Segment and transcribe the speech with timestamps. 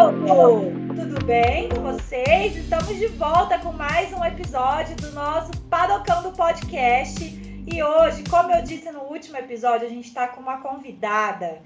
[0.00, 0.72] povo!
[0.96, 2.56] Tudo bem com vocês?
[2.56, 7.22] Estamos de volta com mais um episódio do nosso Padocando Podcast.
[7.70, 11.60] E hoje, como eu disse no último episódio, a gente está com uma convidada.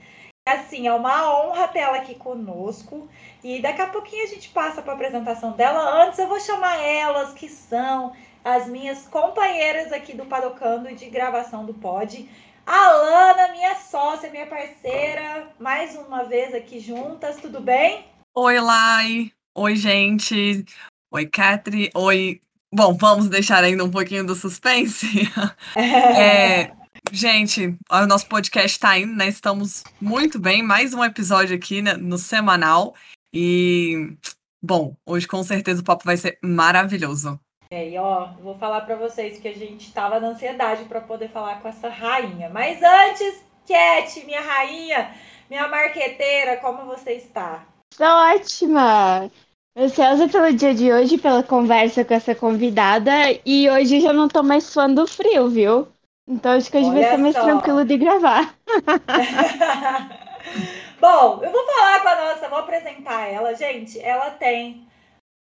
[0.49, 3.09] Assim, é uma honra ter ela aqui conosco.
[3.45, 6.05] E daqui a pouquinho a gente passa para a apresentação dela.
[6.05, 8.13] Antes, eu vou chamar elas, que são
[8.45, 12.29] as minhas companheiras aqui do Padocando e de gravação do Pod.
[12.67, 18.13] A Lana, minha sócia, minha parceira, mais uma vez aqui juntas, tudo bem?
[18.37, 19.31] Oi, Lai.
[19.55, 20.65] Oi, gente.
[21.13, 21.89] Oi, Catri.
[21.95, 22.41] Oi.
[22.75, 25.07] Bom, vamos deixar ainda um pouquinho do suspense.
[25.79, 26.73] é,
[27.13, 29.29] gente, o nosso podcast está indo, né?
[29.29, 30.65] Estamos muito bem.
[30.65, 32.97] Mais um episódio aqui né, no semanal.
[33.33, 34.17] E,
[34.61, 37.39] bom, hoje com certeza o papo vai ser maravilhoso.
[37.71, 41.29] É, e ó, vou falar para vocês que a gente tava na ansiedade para poder
[41.29, 42.51] falar com essa rainha.
[42.51, 45.15] Mas antes, Cat, minha rainha,
[45.49, 47.65] minha marqueteira, como você está?
[47.95, 49.31] Estou ótima!
[49.79, 53.13] Ansiosa pelo dia de hoje, pela conversa com essa convidada.
[53.47, 55.87] E hoje já não tô mais fã do frio, viu?
[56.29, 57.45] Então acho que hoje Olha vai ser mais só.
[57.45, 58.53] tranquilo de gravar.
[61.01, 63.55] Bom, eu vou falar com a nossa, vou apresentar ela.
[63.55, 64.89] Gente, ela tem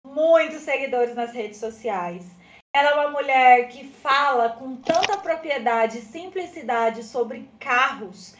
[0.06, 2.24] muitos seguidores nas redes sociais.
[2.76, 8.36] Ela é uma mulher que fala com tanta propriedade e simplicidade sobre carros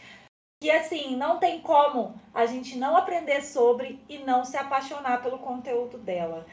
[0.64, 5.36] que assim não tem como a gente não aprender sobre e não se apaixonar pelo
[5.36, 6.46] conteúdo dela.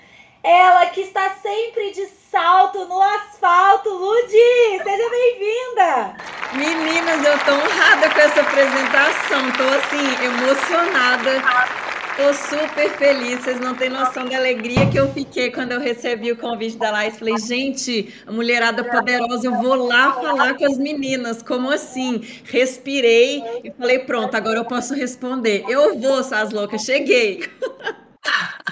[0.43, 4.83] Ela que está sempre de salto no asfalto, Ludi!
[4.83, 6.17] Seja bem-vinda!
[6.51, 13.73] Meninas, eu tô honrada com essa apresentação, tô assim, emocionada Tô super feliz, vocês não
[13.73, 17.17] têm noção da alegria que eu fiquei quando eu recebi o convite da Laís.
[17.17, 21.41] Falei, gente, a mulherada poderosa, eu vou lá falar com as meninas.
[21.41, 22.21] Como assim?
[22.43, 25.65] Respirei e falei, pronto, agora eu posso responder.
[25.67, 27.43] Eu vou, Sas Loucas, cheguei.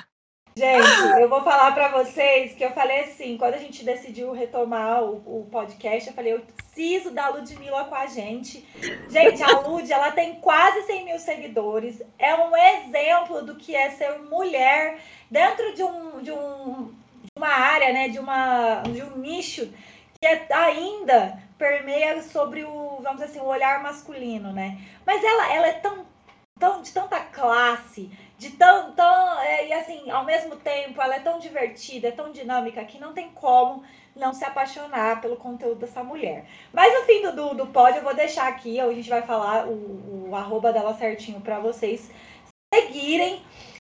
[0.59, 5.01] Gente, eu vou falar para vocês que eu falei assim, quando a gente decidiu retomar
[5.01, 8.67] o, o, podcast, eu falei, eu preciso da Ludmilla com a gente.
[9.09, 13.91] Gente, a Lud, ela tem quase 100 mil seguidores, é um exemplo do que é
[13.91, 15.00] ser mulher
[15.31, 19.72] dentro de, um, de, um, de uma área, né, de, uma, de um nicho
[20.22, 24.78] que é, ainda permeia sobre o, vamos dizer assim, o olhar masculino, né?
[25.05, 26.05] Mas ela, ela é tão,
[26.59, 31.19] tão de tanta classe, de tão, tão é, e assim, ao mesmo tempo, ela é
[31.19, 33.83] tão divertida, é tão dinâmica que não tem como
[34.16, 36.45] não se apaixonar pelo conteúdo dessa mulher.
[36.72, 39.67] Mas no fim do, do, do pod, eu vou deixar aqui, a gente vai falar
[39.67, 42.09] o, o arroba dela certinho para vocês
[42.73, 43.44] seguirem.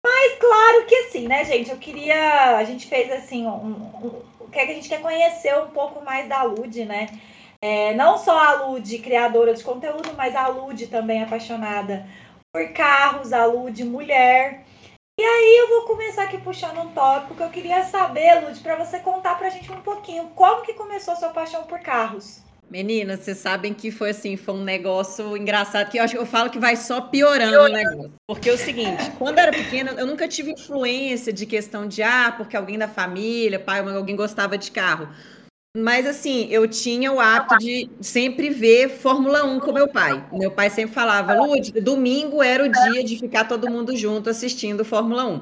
[0.04, 1.70] Mas claro que sim, né, gente?
[1.70, 2.58] Eu queria.
[2.58, 6.28] A gente fez assim, um, um, um, que a gente quer conhecer um pouco mais
[6.28, 7.08] da Lud, né?
[7.62, 12.08] É, não só a Lud, criadora de conteúdo, mas a Lud também apaixonada
[12.52, 14.66] por carros, a Lud mulher.
[15.20, 18.76] E aí eu vou começar aqui puxando um tópico que eu queria saber, Lud, para
[18.76, 22.42] você contar pra gente um pouquinho como que começou a sua paixão por carros.
[22.70, 26.26] Meninas, vocês sabem que foi assim, foi um negócio engraçado, que eu acho que eu
[26.26, 28.14] falo que vai só piorando o negócio.
[28.26, 32.02] Porque é o seguinte, quando eu era pequena, eu nunca tive influência de questão de
[32.02, 35.10] ah, porque alguém da família, pai, alguém gostava de carro.
[35.78, 40.22] Mas assim, eu tinha o hábito de sempre ver Fórmula 1 com meu pai.
[40.34, 44.84] Meu pai sempre falava, Lud, domingo era o dia de ficar todo mundo junto assistindo
[44.84, 45.42] Fórmula 1.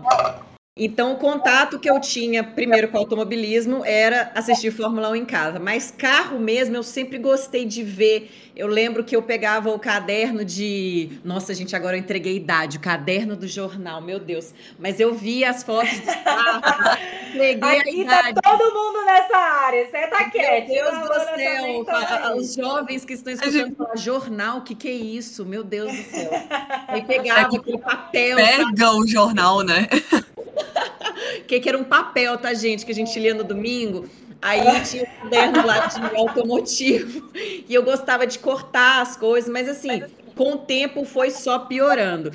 [0.81, 5.25] Então, o contato que eu tinha primeiro com o automobilismo era assistir Fórmula 1 em
[5.25, 5.59] casa.
[5.59, 8.31] Mas carro mesmo, eu sempre gostei de ver.
[8.55, 11.19] Eu lembro que eu pegava o caderno de.
[11.23, 14.53] Nossa, gente, agora eu entreguei idade, o caderno do jornal, meu Deus.
[14.77, 16.99] Mas eu via as fotos dos carros,
[17.29, 18.33] entreguei Aqui a tá idade.
[18.35, 20.69] Tá todo mundo nessa área, você tá quieto.
[20.69, 23.75] Meu Deus do céu, os jovens que estão escutando gente...
[23.75, 25.45] falar jornal, o que, que é isso?
[25.45, 26.31] Meu Deus do céu.
[26.87, 28.37] Aí pegava aquele papel.
[28.37, 28.83] Pega sabe?
[28.83, 29.87] o jornal, né?
[31.47, 34.09] que, que era um papel, tá, gente, que a gente lia no domingo.
[34.41, 37.29] Aí tinha um caderno lá de automotivo.
[37.69, 40.01] E eu gostava de cortar as coisas, mas assim,
[40.35, 42.31] com o tempo foi só piorando.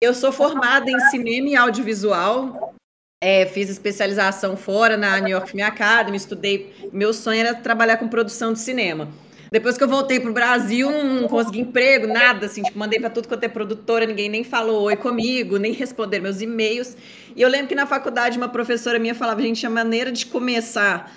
[0.00, 2.72] Eu sou formada em cinema e audiovisual.
[3.20, 6.72] É, fiz especialização fora na New York Film Academy, estudei.
[6.92, 9.08] Meu sonho era trabalhar com produção de cinema.
[9.50, 13.28] Depois que eu voltei pro Brasil, não consegui emprego, nada, assim, tipo, mandei para tudo
[13.28, 16.96] quanto é produtora, ninguém nem falou oi comigo, nem responder meus e-mails.
[17.34, 21.12] E eu lembro que na faculdade uma professora minha falava, gente, a maneira de começar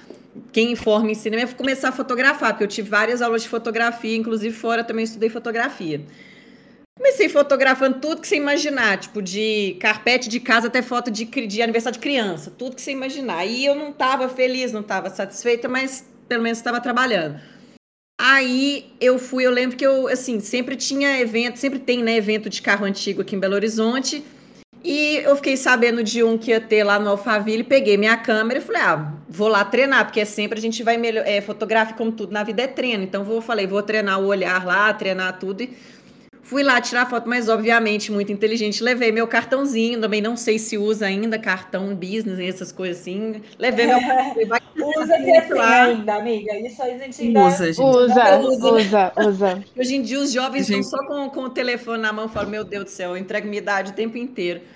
[0.52, 4.16] quem forma em cinema é começar a fotografar, porque eu tive várias aulas de fotografia,
[4.16, 6.02] inclusive fora também estudei fotografia.
[6.98, 11.62] Comecei fotografando tudo que você imaginar, tipo de carpete de casa até foto de, de
[11.62, 13.46] aniversário de criança, tudo que você imaginar.
[13.46, 17.40] E eu não estava feliz, não estava satisfeita, mas pelo menos estava trabalhando.
[18.24, 22.52] Aí eu fui, eu lembro que eu, assim, sempre tinha evento, sempre tem, né, evento
[22.52, 24.24] de carro antigo aqui em Belo Horizonte.
[24.84, 28.60] E eu fiquei sabendo de um que ia ter lá no Alphaville, peguei minha câmera
[28.60, 31.96] e falei, ah, vou lá treinar, porque é sempre a gente vai melhor, é, fotografia
[31.96, 33.04] como tudo na vida é treino.
[33.04, 35.76] Então vou, falei, vou treinar o olhar lá, treinar tudo e
[36.52, 38.84] Fui lá tirar foto, mas obviamente muito inteligente.
[38.84, 43.42] Levei meu cartãozinho, também não sei se usa ainda cartão business, essas coisas assim.
[43.58, 43.96] Levei meu
[44.76, 46.54] Usa que assim ainda, amiga.
[46.60, 47.72] Isso a gente ainda usa.
[47.72, 47.82] Gente.
[47.82, 49.64] Usa, usa, usa, usa.
[49.78, 50.82] Hoje em dia os jovens gente...
[50.82, 53.18] estão só com, com o telefone na mão e falam: Meu Deus do céu, eu
[53.18, 54.60] entrego minha idade o tempo inteiro.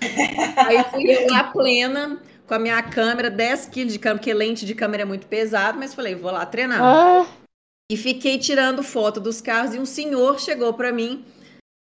[0.56, 4.64] Aí fui eu lá plena com a minha câmera, 10 quilos de câmera, porque lente
[4.64, 6.80] de câmera é muito pesado, mas falei, vou lá treinar.
[6.82, 7.26] Ah.
[7.92, 11.22] E fiquei tirando foto dos carros e um senhor chegou para mim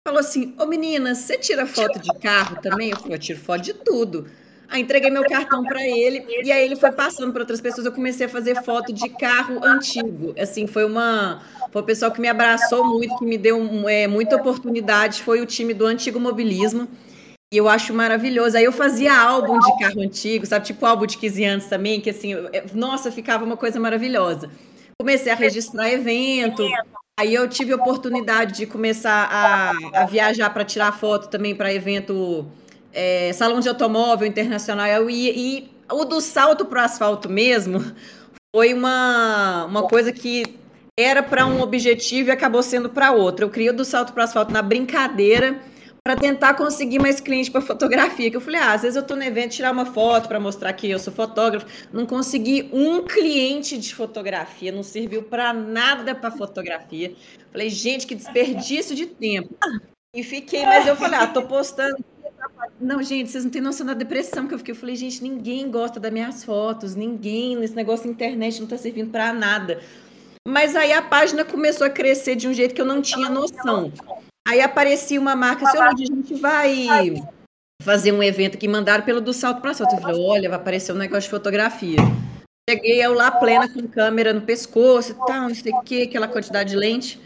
[0.06, 2.90] falou assim: Ô menina, você tira foto de carro também?
[2.90, 4.26] Eu falei: Eu tiro foto de tudo.
[4.68, 7.86] Aí entreguei meu cartão para ele e aí ele foi passando para outras pessoas.
[7.86, 10.34] Eu comecei a fazer foto de carro antigo.
[10.38, 14.36] Assim, foi uma foi o pessoal que me abraçou muito, que me deu é, muita
[14.36, 15.22] oportunidade.
[15.22, 16.88] Foi o time do Antigo Mobilismo.
[17.52, 18.56] E eu acho maravilhoso.
[18.56, 20.66] Aí eu fazia álbum de carro antigo, sabe?
[20.66, 22.34] Tipo álbum de 15 anos também, que assim,
[22.74, 24.50] nossa, ficava uma coisa maravilhosa.
[24.98, 26.66] Comecei a registrar evento,
[27.16, 31.72] Aí eu tive a oportunidade de começar a, a viajar para tirar foto também para
[31.72, 32.44] evento
[32.92, 34.86] é, salão de automóvel internacional.
[34.88, 37.84] Eu ia, e o do salto para o asfalto mesmo
[38.54, 40.56] foi uma, uma coisa que
[40.98, 43.44] era para um objetivo e acabou sendo para outro.
[43.44, 45.60] Eu criei o do salto para o asfalto na brincadeira
[46.06, 48.30] para tentar conseguir mais clientes para fotografia.
[48.30, 50.70] Que eu falei, ah, às vezes eu estou no evento tirar uma foto para mostrar
[50.74, 51.66] que eu sou fotógrafo.
[51.90, 57.14] Não consegui um cliente de fotografia, não serviu para nada para fotografia.
[57.50, 59.54] Falei, gente, que desperdício de tempo.
[60.14, 61.96] E fiquei, mas eu falei, ah, tô postando.
[62.78, 64.72] Não, gente, vocês não têm noção da depressão que eu fiquei.
[64.72, 68.76] Eu falei, gente, ninguém gosta das minhas fotos, ninguém, nesse negócio da internet não está
[68.76, 69.80] servindo para nada.
[70.46, 73.90] Mas aí a página começou a crescer de um jeito que eu não tinha noção.
[74.46, 76.86] Aí aparecia uma marca, seu assim, a gente vai
[77.82, 79.94] fazer um evento que mandaram pelo do salto para salto.
[79.94, 81.98] Eu falei, olha, vai aparecer um negócio de fotografia.
[82.68, 86.28] Cheguei eu lá plena com câmera no pescoço e tal, não sei o que, aquela
[86.28, 87.20] quantidade de lente.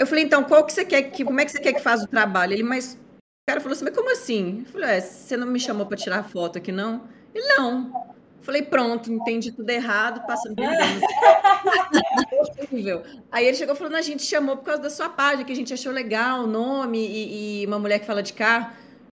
[0.00, 2.04] Eu falei, então, qual que você quer que, como é que você quer que faça
[2.04, 2.52] o trabalho?
[2.52, 4.64] Ele, mas o cara falou assim, mas como assim?
[4.66, 7.02] Eu falei, é, você não me chamou para tirar foto aqui, não?
[7.32, 8.14] Ele, não.
[8.42, 10.56] Falei, pronto, entendi tudo errado, passando
[12.60, 13.02] horrível.
[13.30, 15.72] Aí ele chegou falando, a gente chamou por causa da sua página, que a gente
[15.72, 18.72] achou legal o nome e, e uma mulher que fala de carro.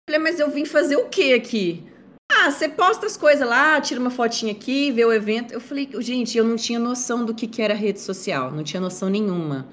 [0.08, 1.82] Falei, mas eu vim fazer o que aqui?
[2.30, 5.52] Ah, você posta as coisas lá, tira uma fotinha aqui, vê o evento.
[5.52, 8.80] Eu falei, gente, eu não tinha noção do que, que era rede social, não tinha
[8.80, 9.66] noção nenhuma.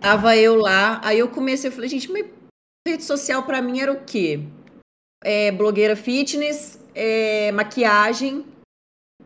[0.00, 2.24] Tava eu lá, aí eu comecei, eu falei, gente, mas
[2.86, 4.40] rede social para mim era o quê?
[5.24, 8.44] É, blogueira fitness, é, maquiagem,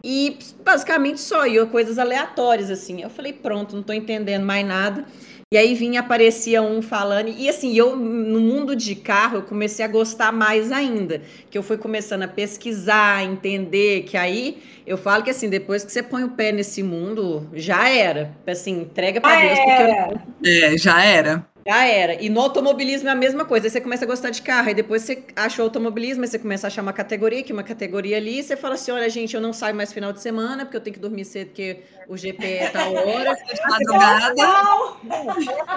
[0.02, 3.02] e basicamente só, ia coisas aleatórias, assim.
[3.02, 5.04] Eu falei, pronto, não tô entendendo mais nada.
[5.52, 9.84] E aí vinha, aparecia um falando, e assim, eu no mundo de carro eu comecei
[9.84, 11.20] a gostar mais ainda,
[11.50, 15.92] que eu fui começando a pesquisar, entender, que aí eu falo que assim, depois que
[15.92, 18.34] você põe o pé nesse mundo, já era.
[18.46, 20.72] Assim, entrega para Deus, porque eu...
[20.72, 21.46] É, já era.
[21.66, 22.20] Já era.
[22.22, 23.66] E no automobilismo é a mesma coisa.
[23.66, 26.38] Aí você começa a gostar de carro, aí depois você acha o automobilismo, aí você
[26.38, 29.34] começa a achar uma categoria que uma categoria ali, e você fala assim: olha, gente,
[29.34, 31.78] eu não saio mais final de semana, porque eu tenho que dormir cedo, porque
[32.08, 33.34] o GP é tal hora.
[33.54, 34.34] de madrugada.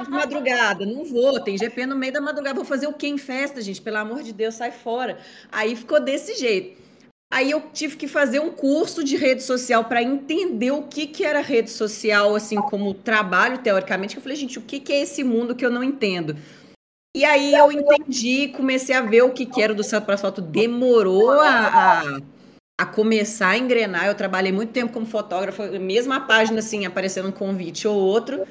[0.04, 1.40] de madrugada, não vou.
[1.42, 2.56] Tem GP no meio da madrugada.
[2.56, 3.82] Vou fazer o quê em festa, gente?
[3.82, 5.20] Pelo amor de Deus, sai fora.
[5.52, 6.85] Aí ficou desse jeito.
[7.36, 11.22] Aí eu tive que fazer um curso de rede social para entender o que, que
[11.22, 14.16] era rede social, assim, como trabalho, teoricamente.
[14.16, 16.38] Eu falei, gente, o que, que é esse mundo que eu não entendo?
[17.14, 20.42] E aí eu entendi, comecei a ver o que, que era do céu para asfalto.
[20.42, 22.20] Demorou a, a,
[22.80, 24.06] a, começar a engrenar.
[24.06, 28.48] Eu trabalhei muito tempo como fotógrafa, mesma página, assim, aparecendo um convite ou outro.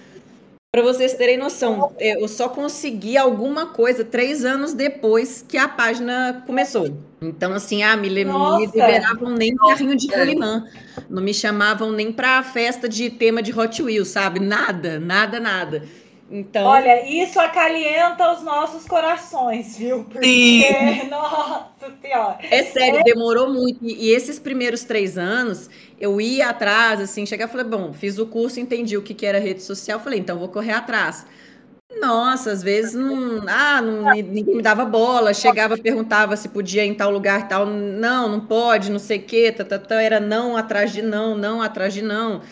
[0.71, 6.43] Para vocês terem noção, eu só consegui alguma coisa três anos depois que a página
[6.45, 6.95] começou.
[7.29, 8.25] Então, assim, ah, me, me
[8.59, 10.67] liberavam nem carrinho de rolimã.
[11.09, 14.41] Não me chamavam nem para festa de tema de Hot Wheels, sabe?
[14.41, 15.83] Nada, nada, nada.
[16.31, 16.65] Então...
[16.65, 20.05] Olha, isso acalenta os nossos corações, viu?
[20.05, 21.07] Porque, Sim.
[21.11, 22.39] nossa senhora.
[22.51, 23.03] É sério, é...
[23.03, 23.85] demorou muito.
[23.85, 25.69] E esses primeiros três anos,
[26.01, 29.27] eu ia atrás, assim, chegar e falei, bom, fiz o curso, entendi o que, que
[29.27, 31.27] era rede social, falei, então vou correr atrás.
[32.01, 36.89] Nossa, às vezes não, ah, não, ninguém me dava bola, chegava, perguntava se podia ir
[36.89, 40.03] em tal lugar e tal, não, não pode, não sei o quê, tá, tá, tá,
[40.03, 42.43] era não atrás de não, não atrás de não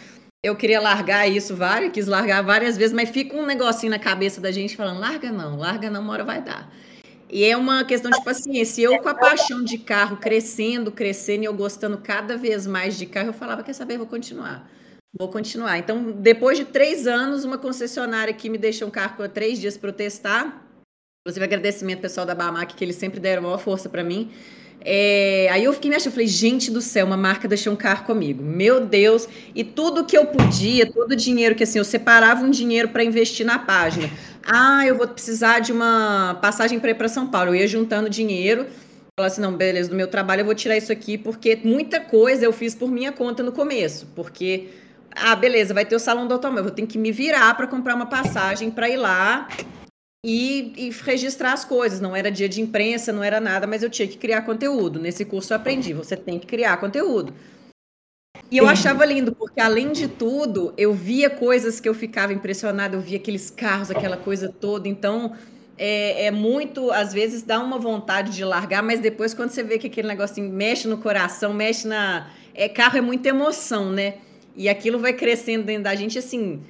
[0.44, 4.40] eu queria largar isso várias, quis largar várias vezes, mas fica um negocinho na cabeça
[4.40, 6.68] da gente falando, larga não, larga não, uma hora vai dar.
[7.30, 8.82] E é uma questão de paciência.
[8.82, 13.06] Eu com a paixão de carro crescendo, crescendo e eu gostando cada vez mais de
[13.06, 14.68] carro, eu falava, quer saber, vou continuar.
[15.18, 15.78] Vou continuar.
[15.78, 19.76] Então, depois de três anos, uma concessionária que me deixou um carro por três dias
[19.76, 20.62] para eu testar,
[21.24, 24.32] Inclusive, agradecimento pessoal da Bamac, que eles sempre deram maior força para mim.
[24.84, 28.04] É, aí eu fiquei me achando, falei, gente do céu, uma marca deixou um carro
[28.04, 28.42] comigo.
[28.42, 32.50] Meu Deus, e tudo que eu podia, todo o dinheiro que assim, eu separava um
[32.50, 34.10] dinheiro para investir na página.
[34.44, 37.50] Ah, eu vou precisar de uma passagem para ir para São Paulo.
[37.50, 38.66] Eu ia juntando dinheiro,
[39.16, 42.44] falava assim, não, beleza, do meu trabalho eu vou tirar isso aqui, porque muita coisa
[42.44, 44.70] eu fiz por minha conta no começo, porque
[45.14, 47.66] ah, beleza, vai ter o salão do automóvel, eu vou ter que me virar para
[47.66, 49.48] comprar uma passagem para ir lá
[50.24, 52.00] e, e, registrar as coisas.
[52.00, 55.00] Não era dia de imprensa, não era nada, mas eu tinha que criar conteúdo.
[55.00, 57.34] Nesse curso eu aprendi, você tem que criar conteúdo.
[58.50, 62.94] E eu achava lindo, porque além de tudo, eu via coisas que eu ficava impressionada,
[62.94, 64.86] eu via aqueles carros, aquela coisa toda.
[64.86, 65.32] Então,
[65.78, 69.78] é, é, muito, às vezes dá uma vontade de largar, mas depois quando você vê
[69.78, 72.30] que aquele negocinho mexe no coração, mexe na.
[72.54, 74.16] É, carro é muita emoção, né?
[74.54, 76.60] E aquilo vai crescendo dentro da gente, assim.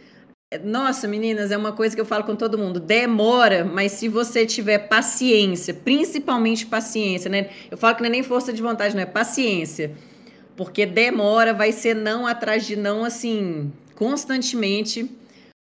[0.65, 2.79] Nossa, meninas, é uma coisa que eu falo com todo mundo.
[2.79, 7.51] Demora, mas se você tiver paciência, principalmente paciência, né?
[7.71, 9.93] Eu falo que não é nem força de vontade, não é paciência.
[10.57, 15.11] Porque demora, vai ser não atrás de não, assim, constantemente.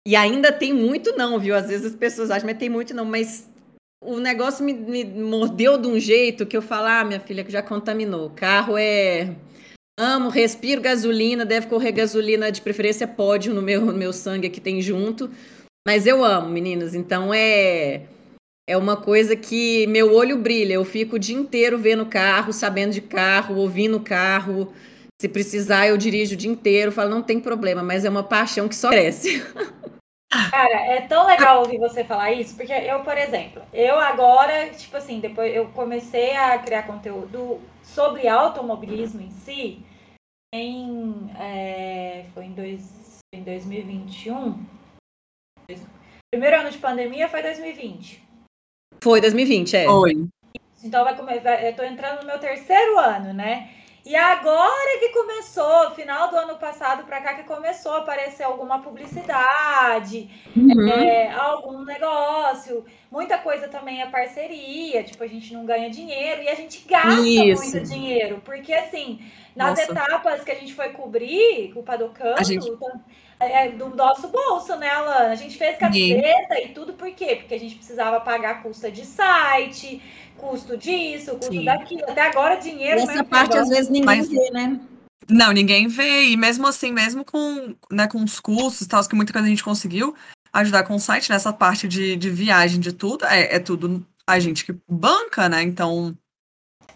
[0.06, 1.54] E ainda tem muito não, viu?
[1.56, 3.04] Às vezes as pessoas acham, mas tem muito não.
[3.04, 3.48] Mas
[4.04, 7.50] o negócio me, me mordeu de um jeito que eu falo, ah, minha filha, que
[7.50, 8.26] já contaminou.
[8.26, 9.34] O carro é
[9.98, 14.60] Amo, respiro gasolina, deve correr gasolina, de preferência pódio no meu, no meu sangue que
[14.60, 15.30] tem junto.
[15.86, 16.94] Mas eu amo, meninas.
[16.94, 18.02] Então é
[18.68, 20.74] é uma coisa que meu olho brilha.
[20.74, 24.72] Eu fico o dia inteiro vendo carro, sabendo de carro, ouvindo carro.
[25.20, 26.92] Se precisar, eu dirijo o dia inteiro.
[26.92, 29.42] Falo, não tem problema, mas é uma paixão que só cresce.
[30.50, 34.96] Cara, é tão legal ouvir você falar isso, porque eu, por exemplo, eu agora, tipo
[34.96, 39.85] assim, depois eu comecei a criar conteúdo sobre automobilismo em si,
[40.56, 44.64] em, é, foi em, dois, em 2021.
[46.30, 48.22] Primeiro ano de pandemia foi 2020.
[49.00, 49.84] Foi 2020, é.
[49.84, 50.26] Foi.
[50.82, 51.62] Então vai começar.
[51.64, 53.70] Eu tô entrando no meu terceiro ano, né?
[54.06, 58.80] E agora que começou, final do ano passado para cá, que começou a aparecer alguma
[58.80, 60.88] publicidade, uhum.
[60.88, 62.84] é, algum negócio.
[63.10, 67.20] Muita coisa também é parceria, tipo, a gente não ganha dinheiro e a gente gasta
[67.20, 67.60] Isso.
[67.60, 68.40] muito dinheiro.
[68.44, 69.18] Porque, assim,
[69.56, 69.92] nas Nossa.
[69.92, 72.70] etapas que a gente foi cobrir, o Padocando, gente...
[73.40, 75.30] é do nosso bolso, né, Alana?
[75.30, 76.66] A gente fez camiseta e...
[76.66, 77.36] e tudo por quê?
[77.36, 80.02] Porque a gente precisava pagar a custa de site
[80.36, 81.64] custo disso, custo Sim.
[81.64, 82.04] daquilo.
[82.08, 83.00] Até agora, dinheiro.
[83.00, 84.28] Essa parte, às vezes, ninguém Mas...
[84.28, 84.78] vê, né?
[85.28, 86.24] Não, ninguém vê.
[86.24, 89.50] E mesmo assim, mesmo com, né, com os custos e tal, que muita coisa a
[89.50, 90.14] gente conseguiu
[90.52, 94.38] ajudar com o site nessa parte de, de viagem, de tudo, é, é tudo a
[94.38, 95.62] gente que banca, né?
[95.62, 96.16] Então,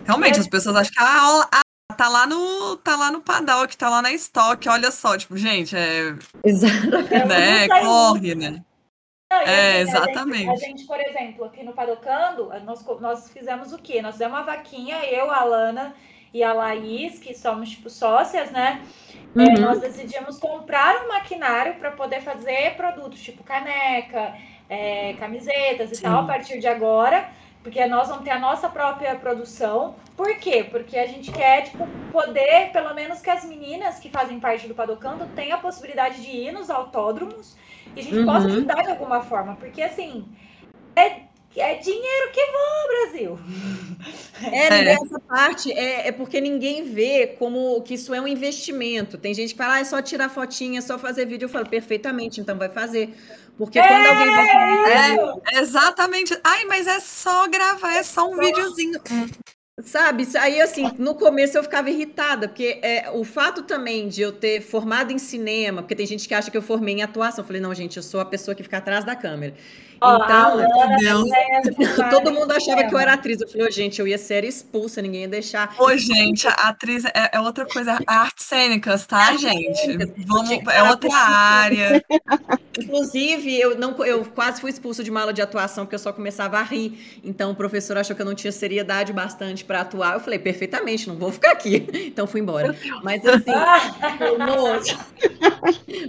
[0.04, 0.40] realmente, é.
[0.40, 1.60] as pessoas acham que ah, ah,
[2.00, 5.76] tá lá no tá lá no paddock, tá lá na estoque, olha só, tipo, gente,
[5.76, 6.14] é.
[6.42, 7.26] Exatamente.
[7.26, 8.64] Né, corre, né?
[9.30, 10.48] Não, é, assim, exatamente.
[10.48, 14.00] A gente, a gente, por exemplo, aqui no Padocando, nós, nós fizemos o quê?
[14.00, 15.94] Nós fizemos uma vaquinha, eu, a Alana
[16.32, 18.82] e a Laís, que somos, tipo, sócias, né?
[19.36, 19.46] É, uhum.
[19.46, 24.34] É, nós decidimos comprar um maquinário para poder fazer produtos, tipo caneca,
[24.70, 26.02] é, camisetas e Sim.
[26.04, 27.30] tal, a partir de agora.
[27.62, 29.94] Porque nós vamos ter a nossa própria produção.
[30.16, 30.64] Por quê?
[30.64, 34.74] Porque a gente quer, tipo, poder, pelo menos que as meninas que fazem parte do
[34.74, 37.56] Padocando tenham a possibilidade de ir nos autódromos
[37.94, 38.26] e a gente uhum.
[38.26, 40.26] possa ajudar de alguma forma, porque assim,
[40.96, 41.22] é,
[41.56, 43.38] é dinheiro que voa, Brasil.
[44.42, 44.92] É, é.
[44.92, 49.18] essa parte é, é porque ninguém vê como que isso é um investimento.
[49.18, 51.44] Tem gente que fala, ah, é só tirar fotinha, é só fazer vídeo.
[51.44, 53.14] Eu falo, perfeitamente, então vai fazer.
[53.58, 55.56] Porque é, quando alguém vai fazer.
[55.56, 56.40] É, exatamente.
[56.42, 58.98] Ai, mas é só gravar, é só um videozinho.
[59.84, 64.32] Sabe, aí assim, no começo eu ficava irritada, porque é, o fato também de eu
[64.32, 67.46] ter formado em cinema, porque tem gente que acha que eu formei em atuação, eu
[67.46, 69.54] falei, não, gente, eu sou a pessoa que fica atrás da câmera.
[70.02, 70.56] Então,
[71.20, 73.40] oh, todo mundo achava que eu era atriz.
[73.40, 75.74] Eu falei, oh, gente, eu ia ser expulsa, ninguém ia deixar.
[75.78, 79.98] Ô, gente, a atriz é, é outra coisa, artes cênicas, tá, gente?
[80.26, 82.02] Vamos, é outra área.
[82.78, 86.12] Inclusive, eu, não, eu quase fui expulsa de uma aula de atuação, porque eu só
[86.12, 87.20] começava a rir.
[87.22, 90.14] Então, o professor achou que eu não tinha seriedade bastante para atuar.
[90.14, 91.86] Eu falei, perfeitamente, não vou ficar aqui.
[92.10, 92.74] Então, fui embora.
[93.02, 93.52] Mas, assim,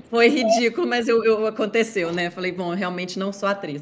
[0.10, 2.30] foi ridículo, mas eu, eu, aconteceu, né?
[2.32, 3.81] Falei, bom, eu realmente não sou atriz.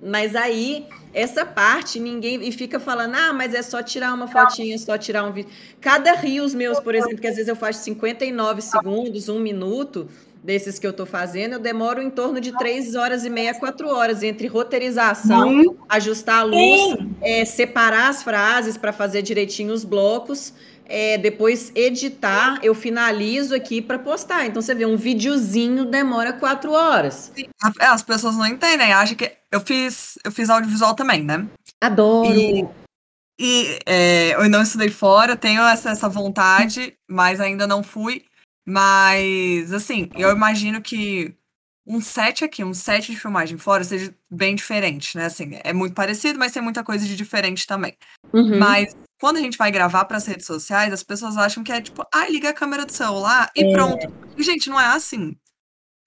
[0.00, 2.46] Mas aí, essa parte, ninguém.
[2.46, 5.50] E fica falando, ah, mas é só tirar uma fotinha, é só tirar um vídeo.
[5.80, 10.08] Cada rios meus, por exemplo, que às vezes eu faço 59 segundos, um minuto,
[10.42, 13.88] desses que eu estou fazendo, eu demoro em torno de três horas e meia, quatro
[13.88, 15.76] horas, entre roteirização, uhum.
[15.88, 20.52] ajustar a luz, é, separar as frases para fazer direitinho os blocos
[20.88, 24.46] é, depois editar, eu finalizo aqui para postar.
[24.46, 27.30] Então você vê, um videozinho demora quatro horas.
[27.78, 29.30] É, as pessoas não entendem, acham que.
[29.52, 31.46] Eu fiz, eu fiz audiovisual também, né?
[31.80, 32.34] Adoro!
[32.34, 32.66] E,
[33.38, 38.24] e é, eu não estudei fora, tenho essa, essa vontade, mas ainda não fui.
[38.66, 41.34] Mas, assim, eu imagino que
[41.86, 45.24] um set aqui, um set de filmagem fora seja bem diferente, né?
[45.24, 47.96] Assim, é muito parecido, mas tem muita coisa de diferente também.
[48.32, 48.58] Uhum.
[48.58, 51.80] Mas quando a gente vai gravar para as redes sociais, as pessoas acham que é
[51.80, 53.72] tipo, ah, liga a câmera do celular e é.
[53.72, 54.12] pronto.
[54.36, 55.36] E, gente, não é assim.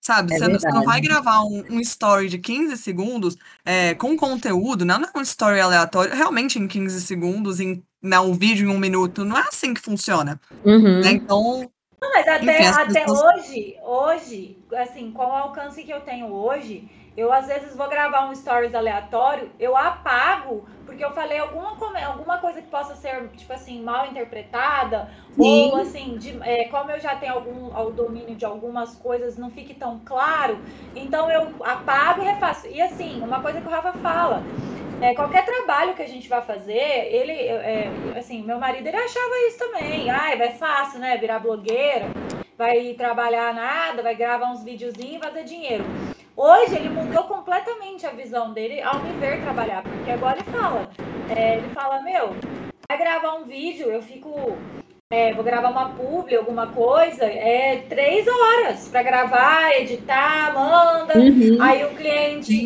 [0.03, 0.34] Sabe?
[0.34, 4.84] É você, você, não vai gravar um, um, story de 15 segundos é, com conteúdo,
[4.84, 8.75] não, não é um story aleatório, realmente em 15 segundos, em né, um vídeo em
[8.75, 10.41] um minuto, não é assim que funciona.
[10.65, 11.01] Uhum.
[11.01, 11.12] Né?
[11.12, 11.70] Então,
[12.01, 13.22] não, mas até, Enfim, até pessoas...
[13.22, 18.30] hoje, hoje, assim, com o alcance que eu tenho hoje, eu às vezes vou gravar
[18.30, 21.75] um stories aleatório, eu apago, porque eu falei alguma,
[22.06, 25.72] alguma coisa que possa ser, tipo assim, mal interpretada, Sim.
[25.72, 29.50] ou assim, de, é, como eu já tenho algum o domínio de algumas coisas, não
[29.50, 30.58] fique tão claro,
[30.96, 32.68] então eu apago e refaço.
[32.68, 34.41] E assim, uma coisa que o Rafa fala,
[35.01, 39.36] é, qualquer trabalho que a gente vai fazer, ele, é, assim, meu marido, ele achava
[39.48, 40.10] isso também.
[40.10, 41.18] Ai, vai fácil, né?
[41.18, 42.06] Virar blogueira,
[42.58, 45.84] vai trabalhar nada, vai gravar uns videozinhos e fazer dinheiro.
[46.44, 50.90] Hoje ele mudou completamente a visão dele ao me ver trabalhar, porque agora ele fala,
[51.30, 52.36] é, ele fala, meu,
[52.90, 54.58] vai gravar um vídeo, eu fico
[55.12, 61.16] é, vou gravar uma publi, alguma coisa, é três horas para gravar, editar, manda.
[61.16, 61.62] Uhum.
[61.62, 62.66] Aí o cliente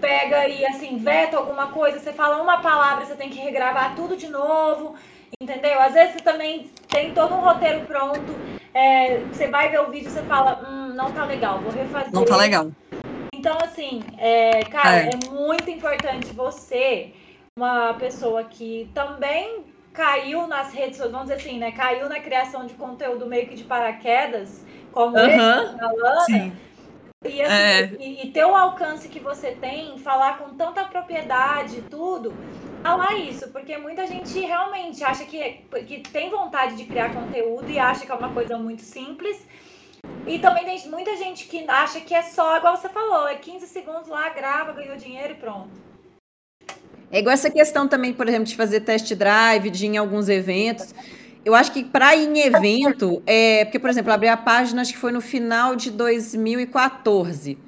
[0.00, 4.16] pega e assim, veta alguma coisa, você fala uma palavra, você tem que regravar tudo
[4.16, 4.96] de novo,
[5.40, 5.80] entendeu?
[5.80, 8.34] Às vezes você também tem todo um roteiro pronto,
[8.74, 12.12] é, você vai ver o vídeo e você fala, hum, não tá legal, vou refazer.
[12.12, 12.72] Não tá legal.
[13.42, 15.10] Então, assim, é, cara, é.
[15.10, 17.12] é muito importante você,
[17.58, 21.72] uma pessoa que também caiu nas redes sociais, vamos dizer assim, né?
[21.72, 25.26] Caiu na criação de conteúdo meio que de paraquedas, como uhum.
[25.26, 26.52] esse, a Lana.
[27.24, 27.96] E, assim, é.
[27.98, 32.32] e, e, ter o alcance que você tem, falar com tanta propriedade e tudo,
[32.80, 37.76] falar isso, porque muita gente realmente acha que, que tem vontade de criar conteúdo e
[37.76, 39.44] acha que é uma coisa muito simples.
[40.26, 43.66] E também tem muita gente que acha que é só, igual você falou, é 15
[43.66, 45.70] segundos lá, grava, ganhou dinheiro e pronto.
[47.10, 50.28] É igual essa questão também, por exemplo, de fazer test drive, de ir em alguns
[50.28, 50.94] eventos.
[51.44, 54.92] Eu acho que para ir em evento, é, porque, por exemplo, abri a página, acho
[54.92, 57.58] que foi no final de 2014.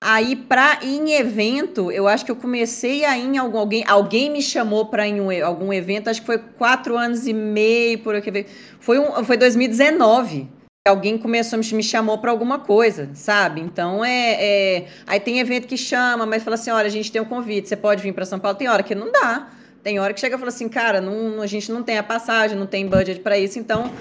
[0.00, 3.84] Aí, para ir em evento, eu acho que eu comecei a ir em algum, alguém,
[3.86, 7.32] alguém me chamou para ir em um, algum evento, acho que foi quatro anos e
[7.32, 8.46] meio, por aqui.
[8.80, 10.55] Foi, um, foi 2019
[10.86, 13.60] alguém começou me chamou para alguma coisa, sabe?
[13.60, 17.20] Então é, é, aí tem evento que chama, mas fala assim, olha, a gente tem
[17.20, 18.56] um convite, você pode vir para São Paulo.
[18.56, 19.48] Tem hora que não dá.
[19.82, 22.58] Tem hora que chega e fala assim, cara, não, a gente não tem a passagem,
[22.58, 23.92] não tem budget para isso, então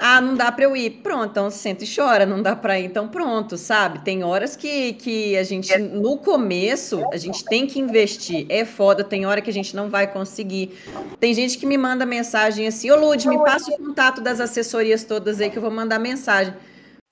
[0.00, 0.90] ah, não dá para eu ir.
[1.02, 4.00] Pronto, então senta e chora, não dá para ir, então pronto, sabe?
[4.00, 8.46] Tem horas que, que a gente, no começo, a gente tem que investir.
[8.48, 10.78] É foda, tem hora que a gente não vai conseguir.
[11.20, 15.04] Tem gente que me manda mensagem assim, ô Lud, me passa o contato das assessorias
[15.04, 16.54] todas aí que eu vou mandar mensagem.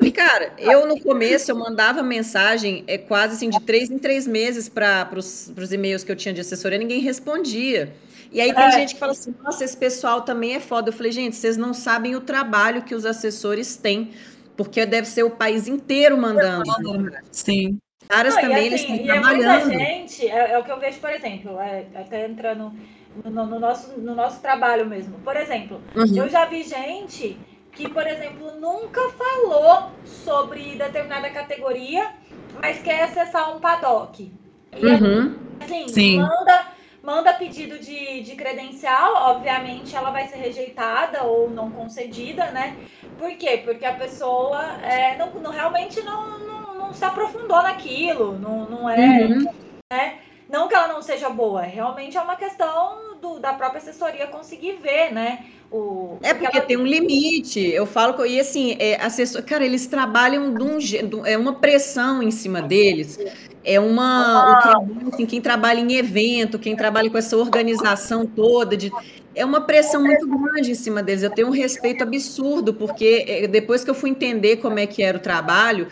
[0.01, 4.27] E, cara, eu no começo eu mandava mensagem é quase assim de três em três
[4.27, 7.93] meses para os e-mails que eu tinha de assessoria, ninguém respondia.
[8.31, 8.71] E aí tem é.
[8.71, 10.91] gente que fala assim, nossa, esse pessoal também é foda.
[10.91, 14.13] Eu falei, gente, vocês não sabem o trabalho que os assessores têm,
[14.57, 16.71] porque deve ser o país inteiro mandando.
[17.33, 17.79] Sim.
[18.07, 19.45] Caras não, também, assim, eles estão trabalhando.
[19.45, 22.73] É muita gente, é, é, o que eu vejo, por exemplo, é, até entrando
[23.25, 25.19] no, no, nosso, no nosso trabalho mesmo.
[25.21, 26.17] Por exemplo, uhum.
[26.17, 27.39] eu já vi gente
[27.79, 32.11] que, por exemplo, nunca falou sobre determinada categoria,
[32.61, 34.33] mas quer acessar um paddock.
[34.77, 35.37] E uhum.
[35.61, 36.19] assim, Sim.
[36.19, 42.77] manda manda pedido de, de credencial, obviamente ela vai ser rejeitada ou não concedida, né?
[43.17, 43.63] Por quê?
[43.65, 48.91] Porque a pessoa é, não, não, realmente não, não, não, se aprofundou naquilo, não, não
[48.91, 49.25] é.
[49.25, 49.45] Uhum.
[49.91, 50.19] Né?
[50.51, 54.79] Não que ela não seja boa, realmente é uma questão do, da própria assessoria conseguir
[54.83, 55.47] ver, né?
[55.71, 56.67] O, é porque ela...
[56.67, 57.61] tem um limite.
[57.61, 62.31] Eu falo e assim, é, assessor, cara, eles trabalham de um, é uma pressão em
[62.31, 63.19] cima deles
[63.69, 64.59] é uma.
[64.63, 68.91] Que, assim, quem trabalha em evento, quem trabalha com essa organização toda, de,
[69.35, 71.23] é uma pressão muito grande em cima deles.
[71.23, 75.03] Eu tenho um respeito absurdo, porque é, depois que eu fui entender como é que
[75.03, 75.89] era o trabalho,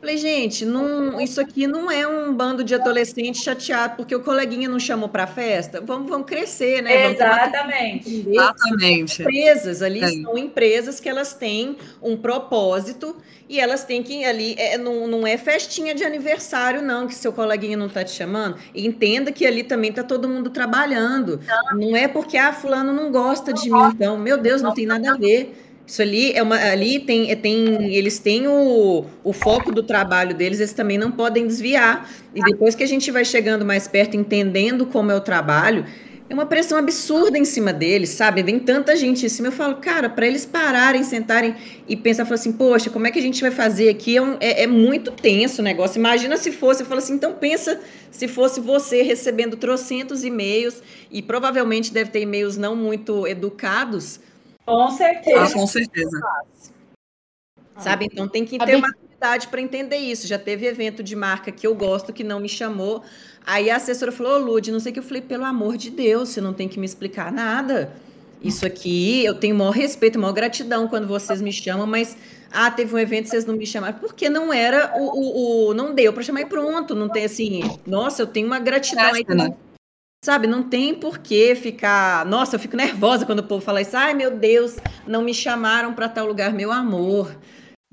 [0.00, 4.68] Falei, gente, não, isso aqui não é um bando de adolescente chateado porque o coleguinha
[4.68, 5.80] não chamou para festa.
[5.80, 7.10] Vamos, vamos crescer, né?
[7.10, 8.22] Exatamente.
[8.22, 9.22] Vamos Exatamente.
[9.22, 10.22] Empresas ali é.
[10.22, 13.16] são empresas que elas têm um propósito
[13.48, 17.32] e elas têm que ali é, não, não é festinha de aniversário não que seu
[17.32, 18.56] coleguinha não tá te chamando.
[18.72, 21.40] entenda que ali também tá todo mundo trabalhando.
[21.72, 25.12] Não é porque ah fulano não gosta de mim, então meu Deus, não tem nada
[25.12, 25.67] a ver.
[25.88, 26.56] Isso ali é uma.
[26.56, 31.46] Ali tem, tem eles têm o, o foco do trabalho deles, eles também não podem
[31.46, 32.06] desviar.
[32.34, 35.86] E depois que a gente vai chegando mais perto, entendendo como é o trabalho,
[36.28, 38.42] é uma pressão absurda em cima deles, sabe?
[38.42, 39.48] Vem tanta gente em cima.
[39.48, 41.54] Eu falo, cara, para eles pararem, sentarem
[41.88, 44.18] e pensar, assim, poxa, como é que a gente vai fazer aqui?
[44.18, 45.98] É, um, é, é, muito tenso o negócio.
[45.98, 51.22] Imagina se fosse, eu falo assim, então pensa se fosse você recebendo trocentos e-mails, e
[51.22, 54.20] provavelmente deve ter e-mails não muito educados
[54.68, 55.42] com certeza.
[55.42, 56.20] Ah, com certeza.
[57.78, 58.06] Sabe?
[58.06, 60.26] Então tem que ter uma maturidade para entender isso.
[60.26, 63.02] Já teve evento de marca que eu gosto que não me chamou.
[63.46, 64.98] Aí a assessora falou: Ô, Lud, não sei o que.
[64.98, 67.92] Eu falei: pelo amor de Deus, você não tem que me explicar nada.
[68.42, 72.16] Isso aqui, eu tenho maior respeito, maior gratidão quando vocês me chamam, mas
[72.52, 75.92] ah, teve um evento, vocês não me chamaram, porque não era o, o, o não
[75.92, 79.52] deu para chamar e pronto, não tem assim, nossa, eu tenho uma gratidão aí, né?
[80.24, 82.26] Sabe, não tem por que ficar.
[82.26, 83.96] Nossa, eu fico nervosa quando o povo fala isso.
[83.96, 84.76] Ai, meu Deus,
[85.06, 87.36] não me chamaram para tal lugar, meu amor.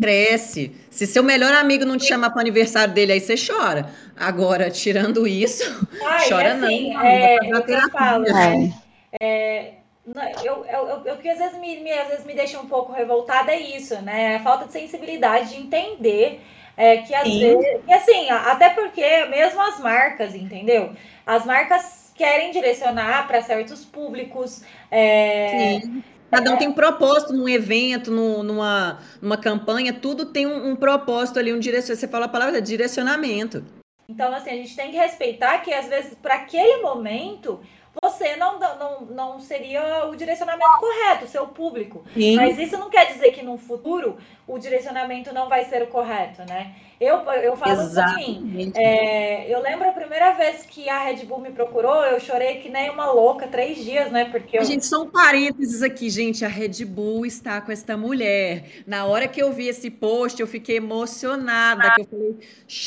[0.02, 0.76] Cresce.
[0.90, 3.90] Se seu melhor amigo não te chamar para o aniversário dele, aí você chora.
[4.16, 5.64] Agora, tirando isso,
[6.04, 7.02] Ai, chora assim, não.
[7.02, 8.74] É, não eu falo, né?
[9.22, 9.74] é,
[10.44, 12.92] eu, eu, eu, eu, que às vezes me, me, às vezes me deixa um pouco
[12.92, 14.38] revoltada é isso, né?
[14.38, 16.42] A falta de sensibilidade de entender
[16.76, 17.40] é, que às Sim.
[17.40, 17.82] vezes.
[17.88, 20.94] E assim, até porque mesmo as marcas, entendeu?
[21.26, 24.64] As marcas querem direcionar para certos públicos.
[24.90, 26.04] É, Sim.
[26.32, 30.76] Cada um tem um propósito num evento, num, numa, numa campanha, tudo tem um, um
[30.76, 32.02] propósito ali, um direcionamento.
[32.02, 33.64] Você fala a palavra direcionamento.
[34.08, 37.60] Então, assim, a gente tem que respeitar que, às vezes, para aquele momento,
[38.02, 42.04] você não, não, não seria o direcionamento correto, seu público.
[42.14, 42.36] Sim.
[42.36, 46.44] Mas isso não quer dizer que no futuro o direcionamento não vai ser o correto,
[46.48, 46.76] né?
[47.00, 51.52] Eu, eu falo assim, é, eu lembro a primeira vez que a Red Bull me
[51.52, 54.26] procurou, eu chorei que nem uma louca, três dias, né?
[54.26, 54.64] Porque eu...
[54.64, 56.46] Gente, são parênteses aqui, gente.
[56.46, 58.84] A Red Bull está com esta mulher.
[58.88, 61.84] Na hora que eu vi esse post, eu fiquei emocionada.
[61.84, 61.96] Ah.
[62.00, 62.38] eu falei,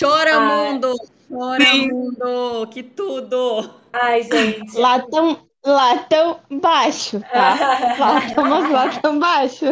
[0.00, 0.40] chora, ah.
[0.40, 0.94] mundo!
[1.30, 1.88] Chora, Sim.
[1.92, 2.66] mundo!
[2.70, 3.77] Que tudo!
[3.92, 4.76] Ai, gente.
[4.78, 7.54] Lá tão, lá tão baixo, tá?
[7.98, 9.66] lá estamos lá tão baixo.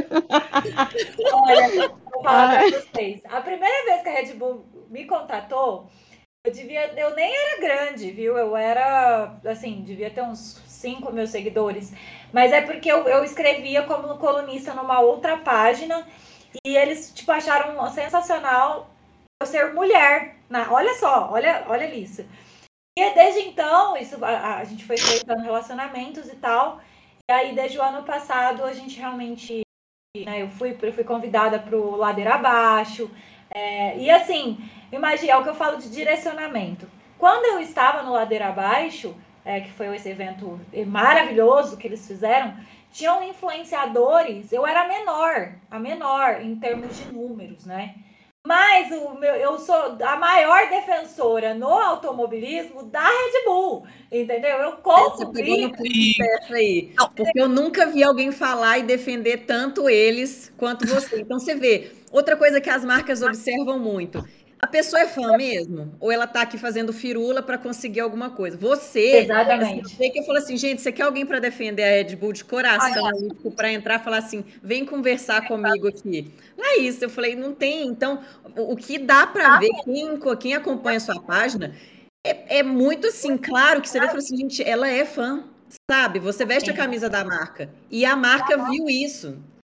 [1.33, 3.21] Olha, vou falar pra vocês.
[3.29, 5.89] A primeira vez que a Red Bull me contratou,
[6.45, 8.39] eu devia, eu nem era grande, viu?
[8.39, 11.93] Eu era, assim, devia ter uns 5 mil seguidores.
[12.33, 16.07] Mas é porque eu, eu escrevia como colunista numa outra página
[16.65, 18.91] e eles, tipo, acharam sensacional
[19.41, 20.37] eu ser mulher.
[20.49, 22.25] Na, olha só, olha, olha isso.
[22.99, 26.81] E desde então, isso a, a gente foi feitando relacionamentos e tal.
[27.29, 29.61] E aí, desde o ano passado, a gente realmente.
[30.17, 33.11] Né, eu, fui, eu fui convidada para o Ladeira Abaixo.
[33.51, 34.59] É, e assim,
[34.91, 36.89] imagina, é o que eu falo de direcionamento.
[37.19, 42.57] Quando eu estava no Ladeira Abaixo, é, que foi esse evento maravilhoso que eles fizeram,
[42.91, 47.95] tinham influenciadores, eu era menor, a menor em termos de números, né?
[48.47, 54.59] Mas o meu, eu sou a maior defensora no automobilismo da Red Bull, entendeu?
[54.59, 55.33] Eu compro.
[56.55, 61.21] aí, porque eu nunca vi alguém falar e defender tanto eles quanto você.
[61.21, 64.25] Então você vê, outra coisa que as marcas observam muito
[64.59, 65.95] a pessoa é fã mesmo?
[66.01, 68.57] Ou ela tá aqui fazendo firula para conseguir alguma coisa?
[68.57, 69.95] Você, Exatamente.
[69.95, 72.45] Você que eu falo assim, gente, você quer alguém para defender a Red Bull de
[72.45, 73.11] coração
[73.55, 76.33] para entrar e falar assim, vem conversar comigo aqui.
[76.57, 77.87] Não é isso, eu falei, não tem.
[77.87, 78.23] Então,
[78.57, 81.75] o, o que dá para ver, quem, quem acompanha a sua página,
[82.27, 85.45] é, é muito assim, claro que você vê e fala assim, gente, ela é fã,
[85.91, 86.19] sabe?
[86.19, 87.69] Você veste a camisa da marca.
[87.91, 89.37] E a marca viu isso.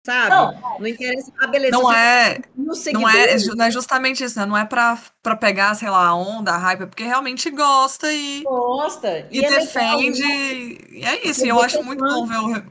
[0.07, 0.31] Sabe?
[0.31, 1.33] Não, não interessa.
[1.37, 1.73] Ah, beleza.
[1.73, 4.47] Não é, não é, não é justamente isso, né?
[4.47, 8.13] Não é pra, pra pegar, sei lá, a onda, a hype, é porque realmente gosta
[8.13, 8.45] e.
[8.45, 9.27] Gosta.
[9.33, 10.23] E, e é defende.
[10.23, 11.45] Legal, e é isso.
[11.45, 12.63] E eu acho muito bom ver o,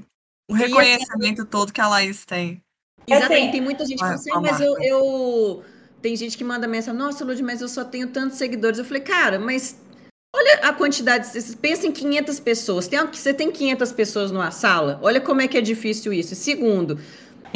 [0.50, 2.62] o reconhecimento assim, todo que a Laís tem.
[3.06, 3.41] Exatamente.
[3.41, 5.65] Assim, tem muita gente que fala assim, ah, mas eu, eu.
[6.02, 8.80] Tem gente que manda mensagem, nossa, Lud, mas eu só tenho tantos seguidores.
[8.80, 9.76] Eu falei, cara, mas
[10.36, 11.30] Olha a quantidade,
[11.62, 12.88] pensa em 500 pessoas.
[12.89, 15.00] Tem, você tem 500 pessoas numa sala?
[15.02, 16.36] Olha como é que é difícil isso.
[16.36, 17.00] Segundo,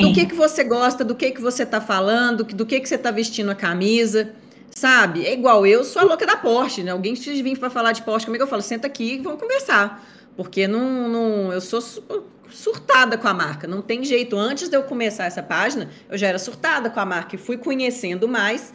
[0.01, 2.97] do que, que você gosta, do que, que você tá falando, do que, que você
[2.97, 4.33] tá vestindo a camisa,
[4.75, 5.25] sabe?
[5.25, 6.91] É igual eu sou a louca da Porsche, né?
[6.91, 10.05] Alguém te vir para falar de Porsche comigo, eu falo, senta aqui e vamos conversar.
[10.35, 11.81] Porque não, não, eu sou
[12.49, 14.37] surtada com a marca, não tem jeito.
[14.37, 17.57] Antes de eu começar essa página, eu já era surtada com a marca e fui
[17.57, 18.73] conhecendo mais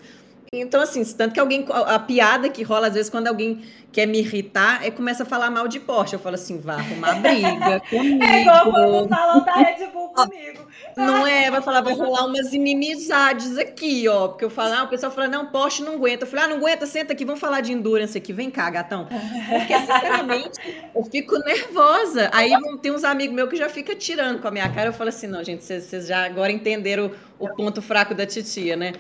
[0.61, 1.65] Então, assim, tanto que alguém.
[1.71, 3.63] A, a, piada que rola, às vezes, quando alguém
[3.93, 6.15] quer me irritar, é começa a falar mal de Porsche.
[6.15, 8.25] Eu falo assim, vá arrumar briga comigo.
[8.25, 10.67] É igual quando falam da Red Bull comigo.
[10.97, 14.29] Não é, vai falar, vai rolar umas inimizades aqui, ó.
[14.29, 16.25] Porque eu falo, ah, o pessoal fala, não, Porsche não aguenta.
[16.25, 18.33] Eu falei, ah, não aguenta, senta aqui, vamos falar de endurance aqui.
[18.33, 19.07] Vem cá, gatão.
[19.07, 20.61] Porque, sinceramente,
[20.95, 22.31] eu fico nervosa.
[22.33, 22.51] Aí
[22.83, 24.89] tem uns amigos meus que já ficam tirando com a minha cara.
[24.89, 28.77] Eu falo assim, não, gente, vocês já agora entenderam o, o ponto fraco da titia,
[28.77, 28.93] né?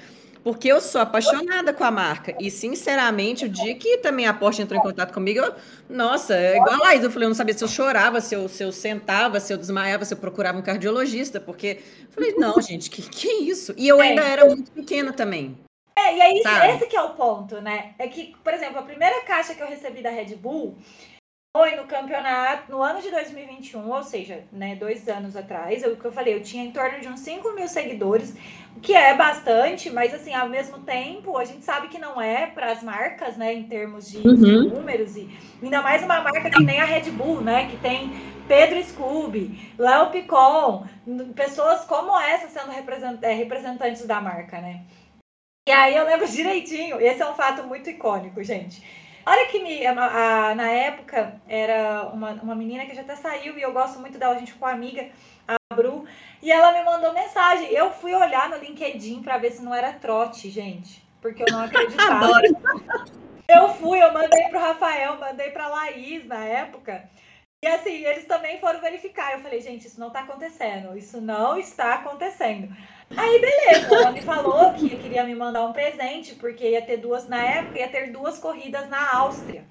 [0.45, 2.37] Porque eu sou apaixonada com a marca.
[2.39, 5.55] E, sinceramente, o dia que também a Porsche entrou em contato comigo, eu,
[5.89, 8.47] nossa, é igual a Laís, eu falei, eu não sabia se eu chorava, se eu,
[8.47, 12.61] se eu sentava, se eu desmaiava, se eu procurava um cardiologista, porque eu falei, não,
[12.61, 13.75] gente, que, que isso?
[13.79, 15.59] E eu ainda era muito pequena também.
[15.97, 16.43] É, e aí,
[16.75, 17.95] esse que é o ponto, né?
[17.99, 20.77] É que, por exemplo, a primeira caixa que eu recebi da Red Bull
[21.57, 26.05] foi no campeonato, no ano de 2021, ou seja, né, dois anos atrás, o que
[26.05, 28.35] eu falei, eu tinha em torno de uns 5 mil seguidores,
[28.77, 32.49] o que é bastante, mas assim, ao mesmo tempo, a gente sabe que não é
[32.49, 34.69] para as marcas, né, em termos de uhum.
[34.69, 35.31] números, e
[35.62, 38.11] ainda mais uma marca que nem a Red Bull, né, que tem
[38.49, 40.88] Pedro Scooby, Léo Picon,
[41.37, 42.73] pessoas como essa sendo
[43.23, 44.83] é, representantes da marca, né.
[45.69, 49.87] E aí eu lembro direitinho, esse é um fato muito icônico, gente Olha que me,
[49.87, 49.93] a,
[50.51, 54.19] a, na época era uma, uma menina que já até saiu e eu gosto muito
[54.19, 55.09] dela, a gente ficou amiga,
[55.49, 56.05] a Bru,
[56.43, 57.71] e ela me mandou mensagem.
[57.73, 61.63] Eu fui olhar no LinkedIn para ver se não era trote, gente, porque eu não
[61.65, 62.41] acreditava.
[63.49, 67.09] eu fui, eu mandei pro Rafael, mandei pra Laís na época.
[67.65, 69.33] E assim, eles também foram verificar.
[69.33, 70.95] Eu falei, gente, isso não tá acontecendo.
[70.99, 72.69] Isso não está acontecendo.
[73.16, 77.29] Aí, beleza, ela me falou que queria me mandar um presente, porque ia ter duas,
[77.29, 79.64] na época, ia ter duas corridas na Áustria.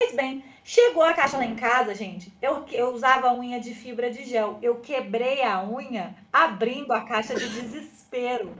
[0.00, 2.32] Pois bem, chegou a caixa lá em casa, gente.
[2.42, 4.58] Eu, eu usava unha de fibra de gel.
[4.60, 8.52] Eu quebrei a unha abrindo a caixa de desespero.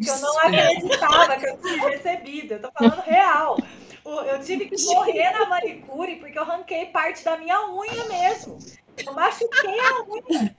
[0.00, 2.52] Que eu não acreditava que eu tinha recebido.
[2.52, 3.56] Eu tô falando real.
[4.04, 8.58] Eu tive que correr na manicure porque eu arranquei parte da minha unha mesmo.
[9.06, 10.54] Eu machuquei a unha.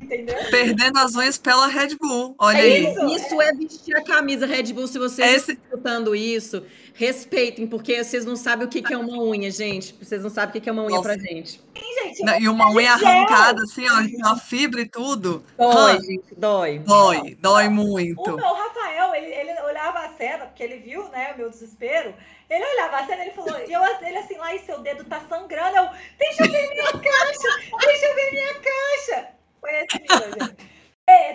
[0.00, 0.36] Entendeu?
[0.50, 2.34] Perdendo as unhas pela Red Bull.
[2.38, 2.86] Olha é aí.
[2.86, 3.48] Isso, isso é...
[3.48, 4.86] é vestir a camisa Red Bull.
[4.86, 5.52] Se vocês Esse...
[5.52, 6.62] estão escutando isso,
[6.94, 9.94] respeitem, porque vocês não sabem o que é uma unha, gente.
[10.00, 11.08] Vocês não sabem o que é uma unha Nossa.
[11.08, 11.60] pra gente.
[11.76, 15.42] Sim, gente e uma unha arrancada, assim, ó, a fibra e tudo.
[15.58, 16.78] Dói, gente, dói.
[16.78, 18.30] Dói, dói muito.
[18.30, 22.14] O, o Rafael, ele, ele olhava a cena, porque ele viu, né, o meu desespero.
[22.54, 25.20] Ele olhava a cena, ele falou, e eu, ele assim, lá, e seu dedo tá
[25.28, 25.76] sangrando.
[25.76, 25.88] Eu,
[26.18, 27.48] deixa eu ver minha caixa,
[27.84, 29.28] deixa eu ver minha caixa.
[29.60, 30.74] Foi assim, gente.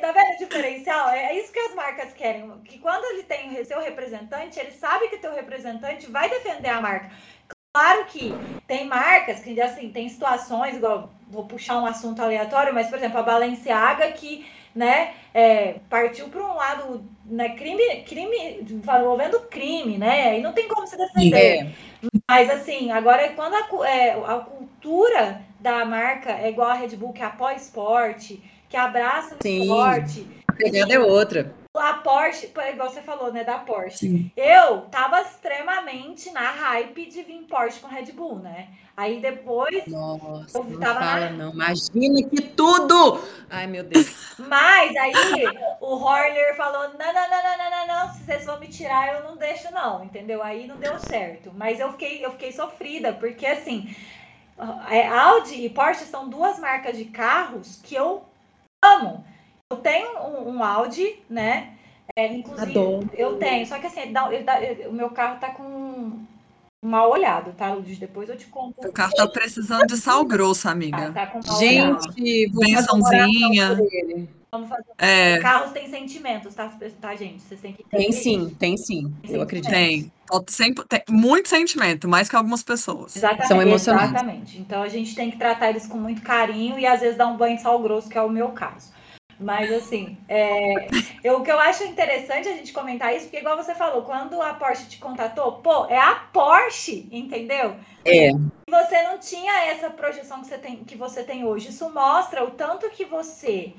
[0.01, 1.09] Tá vendo o diferencial?
[1.09, 2.49] É, é isso que as marcas querem.
[2.61, 7.11] Que quando ele tem seu representante, ele sabe que teu representante vai defender a marca.
[7.75, 8.33] Claro que
[8.65, 13.19] tem marcas que, assim, tem situações, igual, vou puxar um assunto aleatório, mas, por exemplo,
[13.19, 20.39] a Balenciaga que né, é, partiu para um lado, né, crime, crime, envolvendo crime, né,
[20.39, 21.65] e não tem como se defender.
[21.65, 21.71] É.
[22.29, 27.13] Mas, assim, agora, quando a, é, a cultura da marca é igual a Red Bull,
[27.13, 29.61] que apoia esporte, que abraça o Sim.
[29.61, 30.27] esporte...
[30.47, 33.97] A pegada é outra a Porsche, igual você falou, né, da Porsche.
[33.97, 34.31] Sim.
[34.35, 38.69] Eu tava extremamente na hype de vir Porsche com Red Bull, né?
[38.99, 41.37] Aí depois Nossa, eu não tava fala, na...
[41.37, 41.53] não.
[41.53, 43.23] Imagina que tudo!
[43.49, 44.35] Ai, meu Deus.
[44.37, 45.13] Mas aí
[45.79, 49.15] o Horler falou: não, não, não, não, não, não, não, se vocês vão me tirar,
[49.15, 50.43] eu não deixo, não, entendeu?
[50.43, 51.49] Aí não deu certo.
[51.55, 53.95] Mas eu fiquei, eu fiquei sofrida, porque assim,
[54.89, 58.25] é, Audi e Porsche são duas marcas de carros que eu
[58.83, 59.23] amo.
[59.69, 61.73] Eu tenho um, um Audi, né?
[62.17, 63.09] É, inclusive, Adoro.
[63.13, 64.59] eu tenho, só que assim, dá, dá,
[64.89, 66.19] o meu carro tá com
[66.81, 67.97] mal olhado, tá, Luiz?
[67.97, 68.87] Depois eu te conto.
[68.87, 71.11] O carro tá precisando de sal grosso, amiga.
[71.11, 73.77] Tá, tá Gente, bençãozinha.
[74.51, 74.85] Vamos fazer.
[74.97, 75.37] É...
[75.39, 77.41] Carros têm sentimentos, tá, tá, gente?
[77.41, 79.13] Vocês têm que Tem sim, tem sim.
[79.21, 79.69] Tem eu acredito.
[79.69, 80.11] Tem.
[80.47, 83.15] Sempre, tem muito sentimento, mais que algumas pessoas.
[83.15, 84.09] Exatamente, São emocionantes.
[84.09, 84.59] Exatamente.
[84.59, 87.37] Então a gente tem que tratar eles com muito carinho e às vezes dar um
[87.37, 88.91] banho de sal grosso, que é o meu caso.
[89.39, 90.87] Mas assim, é,
[91.23, 94.41] eu, o que eu acho interessante a gente comentar isso, porque igual você falou, quando
[94.41, 97.77] a Porsche te contatou, pô, é a Porsche, entendeu?
[98.03, 98.31] É.
[98.31, 101.69] E você não tinha essa projeção que você tem, que você tem hoje.
[101.69, 103.73] Isso mostra o tanto que você,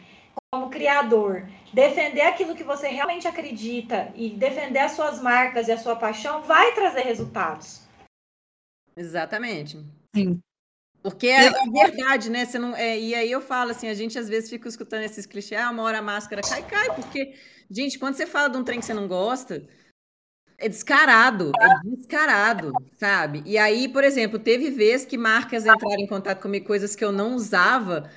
[0.51, 5.79] como criador, defender aquilo que você realmente acredita e defender as suas marcas e a
[5.79, 7.83] sua paixão vai trazer resultados.
[8.97, 9.79] Exatamente.
[10.15, 10.41] Sim.
[11.03, 12.45] Porque é, é verdade, né?
[12.45, 15.25] Você não, é, e aí eu falo assim, a gente às vezes fica escutando esses
[15.27, 17.35] clichês, ah, uma hora a máscara cai, cai, porque,
[17.71, 19.67] gente, quando você fala de um trem que você não gosta,
[20.59, 23.43] é descarado, é descarado, sabe?
[23.47, 27.11] E aí, por exemplo, teve vezes que marcas entraram em contato comigo, coisas que eu
[27.11, 28.11] não usava,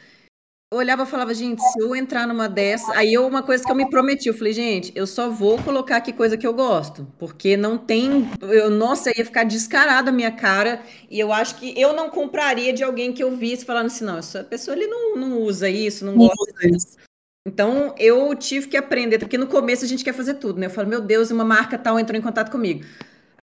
[0.75, 2.95] olhava e falava, gente, se eu entrar numa dessa.
[2.95, 5.97] Aí eu, uma coisa que eu me prometi, eu falei, gente, eu só vou colocar
[5.97, 7.07] aqui coisa que eu gosto.
[7.17, 8.29] Porque não tem.
[8.41, 10.81] Eu, nossa, ia ficar descarada a minha cara.
[11.09, 14.17] E eu acho que eu não compraria de alguém que eu visse falando assim, não,
[14.17, 16.97] essa pessoa ele não, não usa isso, não gosta disso.
[17.45, 20.67] Então eu tive que aprender, porque no começo a gente quer fazer tudo, né?
[20.67, 22.85] Eu falo, meu Deus, uma marca tal entrou em contato comigo.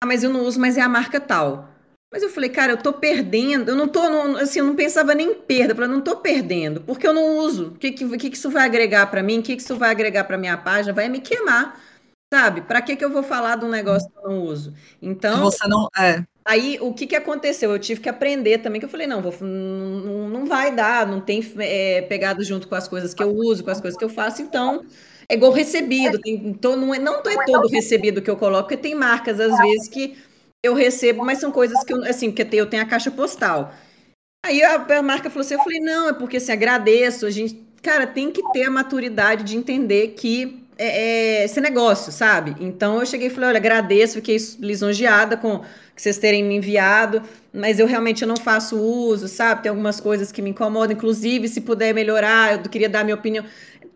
[0.02, 1.69] Ah, mas eu não uso, mas é a marca tal.
[2.12, 3.70] Mas eu falei, cara, eu tô perdendo.
[3.70, 5.74] Eu não tô, não, assim, eu não pensava nem em perda.
[5.74, 7.68] Eu falei, não tô perdendo, porque eu não uso.
[7.68, 9.40] O que, que, que isso vai agregar para mim?
[9.40, 10.94] O que, que isso vai agregar para minha página?
[10.94, 11.80] Vai me queimar,
[12.34, 12.62] sabe?
[12.62, 14.74] Para que, que eu vou falar de um negócio que eu não uso?
[15.02, 15.40] Então.
[15.42, 15.88] Você não.
[15.98, 16.24] É.
[16.44, 17.70] Aí, o que, que aconteceu?
[17.70, 21.22] Eu tive que aprender também, que eu falei, não, vou, não, não vai dar, não
[21.22, 24.10] tem é, pegado junto com as coisas que eu uso, com as coisas que eu
[24.10, 24.84] faço, então
[25.28, 28.82] é igual recebido, tem, tô, não, é, não é todo recebido que eu coloco, porque
[28.82, 30.18] tem marcas, às vezes, que
[30.64, 33.74] eu recebo, mas são coisas que eu, assim, porque eu tenho a caixa postal.
[34.46, 38.08] Aí a, marca falou assim, eu falei, não, é porque assim, agradeço, a gente, cara,
[38.08, 42.56] tem que ter a maturidade de entender que é, é esse negócio, sabe?
[42.60, 45.60] Então eu cheguei e falei, olha, agradeço, fiquei lisonjeada com
[45.94, 47.22] que vocês terem me enviado,
[47.54, 49.64] mas eu realmente não faço uso, sabe?
[49.64, 53.44] Tem algumas coisas que me incomodam, inclusive se puder melhorar, eu queria dar minha opinião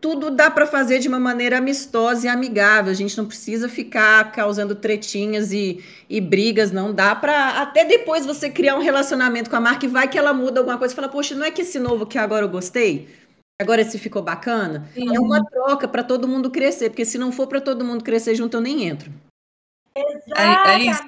[0.03, 2.91] tudo dá para fazer de uma maneira amistosa e amigável.
[2.91, 6.93] A gente não precisa ficar causando tretinhas e, e brigas, não.
[6.93, 10.33] Dá para até depois você criar um relacionamento com a marca e vai que ela
[10.33, 13.07] muda alguma coisa e fala, poxa, não é que esse novo que agora eu gostei?
[13.61, 14.89] Agora esse ficou bacana?
[14.93, 15.15] Sim.
[15.15, 18.35] É uma troca para todo mundo crescer, porque se não for para todo mundo crescer
[18.35, 19.09] junto, eu nem entro.
[19.95, 21.01] É, é isso.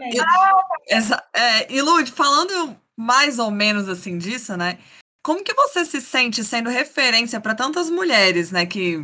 [0.88, 4.78] Essa, é, e Lud, falando mais ou menos assim disso, né?
[5.26, 9.04] Como que você se sente sendo referência para tantas mulheres, né, que,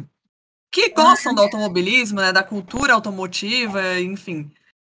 [0.71, 4.51] que gostam do automobilismo, né, da cultura automotiva, enfim,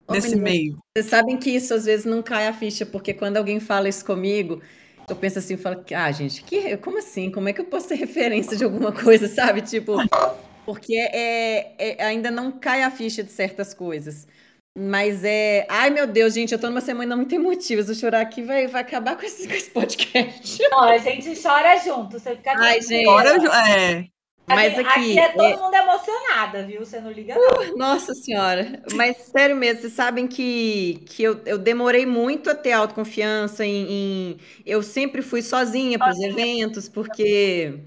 [0.07, 0.77] nesse meio?
[0.95, 4.05] Vocês sabem que isso às vezes não cai a ficha, porque quando alguém fala isso
[4.05, 4.61] comigo,
[5.09, 7.31] eu penso assim, falo, ah, gente, que, como assim?
[7.31, 9.63] Como é que eu posso ser referência de alguma coisa, sabe?
[9.63, 9.97] Tipo,
[10.67, 14.29] porque é, é, ainda não cai a ficha de certas coisas.
[14.77, 15.67] Mas é.
[15.69, 17.83] Ai, meu Deus, gente, eu tô numa semana muito emotiva.
[17.83, 20.59] Se eu chorar aqui, vai, vai acabar com esse, com esse podcast.
[20.71, 22.19] Não, a gente chora junto.
[22.19, 23.05] Você fica Ai, gente.
[23.05, 23.37] Chora,
[23.71, 24.07] é.
[24.47, 25.57] Mas aqui, aqui é todo é...
[25.57, 26.85] mundo emocionada, viu?
[26.85, 27.73] Você não liga, não.
[27.73, 28.83] Uh, nossa Senhora.
[28.95, 33.87] Mas sério mesmo, vocês sabem que, que eu, eu demorei muito a ter autoconfiança em,
[33.91, 34.37] em...
[34.67, 37.81] Eu sempre fui sozinha para os eventos, porque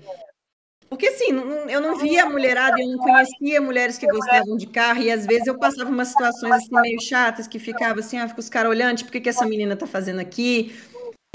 [0.90, 1.28] porque assim,
[1.70, 5.48] eu não via mulherada, eu não conhecia mulheres que gostavam de carro, e às vezes
[5.48, 8.98] eu passava umas situações assim meio chatas, que ficava assim, ah, fica os caras olhando,
[8.98, 10.74] tipo, o que, que essa menina tá fazendo aqui?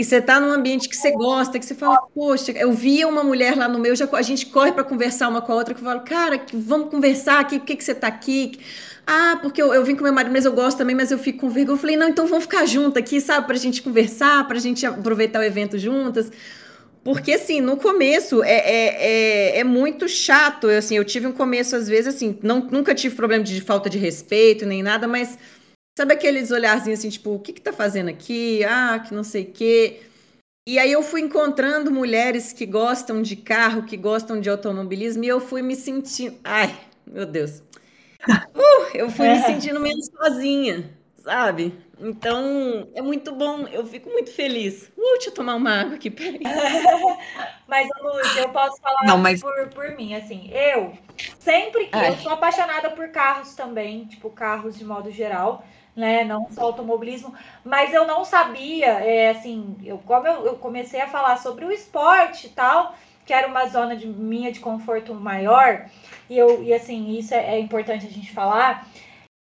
[0.00, 3.22] E você tá num ambiente que você gosta, que você fala, poxa, eu via uma
[3.22, 5.80] mulher lá no meu, já, a gente corre para conversar uma com a outra, que
[5.80, 8.58] eu falo, cara, vamos conversar aqui, por que, que você tá aqui?
[9.06, 11.40] Ah, porque eu, eu vim com meu marido, mas eu gosto também, mas eu fico
[11.40, 11.74] com vergonha.
[11.74, 15.40] Eu falei, não, então vamos ficar junto aqui, sabe, pra gente conversar, pra gente aproveitar
[15.40, 16.30] o evento juntas.
[17.04, 20.70] Porque, assim, no começo é, é, é, é, muito chato.
[20.70, 23.90] Eu, assim, eu tive um começo, às vezes, assim, não, nunca tive problema de falta
[23.90, 25.36] de respeito nem nada, mas
[25.98, 28.62] sabe aqueles olharzinhos assim, tipo, o que que tá fazendo aqui?
[28.64, 30.00] Ah, que não sei o quê.
[30.66, 35.28] E aí eu fui encontrando mulheres que gostam de carro, que gostam de automobilismo, e
[35.28, 36.38] eu fui me sentindo.
[36.44, 36.72] Ai,
[37.04, 37.62] meu Deus.
[38.28, 40.88] Uh, eu fui me sentindo menos sozinha,
[41.22, 41.72] sabe?
[41.98, 44.92] Então, é muito bom, eu fico muito feliz.
[44.96, 46.40] Uh, deixa eu tomar uma água aqui, peraí.
[47.66, 49.40] mas, Luz, eu posso falar Não, mas...
[49.40, 50.92] por, por mim, assim, eu
[51.38, 56.24] sempre que eu sou apaixonada por carros também, tipo, carros de modo geral, né?
[56.24, 61.08] Não só automobilismo, mas eu não sabia, é, assim, eu, como eu, eu comecei a
[61.08, 65.86] falar sobre o esporte e tal, que era uma zona de minha de conforto maior,
[66.28, 68.88] e eu, e assim, isso é, é importante a gente falar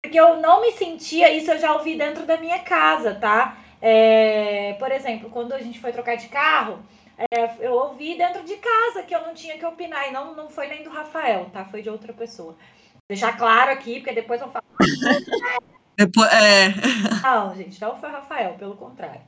[0.08, 3.58] porque eu não me sentia, isso eu já ouvi dentro da minha casa, tá?
[3.82, 6.80] É, por exemplo, quando a gente foi trocar de carro,
[7.18, 10.50] é, eu ouvi dentro de casa que eu não tinha que opinar, e não, não
[10.50, 11.66] foi nem do Rafael, tá?
[11.66, 12.56] Foi de outra pessoa.
[13.10, 14.66] Deixar claro aqui, porque depois eu falo.
[15.98, 16.70] Depois, é...
[17.24, 19.22] Não, gente, não foi o Rafael, pelo contrário.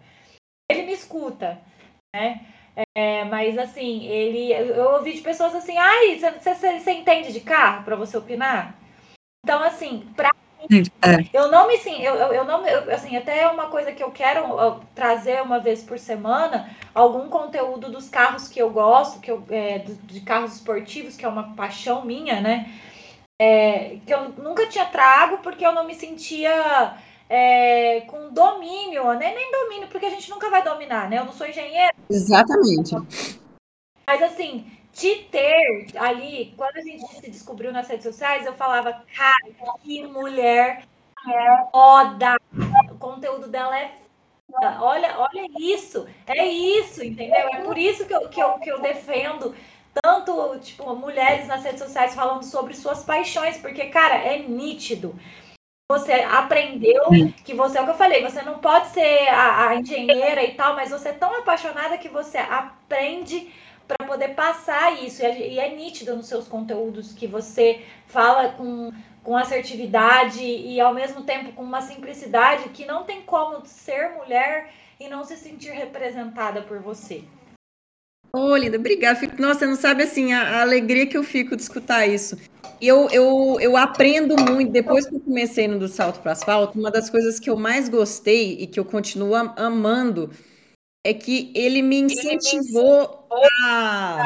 [0.70, 1.60] Ele me escuta,
[2.16, 2.46] né?
[2.96, 4.54] É, mas assim, ele.
[4.54, 8.80] Eu ouvi de pessoas assim, ai, você entende de carro para você opinar?
[9.44, 10.30] Então, assim, pra
[11.02, 11.26] é.
[11.34, 14.12] Eu não me sim, eu, eu, eu não eu, assim, até uma coisa que eu
[14.12, 19.44] quero trazer uma vez por semana, algum conteúdo dos carros que eu gosto, que eu,
[19.50, 22.70] é, de carros esportivos, que é uma paixão minha, né?
[23.42, 26.98] É, que eu nunca tinha trago porque eu não me sentia
[27.30, 31.20] é, com domínio, nem, nem domínio, porque a gente nunca vai dominar, né?
[31.20, 31.94] Eu não sou engenheiro.
[32.10, 32.96] Exatamente.
[34.06, 39.04] Mas assim, de ter ali, quando a gente se descobriu nas redes sociais, eu falava,
[39.16, 40.84] cara, que mulher
[41.72, 42.38] foda.
[42.92, 43.94] O conteúdo dela é
[44.82, 47.48] Olha, olha isso, é isso, entendeu?
[47.54, 49.56] É por isso que eu, que eu, que eu defendo
[50.02, 55.16] tanto, tipo, mulheres nas redes sociais falando sobre suas paixões, porque, cara, é nítido.
[55.92, 57.04] Você aprendeu
[57.44, 60.54] que você, é o que eu falei, você não pode ser a, a engenheira e
[60.54, 63.52] tal, mas você é tão apaixonada que você aprende
[63.90, 65.24] para poder passar isso.
[65.24, 71.24] E é nítido nos seus conteúdos que você fala com, com assertividade e ao mesmo
[71.24, 76.62] tempo com uma simplicidade que não tem como ser mulher e não se sentir representada
[76.62, 77.24] por você.
[78.32, 79.20] Ô, oh, linda, obrigada.
[79.40, 82.38] Nossa, você não sabe assim a, a, alegria que eu fico de escutar isso.
[82.80, 84.72] Eu, eu, eu aprendo muito.
[84.72, 87.90] Depois que eu comecei no do salto para asfalto, uma das coisas que eu mais
[87.90, 90.30] gostei e que eu continuo amando
[91.04, 93.28] é que ele me incentivou
[93.64, 94.24] a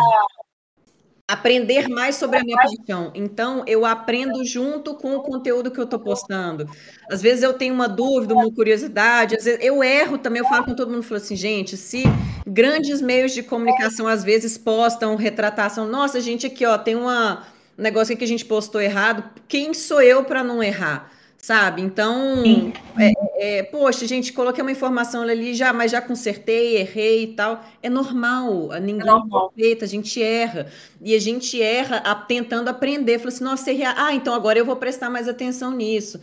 [1.27, 3.11] aprender mais sobre a minha paixão.
[3.15, 6.69] Então, eu aprendo junto com o conteúdo que eu estou postando.
[7.09, 10.65] Às vezes eu tenho uma dúvida, uma curiosidade, às vezes eu erro também, eu falo
[10.65, 12.03] com todo mundo, falo assim, gente, se
[12.45, 17.45] grandes meios de comunicação às vezes postam retratação, nossa, gente, aqui, ó, tem uma,
[17.77, 21.12] um negócio que a gente postou errado, quem sou eu para não errar?
[21.43, 21.81] Sabe?
[21.81, 22.41] Então,
[22.97, 27.61] é, é, poxa, gente, coloquei uma informação ali já, mas já consertei, errei e tal.
[27.81, 29.51] É normal, ninguém é normal.
[29.51, 30.71] é perfeito, a gente erra.
[31.01, 33.19] E a gente erra a, tentando aprender.
[33.19, 33.85] Falei assim, nossa, errei.
[33.85, 36.17] Ah, então agora eu vou prestar mais atenção nisso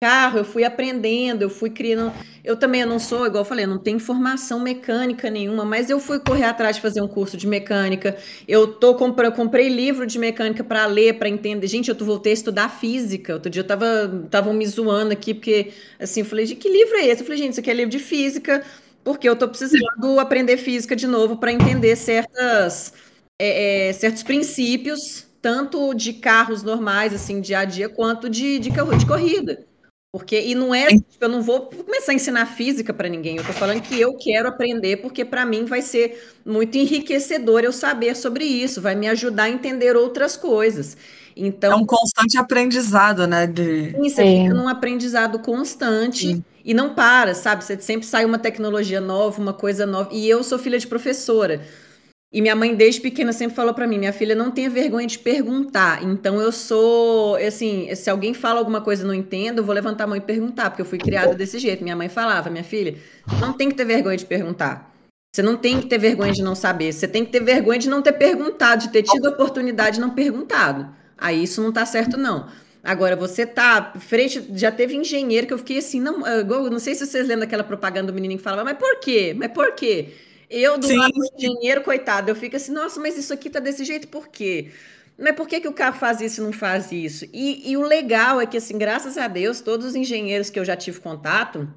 [0.00, 2.12] carro, eu fui aprendendo, eu fui criando.
[2.44, 6.20] Eu também não sou, igual eu falei, não tenho formação mecânica nenhuma, mas eu fui
[6.20, 8.16] correr atrás de fazer um curso de mecânica.
[8.46, 11.66] Eu tô comprando, comprei livro de mecânica para ler, para entender.
[11.66, 13.34] Gente, eu voltei a estudar física.
[13.34, 17.06] Outro dia eu tava, me zoando aqui, porque assim, eu falei, de que livro é
[17.06, 17.22] esse?
[17.22, 18.64] Eu falei, gente, isso aqui é livro de física,
[19.02, 22.92] porque eu tô precisando aprender física de novo para entender certas,
[23.38, 28.70] é, é, certos princípios tanto de carros normais, assim, dia a dia, quanto de, de,
[28.70, 29.68] de corrida.
[30.10, 33.44] Porque, e não é, tipo, eu não vou começar a ensinar física para ninguém, eu
[33.44, 38.16] tô falando que eu quero aprender, porque para mim vai ser muito enriquecedor eu saber
[38.16, 40.96] sobre isso, vai me ajudar a entender outras coisas.
[41.36, 43.46] Então, é um constante aprendizado, né?
[43.46, 43.90] De...
[43.92, 46.44] Sim, você fica num aprendizado constante sim.
[46.64, 47.62] e não para, sabe?
[47.62, 50.08] Você sempre sai uma tecnologia nova, uma coisa nova.
[50.10, 51.60] E eu sou filha de professora.
[52.30, 55.18] E minha mãe, desde pequena, sempre falou para mim: minha filha, não tenha vergonha de
[55.18, 56.02] perguntar.
[56.04, 60.04] Então, eu sou, assim, se alguém fala alguma coisa e não entendo, eu vou levantar
[60.04, 61.82] a mão e perguntar, porque eu fui criada desse jeito.
[61.82, 62.96] Minha mãe falava: minha filha,
[63.40, 64.94] não tem que ter vergonha de perguntar.
[65.34, 66.92] Você não tem que ter vergonha de não saber.
[66.92, 70.00] Você tem que ter vergonha de não ter perguntado, de ter tido a oportunidade de
[70.00, 70.88] não perguntado.
[71.16, 72.48] Aí isso não tá certo, não.
[72.82, 74.50] Agora, você tá frente.
[74.54, 77.64] Já teve engenheiro que eu fiquei assim, não, eu não sei se vocês lembram daquela
[77.64, 79.34] propaganda do menininho que falava, mas por quê?
[79.36, 80.08] Mas por quê?
[80.50, 80.96] Eu, do Sim.
[80.96, 84.28] lado do engenheiro, coitado, eu fico assim, nossa, mas isso aqui tá desse jeito, por
[84.28, 84.70] quê?
[85.18, 87.26] Mas por que, que o carro faz isso e não faz isso?
[87.32, 90.64] E, e o legal é que, assim, graças a Deus, todos os engenheiros que eu
[90.64, 91.68] já tive contato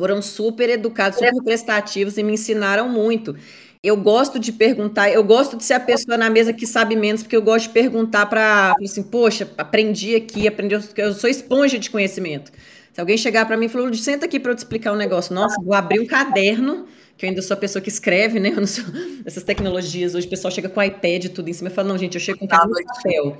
[0.00, 3.36] foram super educados, super prestativos e me ensinaram muito.
[3.82, 7.22] Eu gosto de perguntar, eu gosto de ser a pessoa na mesa que sabe menos,
[7.22, 11.90] porque eu gosto de perguntar para, assim, poxa, aprendi aqui, aprendi, eu sou esponja de
[11.90, 12.50] conhecimento.
[12.92, 15.34] Se alguém chegar para mim e falar, senta aqui para eu te explicar um negócio,
[15.34, 16.86] nossa, vou abrir um caderno
[17.20, 18.48] que eu ainda sou a pessoa que escreve, né?
[18.56, 18.82] Eu não sou...
[19.26, 21.98] Essas tecnologias, hoje o pessoal chega com iPad e tudo em cima e fala, não,
[21.98, 23.38] gente, eu chego com um papel.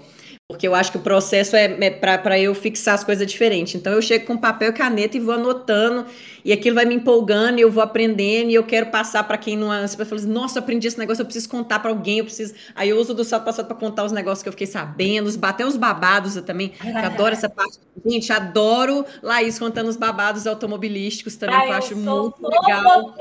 [0.50, 3.76] Porque eu acho que o processo é, é para eu fixar as coisas diferentes.
[3.76, 6.04] Então eu chego com papel e caneta e vou anotando,
[6.44, 9.56] e aquilo vai me empolgando, e eu vou aprendendo, e eu quero passar para quem
[9.56, 9.68] não.
[9.86, 12.24] Você vai falar assim, nossa, eu aprendi esse negócio, eu preciso contar para alguém, eu
[12.24, 12.52] preciso.
[12.74, 15.38] Aí eu uso do salto passado para contar os negócios que eu fiquei sabendo, os,
[15.40, 16.72] até os babados eu também.
[16.84, 17.78] Eu adoro essa parte.
[18.04, 23.14] Gente, adoro Laís contando os babados automobilísticos também, Ai, que eu acho muito legal.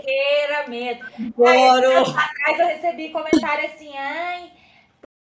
[0.67, 1.03] mesmo.
[1.45, 1.91] Adoro.
[1.95, 4.58] Aí, atrás eu recebi comentário assim, ai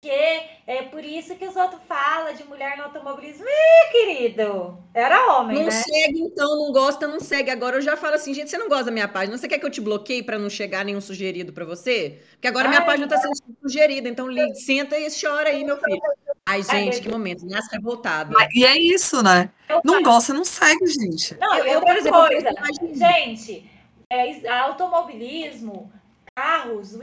[0.06, 3.44] porque é por isso que os outros falam de mulher no automobilismo.
[3.44, 5.72] Ih, querido, era homem, não né?
[5.72, 7.50] segue, então, não gosta, não segue.
[7.50, 9.66] Agora eu já falo assim, gente, você não gosta da minha página, você quer que
[9.66, 12.20] eu te bloqueie para não chegar nenhum sugerido para você?
[12.34, 16.02] Porque agora Ai, minha página está sendo sugerida, então senta e chora aí, meu filho.
[16.46, 18.36] Ai, gente, que momento, Nasce revoltado.
[18.54, 19.50] E é isso, né?
[19.84, 21.36] não gosta, não segue, gente.
[21.40, 22.50] Não, eu, eu por exemplo, coisa,
[22.94, 23.68] gente,
[24.12, 25.92] é, automobilismo
[26.36, 26.94] carros,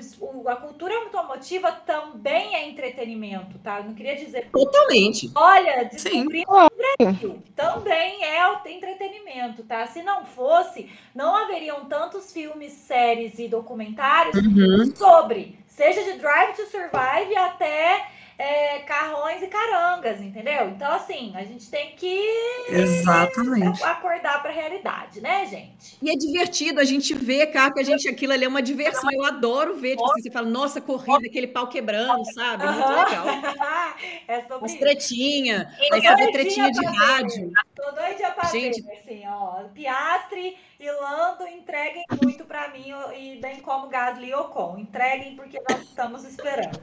[0.46, 3.78] a cultura automotiva também é entretenimento, tá?
[3.78, 4.50] Eu não queria dizer.
[4.52, 5.30] Totalmente.
[5.34, 6.68] Olha, descobrindo o
[6.98, 9.86] Brasil também é entretenimento, tá?
[9.86, 14.94] Se não fosse, não haveriam tantos filmes, séries e documentários uhum.
[14.94, 18.06] sobre, seja de Drive to Survive até
[18.42, 20.68] é, carrões e carangas, entendeu?
[20.70, 22.28] Então, assim, a gente tem que
[22.68, 23.80] Exatamente.
[23.84, 25.96] acordar para a realidade, né, gente?
[26.02, 29.08] E é divertido a gente ver, cara, que a gente aquilo ali é uma diversão.
[29.12, 32.66] Eu adoro ver, tipo, assim, você fala, nossa, corrida, aquele pau quebrando, sabe?
[32.66, 33.26] Muito legal.
[34.26, 37.52] é sobre As tretinhas, aí fazer tretinha de rádio.
[37.76, 38.82] Tô doida pra gente...
[38.82, 39.62] ver, assim, ó.
[39.68, 44.78] Piastre e Lando entreguem muito para mim e bem como Gasly e Ocon.
[44.78, 46.80] Entreguem porque nós estamos esperando.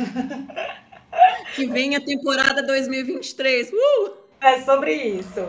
[1.54, 3.72] que vem a temporada 2023.
[3.72, 4.12] Uh!
[4.40, 5.48] É sobre isso.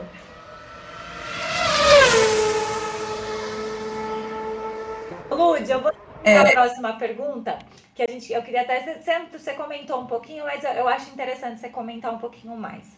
[5.30, 5.92] Lud, eu vou
[6.24, 6.38] é...
[6.38, 7.58] a próxima pergunta,
[7.96, 11.10] que a gente, eu queria até, sempre você comentou um pouquinho, mas eu, eu acho
[11.12, 12.96] interessante você comentar um pouquinho mais.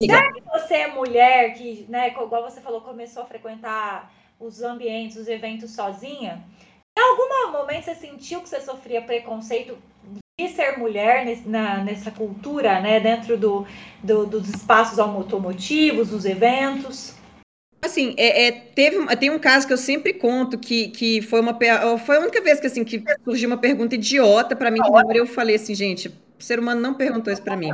[0.00, 5.16] Já que você é mulher, que, né, igual você falou, começou a frequentar os ambientes,
[5.16, 6.42] os eventos sozinha,
[6.96, 9.76] em algum momento você sentiu que você sofria preconceito
[10.46, 13.66] de ser mulher nesse, na, nessa cultura, né, dentro do,
[14.02, 17.14] do, dos espaços automotivos, dos eventos?
[17.82, 21.58] Assim, é, é, teve, tem um caso que eu sempre conto que, que foi uma
[22.04, 25.26] foi a única vez que assim que surgiu uma pergunta idiota para mim que eu
[25.26, 27.70] falei assim, gente, o ser humano não perguntou isso para mim.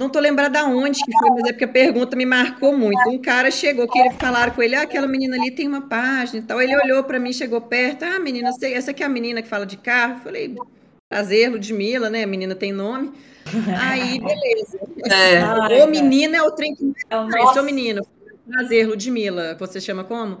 [0.00, 3.06] Não tô lembrada aonde que foi, mas é porque a pergunta me marcou muito.
[3.10, 6.38] Um cara chegou, que ele falaram com ele, ah, aquela menina ali tem uma página
[6.38, 6.58] e tal.
[6.58, 9.66] Ele olhou para mim, chegou perto, ah, menina, essa aqui é a menina que fala
[9.66, 10.14] de carro.
[10.14, 10.56] Eu falei,
[11.10, 12.22] prazer, Ludmilla, né?
[12.22, 13.12] A menina tem nome.
[13.78, 14.78] Aí, beleza.
[15.10, 15.80] É.
[15.80, 16.92] Ou menina é o trem que.
[17.10, 18.06] É sou menino.
[18.48, 19.56] Prazer, Ludmilla.
[19.58, 20.38] Você chama como?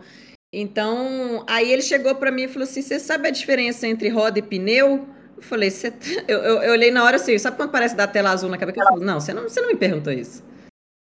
[0.52, 4.38] Então, aí ele chegou para mim e falou assim: Você sabe a diferença entre roda
[4.38, 5.06] e pneu?
[5.36, 5.90] Eu falei, você...
[5.90, 8.58] Tá, eu, eu, eu, olhei na hora assim, sabe quando parece dar tela azul na
[8.58, 8.78] cabeça?
[8.78, 10.42] Eu falei, não, você não, você não me perguntou isso.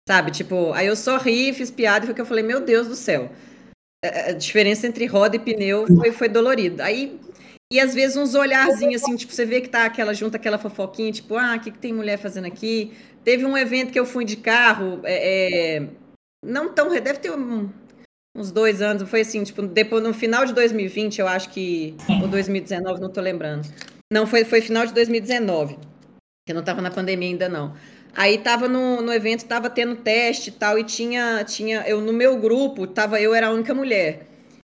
[0.09, 2.95] Sabe, tipo, aí eu sorri, fiz piada e foi que eu falei, meu Deus do
[2.95, 3.33] céu.
[4.05, 6.81] A diferença entre roda e pneu foi, foi dolorido.
[6.81, 7.19] Aí,
[7.71, 11.13] e às vezes uns olharzinhos assim, tipo, você vê que tá aquela junta, aquela fofoquinha,
[11.13, 12.93] tipo, ah, o que, que tem mulher fazendo aqui?
[13.23, 15.89] Teve um evento que eu fui de carro, é, é,
[16.43, 17.69] não tão, deve ter um,
[18.35, 22.29] uns dois anos, foi assim, tipo, depois, no final de 2020, eu acho que, ou
[22.29, 23.69] 2019, não tô lembrando.
[24.11, 25.79] Não, foi, foi final de 2019,
[26.47, 27.75] que não estava na pandemia ainda não.
[28.17, 32.15] Aí tava no, no evento, tava tendo teste e tal, e tinha, tinha, eu no
[32.15, 34.27] meu grupo, tava, eu era a única mulher.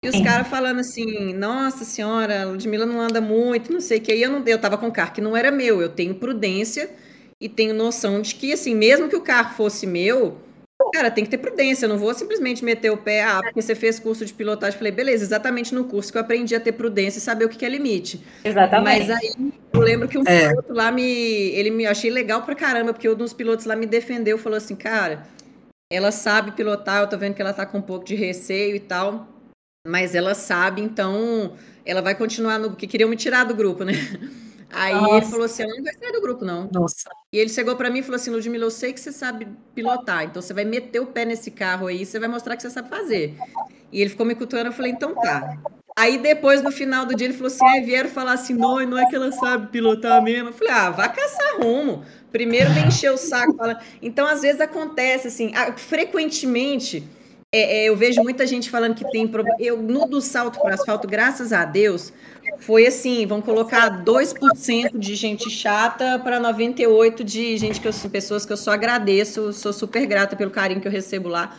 [0.07, 4.01] E os caras falando assim, nossa senhora, a Ludmilla não anda muito, não sei o
[4.01, 4.13] que.
[4.13, 6.91] Aí eu, não, eu tava com um carro que não era meu, eu tenho prudência
[7.41, 10.39] e tenho noção de que, assim, mesmo que o carro fosse meu,
[10.93, 13.75] Cara, tem que ter prudência, eu não vou simplesmente meter o pé, ah, porque você
[13.75, 14.77] fez curso de pilotagem.
[14.77, 17.65] Falei, beleza, exatamente no curso que eu aprendi a ter prudência e saber o que
[17.65, 18.21] é limite.
[18.45, 19.07] Exatamente.
[19.07, 20.49] Mas aí eu lembro que um é.
[20.49, 21.03] piloto lá me.
[21.03, 24.75] Ele me achei legal pra caramba, porque um dos pilotos lá me defendeu, falou assim,
[24.75, 25.27] cara,
[25.91, 28.81] ela sabe pilotar, eu tô vendo que ela tá com um pouco de receio e
[28.81, 29.29] tal,
[29.87, 31.53] mas ela sabe, então
[31.85, 32.75] ela vai continuar no.
[32.75, 33.93] que queriam me tirar do grupo, né?
[34.73, 35.17] Aí Nossa.
[35.17, 36.69] ele falou assim: ela não vai sair do grupo, não.
[36.73, 37.09] Nossa.
[37.33, 40.25] E ele chegou para mim e falou assim: Ludmilla, eu sei que você sabe pilotar,
[40.25, 42.89] então você vai meter o pé nesse carro aí, você vai mostrar que você sabe
[42.89, 43.37] fazer.
[43.93, 45.59] E ele ficou me cultuando, eu falei: então tá.
[45.97, 48.99] Aí depois, no final do dia, ele falou assim: ah, vieram falar assim, não, não
[48.99, 50.49] é que ela sabe pilotar mesmo.
[50.49, 52.05] Eu falei: ah, vá caçar rumo.
[52.33, 53.55] Primeiro vem encher o saco.
[53.55, 53.79] Fala.
[54.03, 57.07] Então, às vezes acontece assim, frequentemente.
[57.57, 59.57] É, é, eu vejo muita gente falando que tem problema.
[59.61, 62.13] Eu, no do salto para asfalto, graças a Deus,
[62.59, 68.45] foi assim, vamos colocar 2% de gente chata para 98% de gente que eu, pessoas
[68.45, 71.57] que eu só agradeço, sou super grata pelo carinho que eu recebo lá.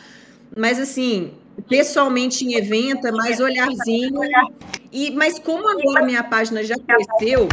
[0.54, 1.32] Mas assim,
[1.70, 4.20] pessoalmente em evento é mais olharzinho.
[4.91, 7.48] E mas como agora minha página já cresceu,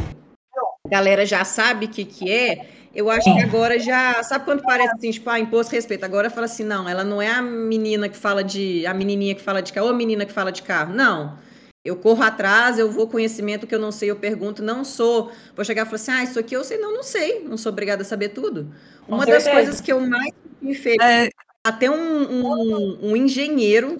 [0.84, 4.62] a galera já sabe o que que é, eu acho que agora já, sabe quando
[4.62, 6.04] parece assim, tipo, ah, imposto respeito.
[6.04, 9.40] Agora fala assim, não, ela não é a menina que fala de, a menininha que
[9.40, 10.92] fala de carro, ou a menina que fala de carro.
[10.94, 11.38] Não.
[11.84, 15.32] Eu corro atrás, eu vou conhecimento que eu não sei, eu pergunto, não sou.
[15.56, 17.72] Vou chegar e falar assim: ah, isso aqui eu sei, não, não sei, não sou
[17.72, 18.72] obrigada a saber tudo.
[19.06, 19.46] Com Uma certeza.
[19.46, 21.28] das coisas que eu mais me fez, é...
[21.64, 23.98] até um, um, um, engenheiro,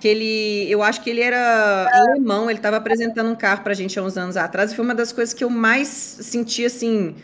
[0.00, 3.76] que ele, eu acho que ele era alemão, ele estava apresentando um carro para a
[3.76, 7.14] gente há uns anos atrás, e foi uma das coisas que eu mais senti assim.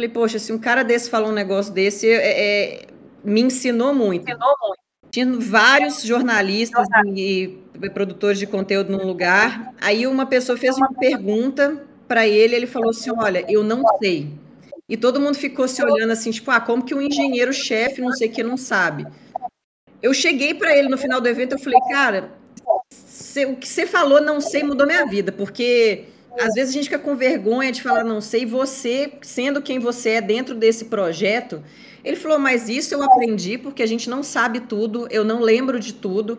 [0.00, 2.86] Falei, poxa, se um cara desse falou um negócio desse, é, é,
[3.22, 4.28] me ensinou muito.
[4.28, 4.82] Ensinou muito.
[5.10, 7.58] Tinha vários jornalistas e
[7.92, 9.74] produtores de conteúdo num lugar.
[9.80, 14.30] Aí uma pessoa fez uma pergunta para ele, ele falou assim: "Olha, eu não sei".
[14.88, 18.28] E todo mundo ficou se olhando assim, tipo, ah, como que um engenheiro-chefe, não sei
[18.28, 19.06] o que, não sabe?
[20.02, 22.32] Eu cheguei para ele no final do evento, eu falei, cara,
[22.90, 26.06] cê, o que você falou, não sei, mudou minha vida, porque
[26.38, 30.10] às vezes a gente fica com vergonha de falar não sei, você, sendo quem você
[30.10, 31.62] é dentro desse projeto,
[32.04, 35.78] ele falou, mas isso eu aprendi porque a gente não sabe tudo, eu não lembro
[35.78, 36.38] de tudo,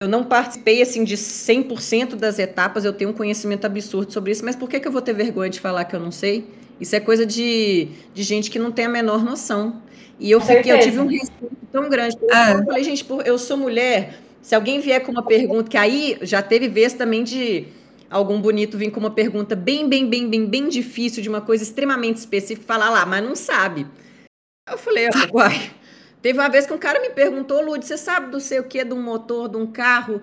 [0.00, 4.44] eu não participei assim de 100% das etapas, eu tenho um conhecimento absurdo sobre isso,
[4.44, 6.46] mas por que, que eu vou ter vergonha de falar que eu não sei?
[6.80, 9.80] Isso é coisa de, de gente que não tem a menor noção.
[10.18, 12.16] E eu fiquei, eu tive um respeito tão grande.
[12.30, 12.52] Ah.
[12.52, 14.18] Eu falei, gente, eu sou mulher.
[14.42, 17.66] Se alguém vier com uma pergunta, que aí já teve vez também de
[18.10, 21.62] algum bonito vir com uma pergunta bem, bem, bem, bem, bem difícil, de uma coisa
[21.62, 23.86] extremamente específica, falar lá, mas não sabe.
[24.68, 25.70] Eu falei, uai.
[26.22, 28.82] Teve uma vez que um cara me perguntou, Lud, você sabe do sei o que,
[28.82, 30.22] de um motor, de um carro?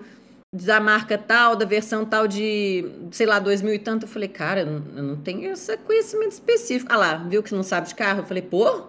[0.54, 4.04] da marca tal, da versão tal de, sei lá, 2000 e tanto.
[4.04, 4.66] Eu falei, cara, eu
[5.02, 6.92] não, tenho esse conhecimento específico.
[6.92, 8.20] Ah lá, viu que você não sabe de carro?
[8.20, 8.84] Eu falei, pô,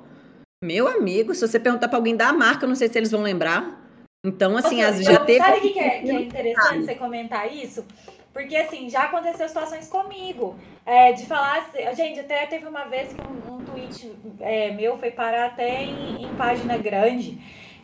[0.63, 3.21] meu amigo, se você perguntar para alguém da marca, eu não sei se eles vão
[3.21, 3.81] lembrar.
[4.25, 5.39] Então, assim, Nossa, as, já teve.
[5.39, 7.85] Sabe o que, que, é, que é interessante você comentar isso?
[8.33, 10.55] Porque, assim, já aconteceu situações comigo.
[10.85, 11.59] É, de falar.
[11.59, 14.11] Assim, gente, até teve uma vez que um, um tweet
[14.41, 17.37] é, meu foi parar até em, em, página grande.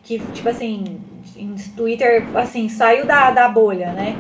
[0.04, 1.00] Que, tipo assim,
[1.38, 4.16] em Twitter, assim, saiu da, da bolha, né?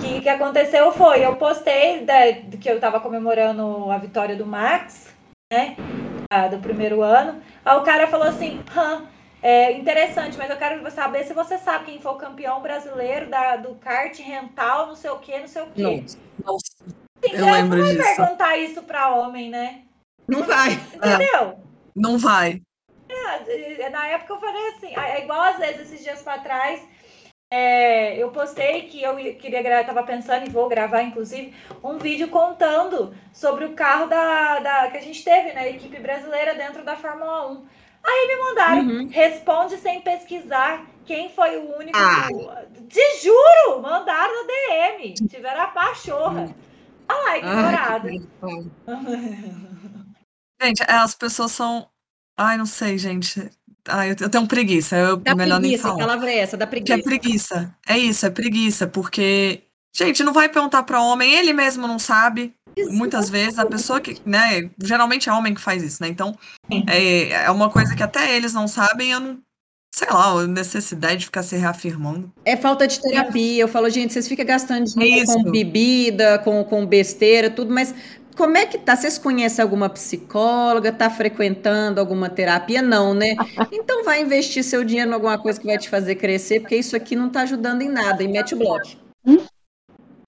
[0.00, 5.14] Que que aconteceu foi, eu postei da, que eu tava comemorando a vitória do Max,
[5.52, 5.76] né?
[6.50, 7.40] Do primeiro ano.
[7.64, 9.06] Aí o cara falou assim, hã
[9.42, 13.56] é interessante, mas eu quero saber se você sabe quem foi o campeão brasileiro da,
[13.56, 16.04] do kart rental, não sei o que, não sei o que.
[16.44, 16.84] Nossa,
[17.22, 18.16] eu lembro não vai disso.
[18.16, 19.82] perguntar isso para homem, né?
[20.26, 20.72] Não vai.
[20.72, 21.42] Entendeu?
[21.42, 21.56] É,
[21.94, 22.60] não vai.
[23.08, 26.82] É, na época eu falei assim, é igual às vezes esses dias para trás,
[27.50, 32.28] é, eu postei que eu queria gravar, tava pensando e vou gravar, inclusive, um vídeo
[32.28, 35.70] contando sobre o carro da, da que a gente teve, né?
[35.70, 37.66] Equipe brasileira dentro da Fórmula 1.
[38.04, 39.08] Aí me mandaram, uhum.
[39.08, 41.98] responde sem pesquisar quem foi o único.
[41.98, 42.28] Ah.
[42.88, 45.14] Te juro, mandaram no DM.
[45.14, 46.54] Tiveram a pachorra.
[47.08, 48.08] Olha lá, ignorado.
[50.62, 51.88] gente, as pessoas são.
[52.36, 53.50] Ai, não sei, gente.
[53.88, 54.96] Ai, eu tenho preguiça.
[54.96, 55.94] Eu dá melhor preguiça, nem falar.
[55.94, 56.56] Que palavra é essa?
[56.56, 56.94] Da preguiça.
[56.94, 57.76] Que é preguiça.
[57.86, 59.62] É isso, é preguiça, porque.
[59.96, 62.54] Gente, não vai perguntar para homem, ele mesmo não sabe.
[62.86, 66.08] Muitas vezes a pessoa que, né, geralmente é homem que faz isso, né?
[66.08, 66.36] Então,
[66.86, 69.38] é, é uma coisa que até eles não sabem, eu não,
[69.94, 72.32] sei lá, necessidade de ficar se reafirmando.
[72.44, 73.62] É falta de terapia.
[73.62, 77.94] Eu falo, gente, vocês ficam gastando dinheiro é com bebida, com, com besteira, tudo, mas
[78.36, 78.94] como é que tá?
[78.94, 80.92] Vocês conhecem alguma psicóloga?
[80.92, 82.80] Tá frequentando alguma terapia?
[82.80, 83.34] Não, né?
[83.72, 86.94] Então vai investir seu dinheiro em alguma coisa que vai te fazer crescer, porque isso
[86.94, 88.86] aqui não tá ajudando em nada, e mete o bloco.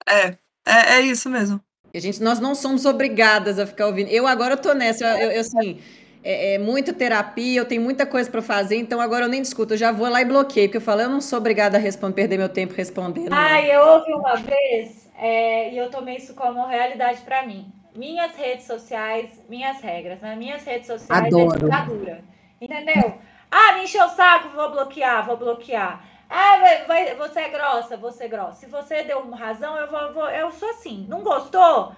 [0.09, 0.35] É,
[0.67, 1.61] é, é isso mesmo.
[1.93, 4.09] A gente, nós não somos obrigadas a ficar ouvindo.
[4.09, 5.79] Eu agora eu tô nessa, eu, eu assim,
[6.23, 9.75] é, é, muita terapia, eu tenho muita coisa para fazer, então agora eu nem discuto,
[9.75, 12.15] eu já vou lá e bloqueio, porque eu falo, eu não sou obrigada a responder,
[12.15, 13.33] perder meu tempo respondendo.
[13.33, 17.73] Ai, eu ouvi uma vez é, e eu tomei isso como realidade para mim.
[17.97, 20.37] Minhas redes sociais, minhas regras, né?
[20.37, 21.57] Minhas redes sociais Adoro.
[21.57, 22.25] é ditadura.
[22.61, 23.15] Entendeu?
[23.51, 26.05] Ah, me encheu o saco, vou bloquear, vou bloquear.
[26.31, 28.61] Ah, vai, vai, você é grossa, você é grossa.
[28.61, 31.05] Se você deu razão, eu vou, vou, eu sou assim.
[31.09, 31.93] Não gostou?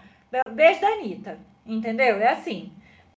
[0.50, 1.38] Beijo da Anitta.
[1.66, 2.16] Entendeu?
[2.16, 2.72] É assim.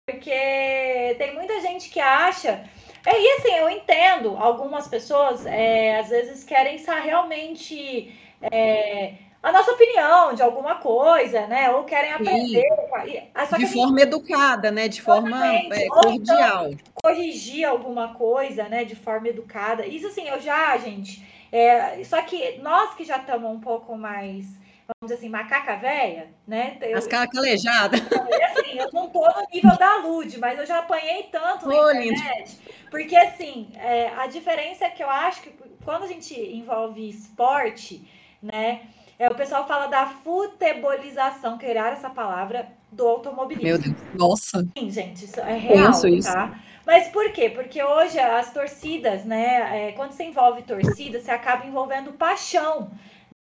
[0.07, 2.69] Porque tem muita gente que acha.
[3.07, 8.13] É, e assim, eu entendo, algumas pessoas é, às vezes querem realmente
[8.53, 11.71] é, a nossa opinião de alguma coisa, né?
[11.71, 12.65] Ou querem aprender.
[12.65, 13.59] Sim.
[13.59, 14.09] de forma gente...
[14.09, 14.89] educada, né?
[14.89, 16.71] De forma é, cordial.
[16.71, 18.85] Então, corrigir alguma coisa, né?
[18.85, 19.85] De forma educada.
[19.85, 21.23] Isso assim, eu já, gente.
[21.53, 26.29] É, só que nós que já estamos um pouco mais, vamos dizer assim, macaca velha,
[26.49, 26.79] né?
[26.81, 28.01] Eu, As caras calejadas.
[28.55, 32.17] Assim, eu não tô no nível da Lud, mas eu já apanhei tanto na internet.
[32.17, 32.75] Lindo.
[32.89, 35.51] Porque assim, é, a diferença é que eu acho que
[35.85, 38.09] quando a gente envolve esporte,
[38.41, 38.83] né?
[39.19, 43.69] É, o pessoal fala da futebolização, criar essa palavra do automobilismo.
[43.69, 44.67] Meu Deus, nossa.
[44.77, 46.33] Sim, gente, isso é real, isso.
[46.33, 46.59] tá?
[46.87, 47.49] Mas por quê?
[47.49, 49.89] Porque hoje as torcidas, né?
[49.89, 52.91] É, quando você envolve torcida, você acaba envolvendo paixão.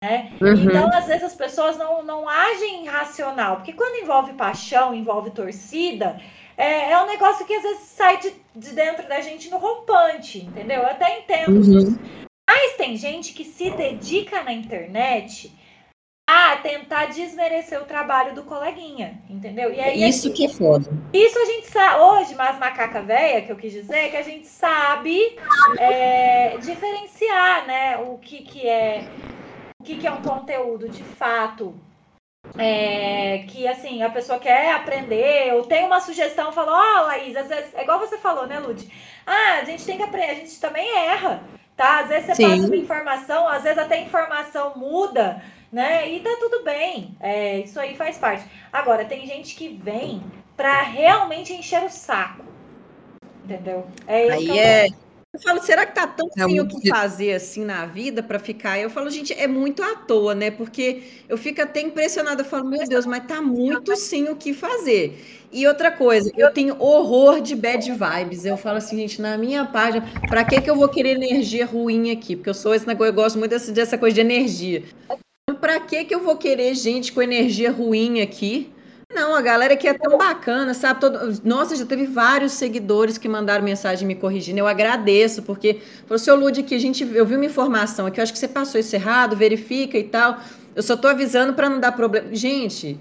[0.01, 0.33] Né?
[0.41, 0.65] Uhum.
[0.65, 6.21] Então, às vezes, as pessoas não, não agem racional, porque quando envolve paixão, envolve torcida,
[6.57, 10.45] é, é um negócio que às vezes sai de, de dentro da gente no rompante,
[10.45, 10.83] entendeu?
[10.83, 11.79] Eu até entendo uhum.
[11.79, 11.99] isso.
[12.47, 15.51] Mas tem gente que se dedica na internet
[16.27, 19.73] a tentar desmerecer o trabalho do coleguinha, entendeu?
[19.73, 20.91] E aí, isso que é foda.
[21.13, 24.47] Isso a gente sabe, hoje, mas macaca velha, que eu quis dizer, que a gente
[24.47, 25.37] sabe
[25.79, 29.07] é, diferenciar, né, o que que é,
[29.79, 31.75] o que que é um conteúdo de fato,
[32.57, 37.37] é, que assim, a pessoa quer aprender, ou tem uma sugestão, fala, ó, oh, Laís,
[37.37, 38.91] às vezes, é igual você falou, né, Lud?
[39.27, 41.43] Ah, a gente tem que aprender, a gente também erra,
[41.77, 42.01] tá?
[42.01, 42.49] Às vezes você Sim.
[42.49, 45.43] passa uma informação, às vezes até a informação muda,
[45.75, 46.09] né?
[46.09, 47.17] E tá tudo bem.
[47.21, 48.47] É, isso aí faz parte.
[48.73, 50.23] Agora, tem gente que vem
[50.57, 52.45] para realmente encher o saco.
[53.45, 53.85] Entendeu?
[54.07, 54.87] É aí é.
[55.33, 58.39] Eu falo, será que tá tão é sem o que fazer assim na vida para
[58.39, 58.79] ficar?
[58.79, 60.49] Eu falo, gente, é muito à toa, né?
[60.49, 62.43] Porque eu fico até impressionada.
[62.43, 65.49] Eu falo, meu Deus, mas tá muito sem o que fazer.
[65.51, 68.45] E outra coisa, eu tenho horror de bad vibes.
[68.45, 72.13] Eu falo assim, gente, na minha página, para que que eu vou querer energia ruim
[72.13, 72.37] aqui?
[72.37, 74.85] Porque eu sou esse negócio, eu gosto muito dessa, dessa coisa de energia.
[75.65, 78.71] Para que que eu vou querer gente com energia ruim aqui?
[79.11, 81.01] Não, a galera que é tão bacana, sabe?
[81.01, 81.41] Todo...
[81.45, 84.59] Nossa, já teve vários seguidores que mandaram mensagem me corrigindo.
[84.59, 88.23] Eu agradeço, porque falou, seu Lud, que a gente, eu vi uma informação aqui, eu
[88.23, 90.39] acho que você passou isso errado, verifica e tal.
[90.75, 92.29] Eu só tô avisando para não dar problema.
[92.35, 92.99] Gente,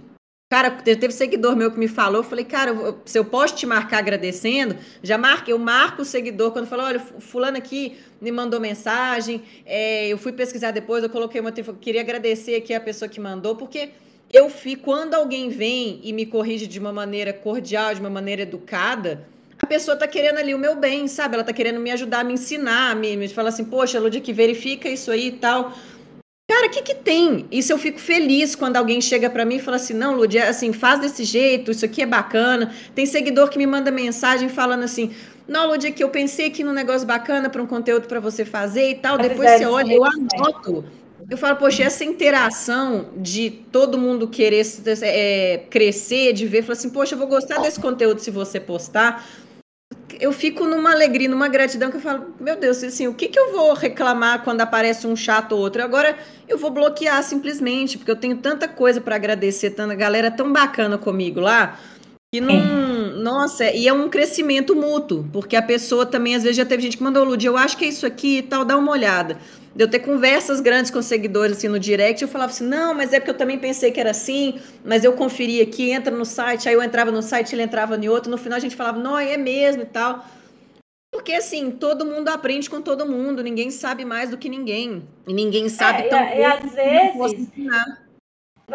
[0.54, 3.98] Cara, teve seguidor meu que me falou, eu falei, cara, se eu posso te marcar
[3.98, 9.42] agradecendo, já marque, eu marco o seguidor quando falou, olha, fulano aqui me mandou mensagem,
[9.66, 13.56] é, eu fui pesquisar depois, eu coloquei uma, queria agradecer aqui a pessoa que mandou,
[13.56, 13.90] porque
[14.32, 18.44] eu fico, quando alguém vem e me corrige de uma maneira cordial, de uma maneira
[18.44, 19.26] educada,
[19.64, 21.36] a pessoa tá querendo ali o meu bem, sabe?
[21.36, 24.90] Ela tá querendo me ajudar, me ensinar, me, me falar assim, poxa, Ludi, que verifica
[24.90, 25.74] isso aí e tal.
[26.54, 27.48] Cara, o que que tem?
[27.52, 30.50] Isso eu fico feliz quando alguém chega para mim e fala assim, não, Lud, é
[30.50, 32.72] assim, faz desse jeito, isso aqui é bacana.
[32.94, 35.12] Tem seguidor que me manda mensagem falando assim,
[35.48, 38.92] não, Lud, que eu pensei aqui num negócio bacana para um conteúdo para você fazer
[38.92, 39.18] e tal.
[39.18, 40.86] Depois você olha, eu anoto.
[41.28, 44.64] Eu falo, poxa, essa interação de todo mundo querer
[45.02, 49.26] é, crescer, de ver, falar assim, poxa, eu vou gostar desse conteúdo se você postar
[50.20, 53.40] eu fico numa alegria, numa gratidão que eu falo, meu Deus, assim, o que, que
[53.40, 55.84] eu vou reclamar quando aparece um chato ou outro?
[55.84, 60.52] Agora eu vou bloquear simplesmente, porque eu tenho tanta coisa para agradecer, tanta galera tão
[60.52, 61.80] bacana comigo lá,
[62.34, 62.56] que não.
[63.24, 66.98] Nossa, e é um crescimento mútuo, porque a pessoa também, às vezes, já teve gente
[66.98, 69.38] que mandou, Lud, eu acho que é isso aqui e tal, dá uma olhada
[69.78, 73.20] eu ter conversas grandes com seguidores assim no direct, eu falava assim, não, mas é
[73.20, 76.76] porque eu também pensei que era assim, mas eu conferi aqui, entra no site, aí
[76.76, 79.36] eu entrava no site, ele entrava em outro, no final a gente falava, não, é
[79.36, 80.26] mesmo e tal.
[81.12, 85.08] Porque assim, todo mundo aprende com todo mundo, ninguém sabe mais do que ninguém.
[85.28, 87.48] E ninguém sabe é, tão e, e às vezes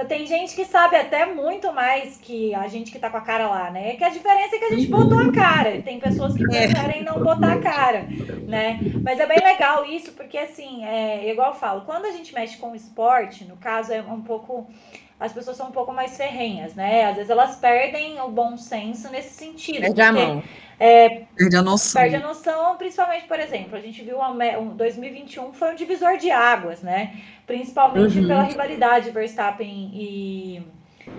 [0.07, 3.49] tem gente que sabe até muito mais que a gente que tá com a cara
[3.49, 3.97] lá, né?
[3.97, 5.81] Que a diferença é que a gente botou a cara.
[5.83, 6.69] Tem pessoas que é.
[6.69, 8.07] preferem não botar a cara,
[8.47, 8.81] né?
[9.03, 12.59] Mas é bem legal isso, porque assim, é igual eu falo, quando a gente mexe
[12.59, 14.69] com esporte, no caso é um pouco
[15.21, 17.07] as pessoas são um pouco mais ferrenhas, né?
[17.07, 19.81] Às vezes elas perdem o bom senso nesse sentido.
[19.81, 20.43] Perde a mão.
[20.79, 22.01] É, perde a noção.
[22.01, 26.31] Perde a noção, principalmente, por exemplo, a gente viu um 2021 foi um divisor de
[26.31, 27.21] águas, né?
[27.47, 28.29] Principalmente uhum.
[28.29, 30.63] pela rivalidade Verstappen e,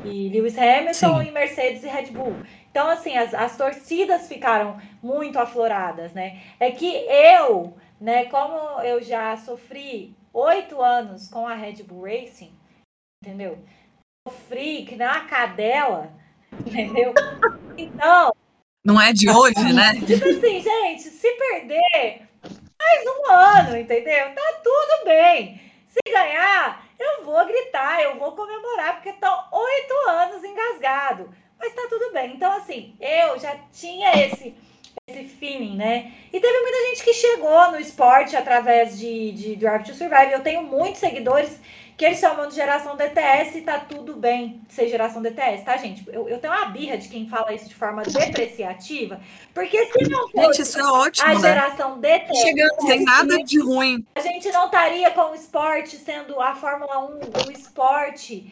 [0.05, 1.27] e Lewis Hamilton Sim.
[1.27, 2.37] e Mercedes e Red Bull.
[2.71, 6.39] Então, assim, as, as torcidas ficaram muito afloradas, né?
[6.57, 12.53] É que eu, né, como eu já sofri oito anos com a Red Bull Racing,
[13.21, 13.57] entendeu?
[14.27, 16.11] Sofri que nem uma cadela,
[16.65, 17.13] entendeu?
[17.77, 18.33] Então,
[18.83, 19.93] não é de hoje, né?
[20.05, 22.27] Tipo assim, gente, se perder,
[22.77, 24.33] mais um ano, entendeu?
[24.33, 25.61] Tá tudo bem.
[25.87, 31.29] Se ganhar, eu vou gritar, eu vou comemorar, porque estão oito anos engasgado.
[31.57, 32.33] Mas tá tudo bem.
[32.35, 34.55] Então, assim, eu já tinha esse
[35.07, 36.11] esse feeling, né?
[36.31, 40.31] E teve muita gente que chegou no esporte através de, de Drive to Survive.
[40.31, 41.59] Eu tenho muitos seguidores
[41.99, 46.01] que eles chamam de geração DTS e tá tudo bem ser geração DTS, tá, gente?
[46.07, 49.19] Eu, eu tenho uma birra de quem fala isso de forma depreciativa,
[49.53, 51.41] porque se não fosse gente, isso é ótimo, a né?
[51.41, 52.41] geração DTS...
[52.41, 54.05] Chegando sem nada de ruim.
[54.15, 58.49] A gente não estaria com o esporte sendo a Fórmula 1, o esporte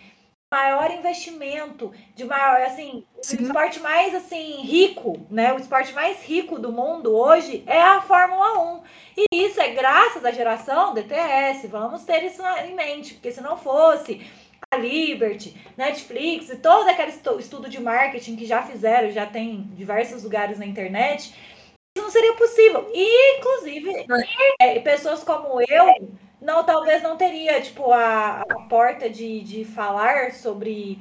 [0.51, 3.37] maior investimento, de maior, assim, Sim.
[3.37, 5.53] o esporte mais, assim, rico, né?
[5.53, 8.83] O esporte mais rico do mundo hoje é a Fórmula 1.
[9.17, 13.57] E isso é graças à geração DTS, vamos ter isso em mente, porque se não
[13.57, 14.25] fosse
[14.71, 20.23] a Liberty, Netflix e todo aquele estudo de marketing que já fizeram, já tem diversos
[20.23, 21.33] lugares na internet,
[21.97, 22.89] isso não seria possível.
[22.93, 24.05] E, inclusive,
[24.61, 30.33] é, pessoas como eu não, talvez não teria, tipo, a, a porta de, de falar
[30.33, 30.99] sobre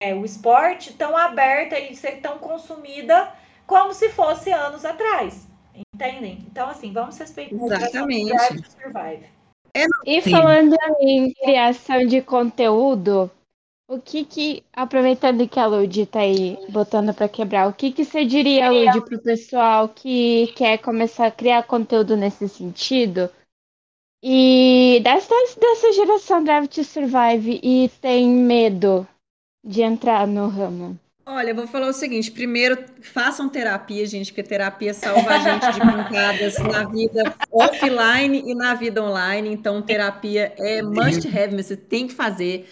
[0.00, 3.32] é, o esporte tão aberta e ser tão consumida
[3.66, 5.46] como se fosse anos atrás.
[5.94, 6.38] Entendem?
[6.50, 8.32] Então, assim, vamos respeitar Exatamente.
[9.74, 13.30] É, e falando em criação de conteúdo,
[13.88, 18.04] o que que, aproveitando que a Lud tá aí botando para quebrar, o que que
[18.04, 23.30] você diria, Lud, pro pessoal que quer começar a criar conteúdo nesse sentido?
[24.22, 29.06] E dessa, dessa geração to Survive e tem medo
[29.64, 30.98] de entrar no ramo?
[31.24, 35.72] Olha, eu vou falar o seguinte: primeiro, façam terapia, gente, porque terapia salva a gente
[35.72, 39.48] de pancadas na vida offline e na vida online.
[39.50, 42.68] Então, terapia é must have, você tem que fazer.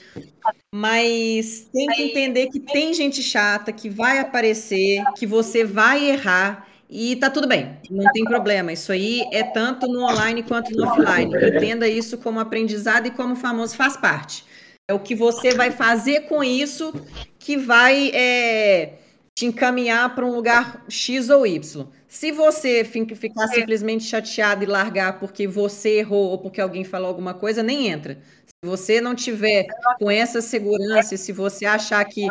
[0.74, 6.66] Mas tem que entender que tem gente chata que vai aparecer, que você vai errar.
[6.90, 8.72] E tá tudo bem, não tem problema.
[8.72, 11.30] Isso aí é tanto no online quanto no offline.
[11.34, 14.44] Entenda isso como aprendizado e como famoso faz parte.
[14.90, 16.94] É o que você vai fazer com isso
[17.38, 18.94] que vai é,
[19.34, 21.86] te encaminhar para um lugar X ou Y.
[22.08, 27.34] Se você ficar simplesmente chateado e largar porque você errou ou porque alguém falou alguma
[27.34, 28.18] coisa, nem entra.
[28.46, 29.66] Se você não tiver
[29.98, 32.26] com essa segurança, se você achar que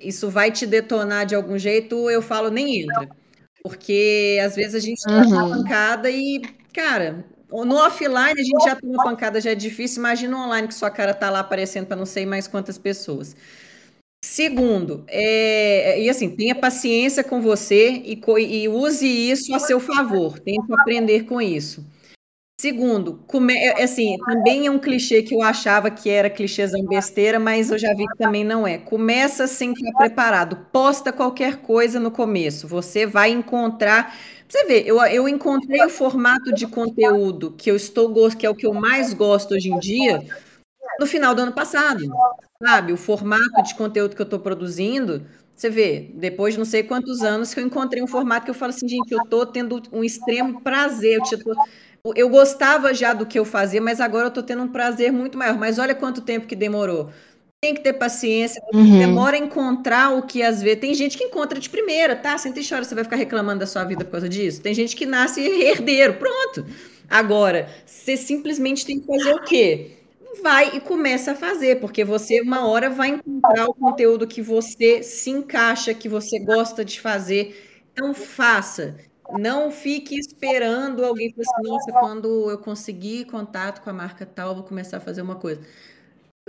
[0.00, 3.08] isso vai te detonar de algum jeito, eu falo, nem entra.
[3.62, 5.50] Porque às vezes a gente uhum.
[5.50, 6.40] pancada e,
[6.72, 10.00] cara, no offline a gente já toma pancada, já é difícil.
[10.00, 13.36] Imagina online que sua cara tá lá aparecendo para não sei mais quantas pessoas.
[14.22, 20.38] Segundo, é, e assim, tenha paciência com você e, e use isso a seu favor.
[20.38, 21.86] Tente aprender com isso.
[22.60, 27.40] Segundo, come, é, assim, também é um clichê que eu achava que era clichêzão besteira,
[27.40, 28.76] mas eu já vi que também não é.
[28.76, 30.66] Começa sem estar preparado.
[30.70, 32.68] Posta qualquer coisa no começo.
[32.68, 34.14] Você vai encontrar.
[34.46, 38.54] Você vê, eu, eu encontrei o formato de conteúdo que eu estou que é o
[38.54, 40.22] que eu mais gosto hoje em dia,
[40.98, 42.04] no final do ano passado.
[42.62, 42.92] Sabe?
[42.92, 45.26] O formato de conteúdo que eu estou produzindo.
[45.56, 48.54] Você vê, depois de não sei quantos anos que eu encontrei um formato que eu
[48.54, 51.18] falo assim, gente, eu estou tendo um extremo prazer.
[51.18, 51.52] Eu, tipo,
[52.14, 55.36] eu gostava já do que eu fazia, mas agora eu estou tendo um prazer muito
[55.36, 55.58] maior.
[55.58, 57.10] Mas olha quanto tempo que demorou.
[57.62, 58.98] Tem que ter paciência, uhum.
[58.98, 60.80] demora a encontrar o que às vezes.
[60.80, 62.38] Tem gente que encontra de primeira, tá?
[62.38, 64.62] Senta e chora, você vai ficar reclamando da sua vida por causa disso.
[64.62, 66.64] Tem gente que nasce herdeiro, pronto.
[67.08, 69.90] Agora, você simplesmente tem que fazer o quê?
[70.42, 75.02] Vai e começa a fazer, porque você uma hora vai encontrar o conteúdo que você
[75.02, 77.82] se encaixa, que você gosta de fazer.
[77.92, 78.96] Então faça.
[79.38, 84.54] Não fique esperando alguém falar assim, nossa, quando eu conseguir contato com a marca tal,
[84.54, 85.60] vou começar a fazer uma coisa.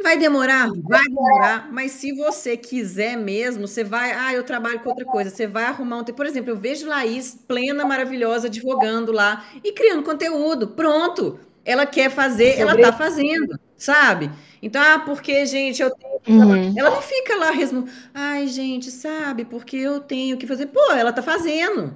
[0.01, 0.69] Vai demorar?
[0.83, 5.29] Vai demorar, mas se você quiser mesmo, você vai, ah, eu trabalho com outra coisa,
[5.29, 10.03] você vai arrumar um, por exemplo, eu vejo Laís plena, maravilhosa, advogando lá e criando
[10.03, 10.69] conteúdo.
[10.69, 11.39] Pronto.
[11.63, 14.31] Ela quer fazer, ela tá fazendo, sabe?
[14.61, 16.11] Então, ah, porque, gente, eu tenho.
[16.27, 16.73] Uhum.
[16.77, 20.67] Ela não fica lá resmo, ai, gente, sabe, porque eu tenho que fazer.
[20.67, 21.93] Pô, ela tá fazendo.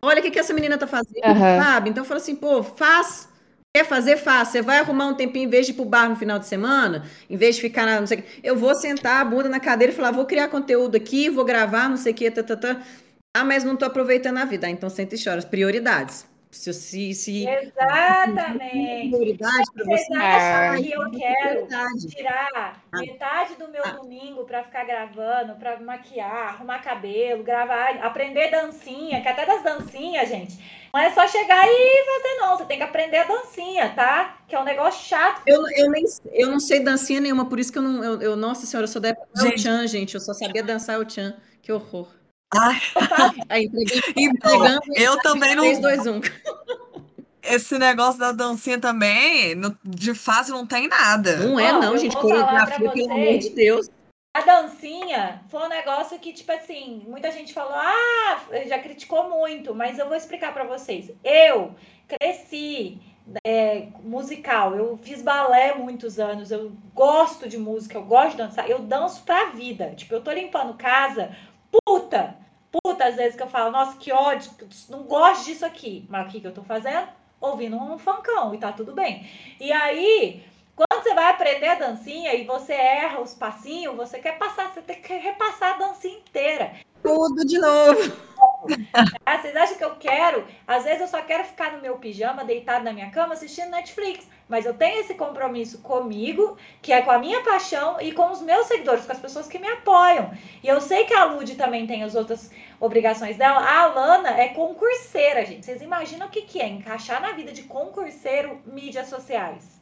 [0.00, 1.62] Olha o que, que essa menina tá fazendo, uhum.
[1.62, 1.90] sabe?
[1.90, 3.28] Então fala assim, pô, faz.
[3.74, 4.48] Quer fazer, faz.
[4.48, 7.04] Você vai arrumar um tempinho em vez de ir pro bar no final de semana,
[7.28, 8.00] em vez de ficar na.
[8.00, 11.28] Não sei, eu vou sentar a bunda na cadeira e falar, vou criar conteúdo aqui,
[11.28, 12.82] vou gravar, não sei o que, tá, tá, tá.
[13.36, 14.66] Ah, mas não tô aproveitando a vida.
[14.66, 15.42] Ah, então senta e chora.
[15.42, 16.26] Prioridades.
[16.50, 19.10] Se, se, se Exatamente.
[19.10, 20.14] Prioridade para você.
[20.14, 21.68] achar que eu quero
[22.08, 22.98] tirar ah.
[22.98, 23.90] metade do meu ah.
[23.90, 30.28] domingo para ficar gravando, para maquiar, arrumar cabelo, gravar, aprender dancinha, que até das dancinhas,
[30.28, 30.58] gente.
[30.92, 32.56] Não é só chegar e fazer, não.
[32.56, 34.38] Você tem que aprender a dancinha, tá?
[34.48, 35.42] Que é um negócio chato.
[35.46, 38.02] Eu, eu, nem, eu não sei dancinha nenhuma, por isso que eu não.
[38.02, 40.14] Eu, eu nossa senhora, eu sou da época do Chan, gente.
[40.14, 41.36] Eu só sabia dançar o Chan.
[41.60, 42.17] Que horror.
[42.54, 43.68] Ai.
[44.16, 45.64] então, eu também não.
[45.64, 46.20] 3, 2, 1.
[47.42, 51.36] Esse negócio da dancinha também, de fácil não tem nada.
[51.36, 52.16] Não é, não, gente.
[52.16, 53.88] Coreografia, pelo amor de Deus.
[54.34, 59.74] A dancinha foi um negócio que, tipo assim, muita gente falou, ah, já criticou muito,
[59.74, 61.10] mas eu vou explicar para vocês.
[61.24, 61.74] Eu
[62.06, 63.00] cresci
[63.44, 68.68] é, musical, eu fiz balé muitos anos, eu gosto de música, eu gosto de dançar,
[68.68, 69.92] eu danço pra vida.
[69.96, 71.36] Tipo, eu tô limpando casa,
[71.70, 72.36] puta,
[72.70, 74.50] puta, às vezes que eu falo, nossa, que ódio,
[74.88, 76.06] não gosto disso aqui.
[76.08, 77.08] Mas o que, que eu tô fazendo?
[77.40, 79.28] Ouvindo um funkão e tá tudo bem.
[79.60, 80.42] E aí,
[80.74, 84.82] quando você vai aprender a dancinha e você erra os passinhos, você quer passar, você
[84.82, 86.72] tem que repassar a dancinha inteira.
[87.02, 88.27] Tudo de novo.
[89.24, 90.46] Ah, vocês acham que eu quero?
[90.66, 94.26] Às vezes eu só quero ficar no meu pijama, deitado na minha cama, assistindo Netflix.
[94.48, 98.40] Mas eu tenho esse compromisso comigo, que é com a minha paixão e com os
[98.40, 100.30] meus seguidores, com as pessoas que me apoiam.
[100.62, 102.50] E eu sei que a Lud também tem as outras
[102.80, 103.60] obrigações dela.
[103.60, 105.66] A Alana é concurseira, gente.
[105.66, 109.78] Vocês imaginam o que, que é encaixar na vida de concurseiro mídias sociais?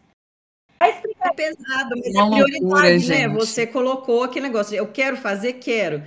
[0.78, 1.30] Vai explicar.
[1.30, 2.98] É pesado, mas é prioridade, loucura, né?
[2.98, 3.34] Gente.
[3.34, 6.02] Você colocou aquele negócio, eu quero fazer, quero.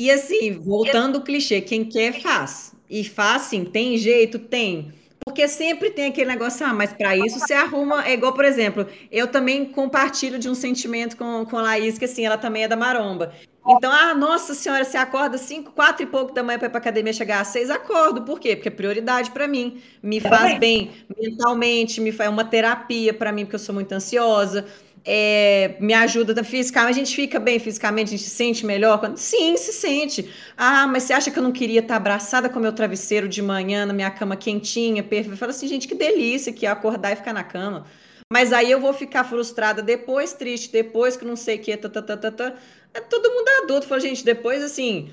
[0.00, 2.74] E assim, voltando ao clichê, quem quer faz.
[2.90, 4.92] E faz sim, tem jeito, tem.
[5.24, 8.04] Porque sempre tem aquele negócio, ah, mas para isso você arruma.
[8.04, 12.06] É igual, por exemplo, eu também compartilho de um sentimento com, com a Laís, que
[12.06, 13.32] assim, ela também é da maromba.
[13.66, 16.80] Então, ah, nossa senhora, você acorda cinco, quatro e pouco da manhã para ir para
[16.80, 18.22] academia chegar às seis, acordo.
[18.22, 18.56] Por quê?
[18.56, 19.80] Porque é prioridade para mim.
[20.02, 24.66] Me faz bem mentalmente, me faz uma terapia para mim, porque eu sou muito ansiosa
[25.06, 28.98] é, me ajuda fisicamente, a gente fica bem fisicamente, a gente se sente melhor?
[28.98, 29.18] Quando...
[29.18, 30.30] Sim, se sente.
[30.56, 33.84] Ah, mas você acha que eu não queria estar abraçada com meu travesseiro de manhã,
[33.84, 35.36] na minha cama quentinha, perfeita?
[35.36, 37.84] Fala assim, gente, que delícia que é acordar e ficar na cama.
[38.32, 41.88] Mas aí eu vou ficar frustrada depois, triste, depois que não sei o que, tá,
[41.90, 42.54] tá, tá, tá, tá.
[42.94, 43.86] É todo mundo adulto.
[43.86, 45.10] Fala, gente, depois, assim,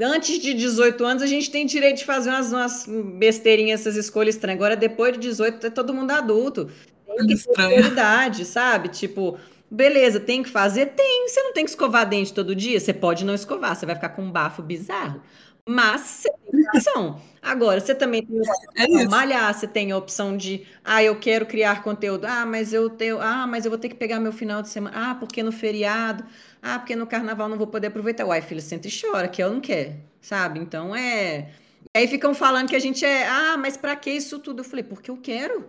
[0.00, 2.86] antes de 18 anos, a gente tem direito de fazer umas, umas
[3.18, 4.58] besteirinhas, essas escolhas estranhas.
[4.58, 6.68] Agora, depois de 18, é todo mundo adulto
[7.16, 8.88] que ter prioridade, sabe?
[8.88, 9.38] Tipo,
[9.70, 10.86] beleza, tem que fazer?
[10.86, 11.28] Tem.
[11.28, 12.78] Você não tem que escovar dente todo dia?
[12.78, 15.22] Você pode não escovar, você vai ficar com um bafo bizarro.
[15.68, 17.20] Mas você tem opção.
[17.40, 21.02] Agora, você também tem a opção é de malhar, você tem a opção de, ah,
[21.02, 22.24] eu quero criar conteúdo.
[22.24, 25.10] Ah, mas eu tenho, ah, mas eu vou ter que pegar meu final de semana.
[25.10, 26.24] Ah, porque no feriado.
[26.60, 28.26] Ah, porque no carnaval não vou poder aproveitar.
[28.26, 30.58] Uai, filho, senta e chora, que eu não quero, sabe?
[30.60, 31.50] Então é.
[31.94, 33.26] Aí ficam falando que a gente é.
[33.28, 34.60] Ah, mas pra que isso tudo?
[34.60, 35.66] Eu falei, porque eu quero.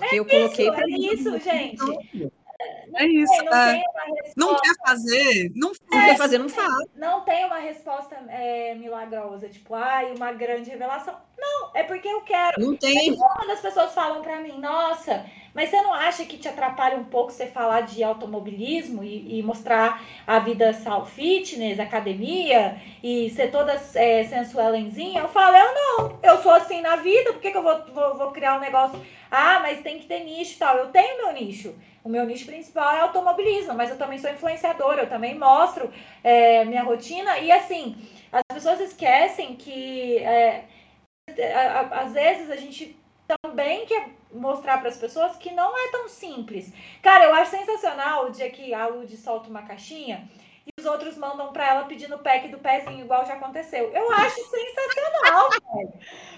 [0.00, 2.32] Porque é eu coloquei isso, é isso, gente.
[2.96, 3.44] É isso.
[3.44, 3.72] Não, é.
[3.72, 4.04] tem uma
[4.36, 5.52] Não quer fazer?
[5.54, 6.04] Não Não faz.
[6.04, 6.84] quer fazer, não faz.
[6.94, 11.16] não tem uma resposta é, milagrosa, tipo, ai, uma grande revelação.
[11.38, 12.60] Não, é porque eu quero.
[12.60, 13.16] Não tem.
[13.16, 17.04] Quando as pessoas falam pra mim, nossa, mas você não acha que te atrapalha um
[17.04, 23.50] pouco você falar de automobilismo e, e mostrar a vida sal fitness, academia e ser
[23.50, 25.22] toda é, sensuelenzinha?
[25.22, 28.16] Eu falo, eu não, eu sou assim na vida, por que, que eu vou, vou,
[28.18, 29.00] vou criar um negócio?
[29.30, 30.76] Ah, mas tem que ter nicho e tal.
[30.76, 31.74] Eu tenho meu nicho.
[32.02, 35.92] O meu nicho principal é automobilismo, mas eu também sou influenciadora, eu também mostro
[36.24, 37.38] é, minha rotina.
[37.38, 37.96] E assim,
[38.32, 40.64] as pessoas esquecem que é,
[41.92, 42.96] às vezes a gente
[43.42, 46.72] também quer mostrar para as pessoas que não é tão simples.
[47.02, 50.28] Cara, eu acho sensacional o dia que a Lud solta uma caixinha
[50.76, 53.90] e os outros mandam para ela pedindo o pack do pezinho, igual já aconteceu.
[53.92, 55.92] Eu acho sensacional, velho.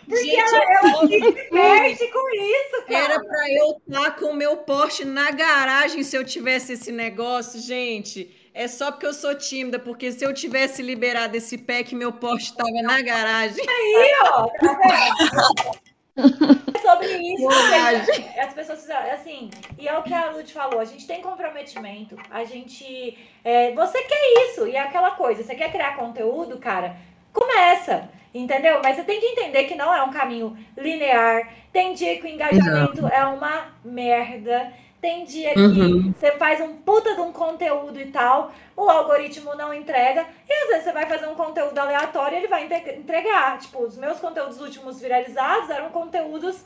[0.07, 3.15] Porque Gente, ela, ela se diverte com isso, cara.
[3.15, 7.61] Era pra eu estar com o meu Porsche na garagem se eu tivesse esse negócio,
[7.61, 8.51] gente.
[8.55, 12.51] É só porque eu sou tímida, porque se eu tivesse liberado esse pack, meu Porsche
[12.51, 13.65] estava na garagem.
[13.67, 15.83] Aí, ó, tá vendo?
[16.83, 18.39] sobre isso, gente.
[18.39, 22.17] as pessoas fizeram, assim, e é o que a Lud falou, a gente tem comprometimento,
[22.31, 26.97] a gente, é, você quer isso, e é aquela coisa, você quer criar conteúdo, cara,
[27.33, 28.81] começa, entendeu?
[28.83, 32.29] Mas você tem que entender que não é um caminho linear, tem dia que o
[32.29, 34.73] engajamento é uma merda,
[35.03, 36.15] tem dia que Uhum.
[36.17, 40.69] você faz um puta de um conteúdo e tal, o algoritmo não entrega, e às
[40.69, 42.65] vezes você vai fazer um conteúdo aleatório e ele vai
[42.97, 43.59] entregar.
[43.59, 46.65] Tipo, os meus conteúdos últimos viralizados eram conteúdos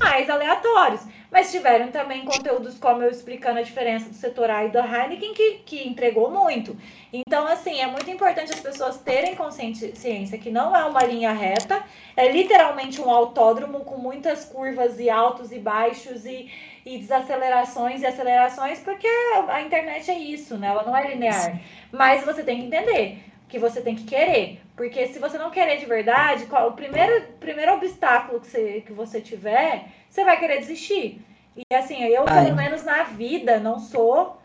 [0.00, 1.02] mais aleatórios.
[1.30, 5.32] Mas tiveram também conteúdos como eu explicando a diferença do setor A e da Heineken,
[5.32, 6.76] que, que entregou muito.
[7.12, 11.84] Então, assim, é muito importante as pessoas terem consciência que não é uma linha reta,
[12.16, 16.50] é literalmente um autódromo com muitas curvas e altos e baixos e,
[16.88, 19.06] e desacelerações e acelerações, porque
[19.48, 20.68] a internet é isso, né?
[20.68, 21.60] Ela não é linear.
[21.92, 24.60] Mas você tem que entender que você tem que querer.
[24.74, 28.92] Porque se você não querer de verdade, qual- o primeiro, primeiro obstáculo que você, que
[28.92, 31.20] você tiver, você vai querer desistir.
[31.56, 32.44] E assim, eu, Vai.
[32.44, 34.40] pelo menos na vida, não sou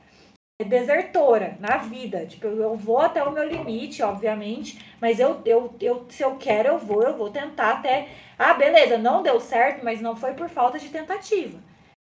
[0.66, 2.26] desertora na vida.
[2.26, 6.36] Tipo, eu, eu vou até o meu limite, obviamente, mas eu, eu, eu, se eu
[6.38, 8.10] quero, eu vou, eu vou tentar até.
[8.38, 11.58] Ah, beleza, não deu certo, mas não foi por falta de tentativa.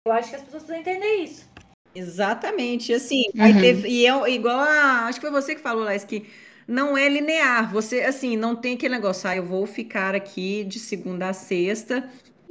[0.05, 1.45] Eu acho que as pessoas precisam entender isso.
[1.93, 3.59] Exatamente, assim, vai Uhum.
[3.59, 6.29] ter, e é igual a, acho que foi você que falou, Laís, que
[6.67, 10.79] não é linear, você, assim, não tem aquele negócio, ah, eu vou ficar aqui de
[10.79, 12.07] segunda a sexta,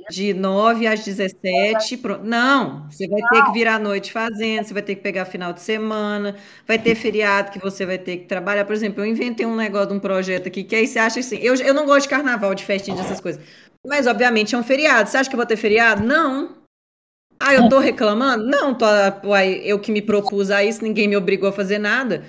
[0.09, 2.25] de 9 às 17, pronto.
[2.25, 5.53] Não, você vai ter que virar à noite fazendo, você vai ter que pegar final
[5.53, 6.37] de semana,
[6.67, 9.89] vai ter feriado que você vai ter que trabalhar, por exemplo, eu inventei um negócio
[9.91, 12.55] de um projeto aqui, que aí você acha assim, eu, eu não gosto de carnaval,
[12.55, 13.41] de festinha, dessas coisas,
[13.87, 16.03] mas obviamente é um feriado, você acha que eu vou ter feriado?
[16.05, 16.58] Não,
[17.41, 18.45] ah, eu tô reclamando?
[18.45, 18.87] Não, tô,
[19.63, 22.25] eu que me propus a isso, ninguém me obrigou a fazer nada.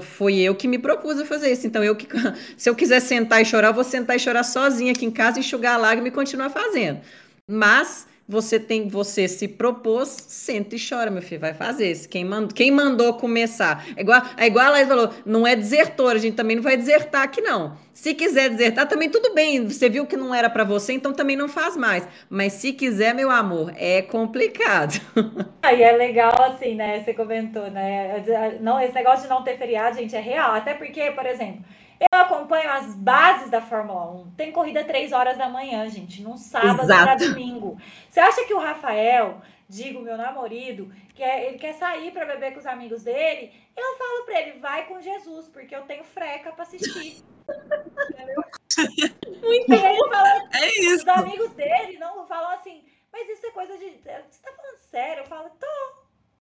[0.00, 1.66] Foi eu que me propus a fazer isso.
[1.66, 2.08] Então, eu que,
[2.56, 5.38] se eu quiser sentar e chorar, eu vou sentar e chorar sozinha aqui em casa,
[5.38, 7.00] enxugar a lágrima e continuar fazendo.
[7.48, 12.08] Mas você tem, você se propôs, senta e chora, meu filho, vai fazer isso.
[12.08, 13.86] Quem mandou, quem mandou começar?
[13.94, 16.76] É igual, é igual a Laís falou, não é desertor, a gente também não vai
[16.76, 17.76] desertar aqui não.
[17.92, 19.68] Se quiser desertar, também tudo bem.
[19.68, 22.08] Você viu que não era pra você, então também não faz mais.
[22.30, 24.98] Mas se quiser, meu amor, é complicado.
[25.62, 27.02] Aí é legal, assim, né?
[27.04, 28.24] Você comentou, né?
[28.62, 30.54] Não, esse negócio de não ter feriado, gente, é real.
[30.54, 31.62] Até porque, por exemplo,
[32.10, 34.30] eu acompanho as bases da Fórmula 1.
[34.32, 37.78] Tem corrida 3 horas da manhã, gente, num sábado para domingo.
[38.08, 42.52] Você acha que o Rafael, digo, meu namorado, que é- ele quer sair para beber
[42.52, 43.52] com os amigos dele?
[43.76, 47.22] Eu falo para ele, vai com Jesus, porque eu tenho freca para assistir.
[49.42, 51.02] Muito ele fala, É isso.
[51.02, 53.90] os amigos dele não falam assim, mas isso é coisa de.
[53.90, 55.22] Você tá falando sério?
[55.22, 56.01] Eu falo, tô.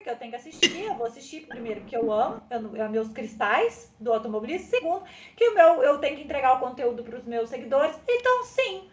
[0.07, 3.09] Porque eu tenho que assistir, eu vou assistir primeiro, porque eu amo, eu, é meus
[3.09, 4.68] cristais do automobilismo.
[4.68, 5.04] Segundo,
[5.36, 7.98] que o meu, eu tenho que entregar o conteúdo para os meus seguidores.
[8.09, 8.88] Então, sim.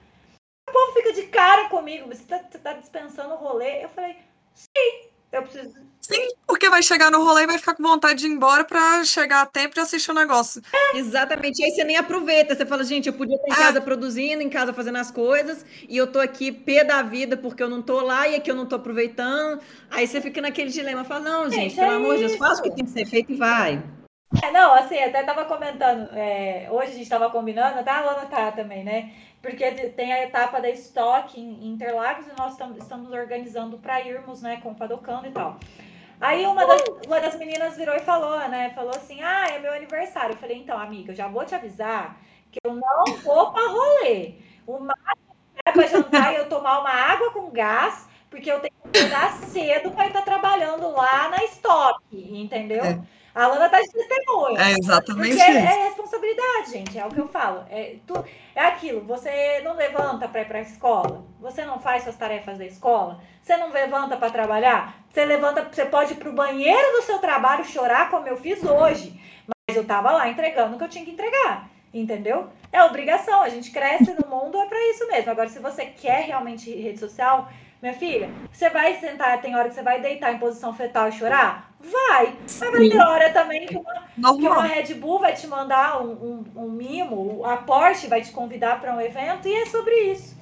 [0.67, 3.83] O povo fica de cara comigo, você tá, você tá dispensando o rolê.
[3.83, 4.17] Eu falei,
[4.55, 5.85] sim, eu preciso.
[6.05, 9.05] Sim, porque vai chegar no rolê e vai ficar com vontade de ir embora pra
[9.05, 10.61] chegar a tempo e assistir o negócio.
[10.93, 11.61] Exatamente.
[11.61, 12.53] E aí você nem aproveita.
[12.53, 13.55] Você fala, gente, eu podia estar em Ah.
[13.67, 17.63] casa produzindo, em casa fazendo as coisas, e eu tô aqui pé da vida porque
[17.63, 19.61] eu não tô lá e aqui eu não tô aproveitando.
[19.89, 21.05] Aí você fica naquele dilema.
[21.05, 23.05] Fala, não, gente, Gente, pelo é amor de Deus, faça o que tem que ser
[23.05, 23.81] feito e vai.
[24.43, 28.25] É, não, assim, até tava comentando, é, hoje a gente tava combinando, até a Lana
[28.25, 29.11] tá também, né?
[29.43, 34.41] Porque tem a etapa da estoque em Interlagos e nós tam- estamos organizando para irmos,
[34.41, 35.59] né, com o Padocando e tal.
[36.23, 38.71] Aí uma das, uma das meninas virou e falou, né?
[38.73, 40.33] Falou assim: ah, é meu aniversário.
[40.33, 42.17] Eu falei, então, amiga, eu já vou te avisar
[42.49, 44.35] que eu não vou para rolê.
[44.65, 48.73] O máximo é para jantar e eu tomar uma água com gás, porque eu tenho
[48.89, 52.83] que acordar cedo para estar trabalhando lá na estoque, entendeu?
[52.83, 53.01] É.
[53.35, 54.61] A Lana tá de testemunha.
[54.61, 56.99] É exatamente Porque é, é, responsabilidade, gente.
[56.99, 57.65] É o que eu falo.
[57.69, 58.23] É, tu,
[58.53, 59.01] é aquilo.
[59.05, 61.25] Você não levanta para ir para a escola.
[61.39, 63.19] Você não faz suas tarefas da escola.
[63.41, 65.03] Você não levanta para trabalhar.
[65.09, 69.19] Você levanta, você pode ir pro banheiro do seu trabalho chorar como eu fiz hoje.
[69.47, 71.69] Mas eu tava lá entregando o que eu tinha que entregar.
[71.91, 72.49] Entendeu?
[72.71, 73.41] É obrigação.
[73.41, 75.31] A gente cresce no mundo é para isso mesmo.
[75.31, 77.49] Agora, se você quer realmente rede social,
[77.83, 81.11] minha filha, você vai sentar, tem hora que você vai deitar em posição fetal e
[81.11, 81.75] chorar?
[81.81, 82.33] Vai.
[82.41, 86.11] Mas vai ter hora também que uma, que uma Red Bull vai te mandar um,
[86.13, 90.33] um, um mimo, a Porsche vai te convidar para um evento e é sobre isso.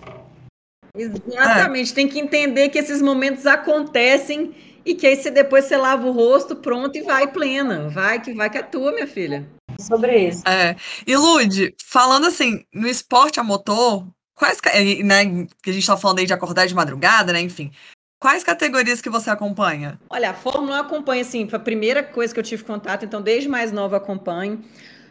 [0.95, 1.91] Exatamente.
[1.91, 1.95] É.
[1.95, 4.53] Tem que entender que esses momentos acontecem
[4.85, 7.89] e que aí você depois você lava o rosto, pronto e vai plena.
[7.89, 9.49] Vai que vai que é tua, minha filha.
[9.79, 10.47] Sobre isso.
[10.47, 10.75] É.
[11.07, 14.05] E Lude, falando assim, no esporte a motor,
[14.41, 14.59] quais,
[15.03, 17.71] né, que a gente tá falando aí de acordar de madrugada, né, enfim,
[18.19, 19.99] Quais categorias que você acompanha?
[20.07, 23.03] Olha, a Fórmula 1 eu acompanho, assim, foi a primeira coisa que eu tive contato,
[23.03, 24.63] então desde mais nova acompanho.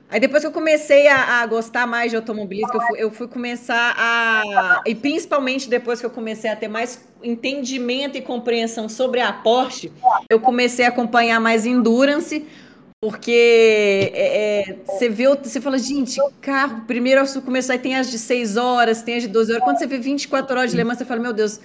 [0.09, 3.97] Aí depois que eu comecei a, a gostar mais de automobilismo, eu eu fui, começar
[3.99, 4.81] a.
[4.87, 9.93] E principalmente depois que eu comecei a ter mais entendimento e compreensão sobre a Porsche,
[10.29, 12.47] eu comecei a acompanhar mais Endurance,
[13.01, 18.19] porque é, é, você vê, você fala, gente, carro, primeiro começou, aí tem as de
[18.19, 19.65] 6 horas, tem as de 12 horas.
[19.65, 21.61] Quando você vê 24 horas de Le Mans, você fala, meu Deus,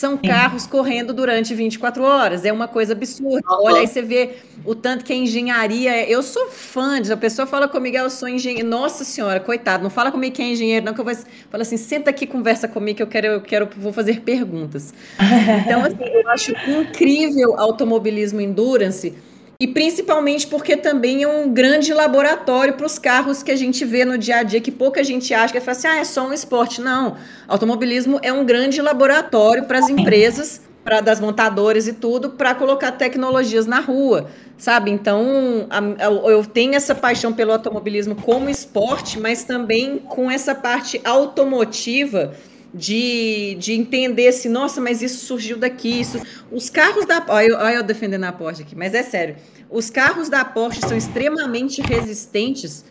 [0.00, 2.42] são carros correndo durante 24 horas.
[2.44, 3.42] É uma coisa absurda.
[3.50, 6.08] Olha, aí você vê o tanto que a engenharia.
[6.08, 7.12] Eu sou fã disso.
[7.12, 8.66] A pessoa fala comigo, ah, eu sou engenheiro.
[8.66, 11.14] Nossa senhora, coitado, não fala comigo que é engenheiro, não, que eu vou.
[11.50, 14.94] Fala assim, senta aqui, conversa comigo, que eu quero, eu quero, vou fazer perguntas.
[15.66, 19.14] Então, assim, eu acho incrível automobilismo endurance
[19.60, 24.04] e principalmente porque também é um grande laboratório para os carros que a gente vê
[24.04, 26.32] no dia a dia, que pouca gente acha que é assim, ah, é só um
[26.32, 26.80] esporte.
[26.80, 27.16] Não.
[27.48, 32.92] Automobilismo é um grande laboratório para as empresas, para das montadoras e tudo, para colocar
[32.92, 34.92] tecnologias na rua, sabe?
[34.92, 41.00] Então, a, eu tenho essa paixão pelo automobilismo como esporte, mas também com essa parte
[41.02, 42.32] automotiva
[42.72, 46.20] de, de entender se, nossa, mas isso surgiu daqui, isso.
[46.50, 47.24] Os carros da.
[47.28, 49.36] Olha olha eu defendendo a Porsche aqui, mas é sério.
[49.70, 52.84] Os carros da Porsche são extremamente resistentes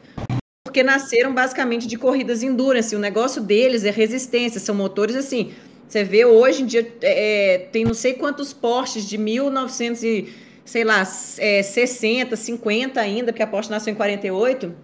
[0.63, 2.95] porque nasceram basicamente de corridas endurance.
[2.95, 5.53] O negócio deles é resistência, são motores assim.
[5.87, 10.33] Você vê hoje em dia, é, é tem não sei quantos Porsches de 1900 e,
[10.65, 11.01] sei lá,
[11.37, 14.75] é, 60, 50 ainda, porque a Porsche nasceu em 48,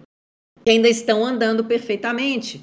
[0.64, 2.62] que ainda estão andando perfeitamente.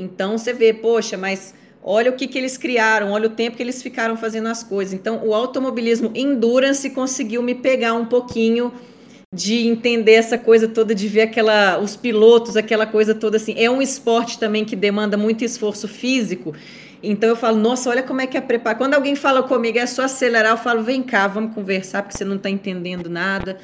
[0.00, 3.62] Então você vê, poxa, mas Olha o que, que eles criaram, olha o tempo que
[3.62, 4.94] eles ficaram fazendo as coisas.
[4.94, 8.72] Então, o automobilismo endurance conseguiu me pegar um pouquinho
[9.34, 13.54] de entender essa coisa toda, de ver aquela, os pilotos, aquela coisa toda assim.
[13.56, 16.54] É um esporte também que demanda muito esforço físico.
[17.02, 18.78] Então eu falo, nossa, olha como é que é preparar.
[18.78, 22.24] Quando alguém fala comigo, é só acelerar, eu falo, vem cá, vamos conversar, porque você
[22.24, 23.58] não está entendendo nada.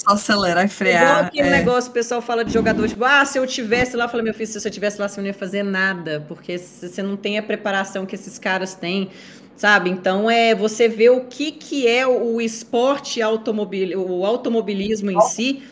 [0.00, 1.02] Só acelerar e frear.
[1.02, 1.50] Igual aquele é.
[1.50, 4.32] negócio, o pessoal fala de jogador, tipo, ah, se eu tivesse lá, eu falo, meu
[4.32, 7.42] filho, se eu tivesse lá, você não ia fazer nada, porque você não tem a
[7.42, 9.10] preparação que esses caras têm,
[9.56, 9.90] sabe?
[9.90, 15.62] Então, é você vê o que, que é o esporte automobil, o automobilismo em si,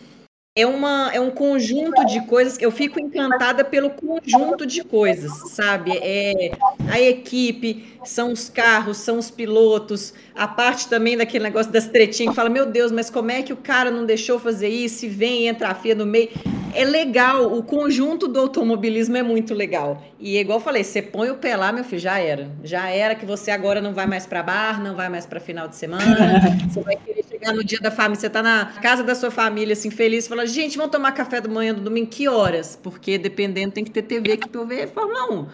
[0.56, 5.92] é, uma, é um conjunto de coisas eu fico encantada pelo conjunto de coisas, sabe?
[5.98, 6.50] É
[6.88, 12.30] a equipe, são os carros, são os pilotos, a parte também daquele negócio das tretinhas
[12.30, 15.08] que fala, meu Deus, mas como é que o cara não deixou fazer isso e
[15.08, 16.30] vem entra a FIA no meio?
[16.74, 20.02] É legal, o conjunto do automobilismo é muito legal.
[20.18, 22.50] E igual eu falei, você põe o pé lá, meu filho, já era.
[22.62, 25.68] Já era que você agora não vai mais para bar, não vai mais para final
[25.68, 29.14] de semana, você vai querer chegar no dia da família, você tá na casa da
[29.14, 32.78] sua família, assim, feliz, fala, gente, vamos tomar café da manhã do domingo, que horas?
[32.82, 35.46] Porque dependendo, tem que ter TV aqui pra eu ver Fórmula 1.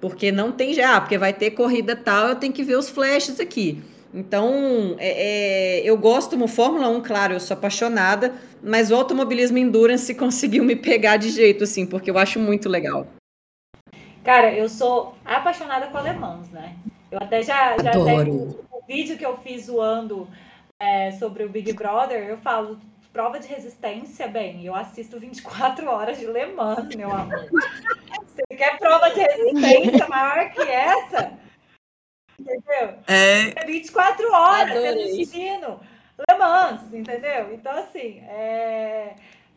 [0.00, 3.40] Porque não tem já, porque vai ter corrida tal, eu tenho que ver os flashes
[3.40, 3.82] aqui.
[4.14, 9.58] Então, é, é, eu gosto do Fórmula 1, claro, eu sou apaixonada, mas o automobilismo
[9.58, 13.06] endurance conseguiu me pegar de jeito, assim, porque eu acho muito legal.
[14.24, 16.74] Cara, eu sou apaixonada com alemãos, né?
[17.10, 20.28] Eu até já, já até, o vídeo que eu fiz zoando
[20.80, 22.78] é, sobre o Big Brother, eu falo,
[23.12, 27.48] prova de resistência, bem, eu assisto 24 horas de Le Mans, meu amor.
[28.26, 31.32] Você quer prova de resistência maior que essa?
[32.38, 32.98] Entendeu?
[33.06, 33.64] É.
[33.64, 35.80] 24 horas assistindo
[36.28, 37.54] Le Mans, entendeu?
[37.54, 39.14] Então, assim, é.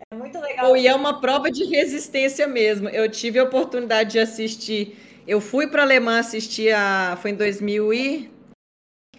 [0.10, 0.78] É muito legal.
[0.78, 2.88] e é uma prova de resistência mesmo.
[2.88, 4.98] Eu tive a oportunidade de assistir.
[5.28, 7.18] Eu fui para Alemã assistir a.
[7.22, 8.39] Foi em 2000 e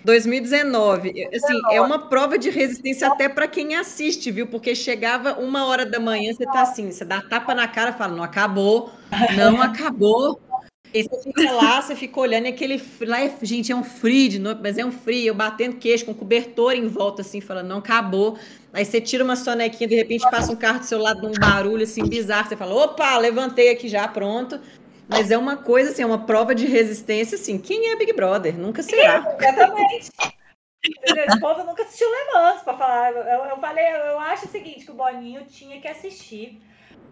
[0.04, 1.28] 2019.
[1.34, 4.46] Assim, é uma prova de resistência até para quem assiste, viu?
[4.46, 8.14] Porque chegava uma hora da manhã, você tá assim, você dá tapa na cara, fala,
[8.14, 8.90] não acabou,
[9.36, 10.40] não acabou.
[10.92, 14.28] E você fica lá, você fica olhando, e aquele lá, é, gente, é um frio
[14.28, 17.68] de noite, mas é um frio, eu batendo queixo, com cobertor em volta, assim, falando,
[17.68, 18.36] não acabou.
[18.72, 21.84] Aí você tira uma sonequinha, de repente passa um carro do seu lado, um barulho,
[21.84, 24.60] assim, bizarro, você fala, opa, levantei aqui já, pronto.
[25.10, 28.56] Mas é uma coisa, assim, é uma prova de resistência, assim, quem é Big Brother?
[28.56, 29.26] Nunca será.
[29.38, 30.10] Exatamente.
[30.82, 33.12] Esse povo nunca assistiu Le Mans, pra falar.
[33.12, 36.62] Eu, eu falei, eu acho o seguinte, que o Boninho tinha que assistir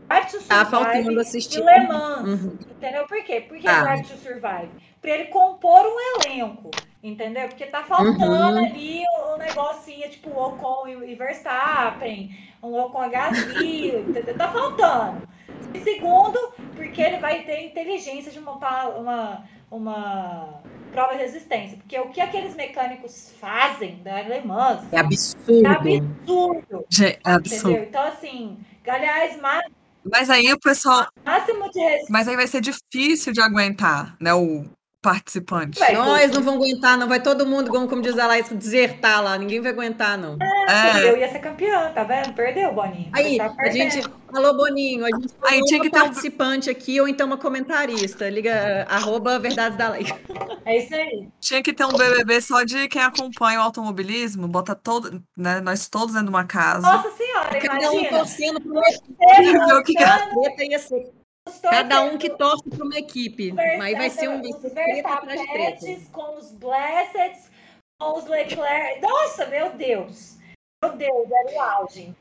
[0.09, 1.61] Drive to Survive tá faltando assistir.
[1.61, 2.43] e Le Mans.
[2.43, 2.59] Uhum.
[2.71, 3.41] Entendeu por quê?
[3.43, 3.83] Por que ah.
[3.83, 4.71] Drive to Survive?
[5.01, 6.71] Para ele compor um elenco.
[7.03, 7.49] Entendeu?
[7.49, 8.59] Porque tá faltando uhum.
[8.59, 14.37] ali um negocinho, tipo o Ocon e Verstappen, um Ocon Gasly, entendeu?
[14.37, 15.29] Tá faltando.
[15.73, 16.39] E segundo,
[16.75, 20.61] porque ele vai ter inteligência de montar uma, uma
[20.91, 21.79] prova de resistência.
[21.79, 25.67] Porque o que aqueles mecânicos fazem da Le Mans é absurdo.
[25.67, 26.87] É absurdo.
[27.01, 27.71] É absurdo.
[27.71, 27.89] Entendeu?
[27.89, 29.65] Então, assim, aliás, mais
[30.11, 31.07] mas aí o pessoal.
[31.25, 32.07] Máximo de.
[32.09, 34.33] Mas aí vai ser difícil de aguentar, né?
[34.33, 34.65] O
[35.01, 35.79] participante.
[35.79, 37.09] Vai, Nós não vão aguentar, não.
[37.09, 39.39] Vai todo mundo, como diz a Laís, desertar lá.
[39.39, 40.37] Ninguém vai aguentar, não.
[40.69, 41.11] É, é.
[41.11, 42.33] Eu ia ser campeã, tá vendo?
[42.33, 43.11] Perdeu, Boninho.
[43.13, 44.03] Aí, a gente.
[44.33, 45.05] Alô, Boninho.
[45.05, 48.29] A gente aí tinha que ter um participante aqui ou então uma comentarista.
[48.29, 50.07] Liga, arroba Verdades da Lei.
[50.65, 51.29] É isso aí.
[51.41, 55.89] Tinha que ter um BBB só de quem acompanha o automobilismo, bota todo, né, nós
[55.89, 56.81] todos dentro de uma casa.
[56.81, 58.03] Nossa senhora, Cada imagina.
[58.03, 59.83] um torcendo pro meu...
[59.85, 61.18] que a ia ser
[61.63, 63.55] Cada um que torce para uma equipe.
[63.59, 64.41] Aí vai ser um
[65.05, 65.87] atrás de treta.
[66.13, 67.51] Com os Blesseds,
[68.01, 69.01] com os Leclerc.
[69.01, 70.37] Nossa, meu Deus.
[70.83, 72.15] Meu Deus, era o auge.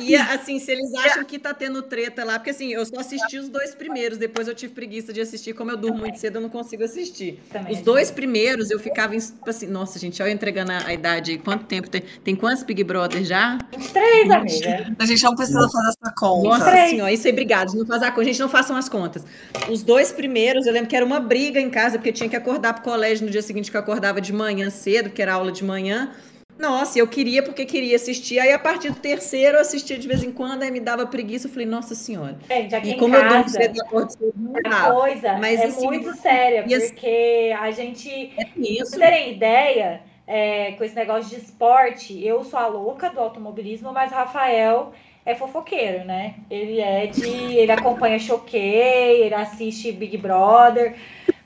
[0.00, 3.38] E assim, se eles acham que tá tendo treta lá, porque assim, eu só assisti
[3.38, 6.42] os dois primeiros, depois eu tive preguiça de assistir, como eu durmo muito cedo, eu
[6.42, 7.40] não consigo assistir.
[7.50, 11.32] Também os dois primeiros eu ficava tipo assim, nossa, gente, olha eu entregando a, idade
[11.32, 12.02] aí, quanto tempo tem?
[12.22, 13.58] Tem quantos Big Brother já?
[13.92, 14.94] Três, amiga.
[14.98, 16.48] A gente não precisa fazer essa conta.
[16.48, 16.90] Nossa três.
[16.90, 19.24] senhora, isso aí, obrigado, não faz a conta, gente, não façam as contas.
[19.70, 22.36] Os dois primeiros, eu lembro que era uma briga em casa, porque eu tinha que
[22.36, 25.52] acordar pro colégio no dia seguinte, que eu acordava de manhã cedo, porque era aula
[25.52, 26.10] de manhã,
[26.58, 28.38] nossa, eu queria porque queria assistir.
[28.38, 31.46] Aí a partir do terceiro eu assistia de vez em quando, aí me dava preguiça.
[31.46, 32.38] Eu falei, nossa senhora.
[32.84, 36.62] E como casa, eu durmo cedo, cedo, não A coisa Mas, é assim, muito séria,
[36.62, 38.32] porque a gente.
[38.38, 38.96] É isso.
[38.96, 43.92] Pra terem ideia, é, com esse negócio de esporte, eu sou a louca do automobilismo,
[43.92, 44.92] mas o Rafael
[45.26, 46.34] é fofoqueiro, né?
[46.48, 47.56] Ele é de.
[47.56, 50.94] Ele acompanha Choquei, ele assiste Big Brother.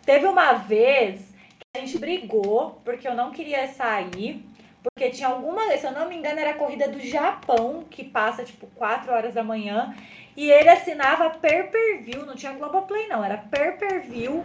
[0.05, 4.45] Teve uma vez que a gente brigou porque eu não queria sair.
[4.83, 8.45] Porque tinha alguma, se eu não me engano, era a corrida do Japão, que passa
[8.45, 9.95] tipo 4 horas da manhã.
[10.37, 14.45] E ele assinava per per view, não tinha Globoplay, não, era per per view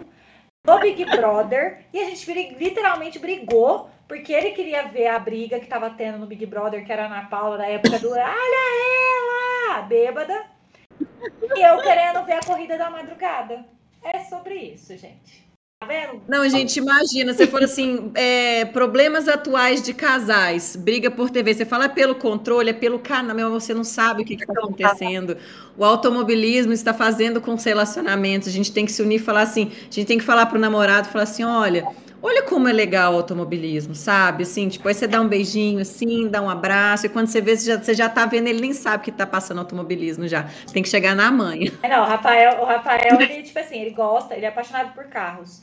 [0.65, 1.85] do Big Brother.
[1.93, 6.25] E a gente literalmente brigou, porque ele queria ver a briga que tava tendo no
[6.25, 9.81] Big Brother, que era na Paula, na época do Olha ela!
[9.83, 10.45] Bêbada.
[11.55, 13.65] E eu querendo ver a corrida da madrugada.
[14.01, 15.42] É sobre isso, gente.
[15.87, 16.21] Vendo?
[16.27, 21.65] Não, gente, imagina, você for assim, é, problemas atuais de casais, briga por TV, você
[21.65, 25.37] fala é pelo controle, é pelo canal, meu, você não sabe o que está acontecendo.
[25.77, 29.41] O automobilismo está fazendo com os relacionamentos, a gente tem que se unir e falar
[29.41, 31.87] assim, a gente tem que falar para o namorado, falar assim, olha,
[32.23, 34.43] olha como é legal o automobilismo, sabe?
[34.43, 37.57] Assim, tipo, aí você dá um beijinho assim, dá um abraço, e quando você vê,
[37.57, 40.47] você já, você já tá vendo, ele nem sabe que tá passando automobilismo já.
[40.71, 41.69] Tem que chegar na mãe.
[41.83, 45.03] É, não, o Rafael, o Rafael, ele, tipo assim, ele gosta, ele é apaixonado por
[45.05, 45.61] carros.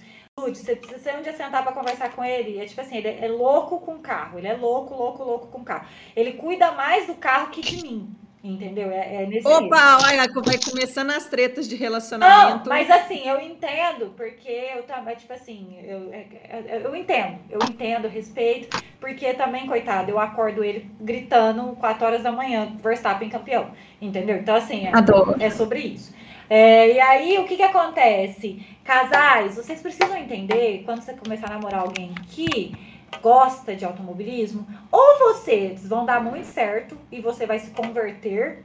[0.48, 2.58] Você precisa um dia sentar para conversar com ele.
[2.58, 4.38] É tipo assim, ele é louco com carro.
[4.38, 5.86] Ele é louco, louco, louco com carro.
[6.14, 8.16] Ele cuida mais do carro que de mim.
[8.42, 8.90] Entendeu?
[8.90, 12.70] É, é nesse Opa, olha, vai começando as tretas de relacionamento.
[12.70, 17.38] Não, mas assim, eu entendo, porque eu também, tipo assim, eu, é, é, eu entendo,
[17.50, 23.28] eu entendo, respeito, porque também, coitado, eu acordo ele gritando 4 horas da manhã, Verstappen
[23.28, 24.38] campeão, entendeu?
[24.38, 26.14] Então, assim, é, é sobre isso.
[26.52, 28.66] É, e aí, o que que acontece?
[28.82, 32.74] Casais, vocês precisam entender, quando você começar a namorar alguém que
[33.22, 38.64] gosta de automobilismo, ou vocês vão dar muito certo e você vai se converter,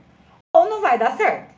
[0.52, 1.54] ou não vai dar certo.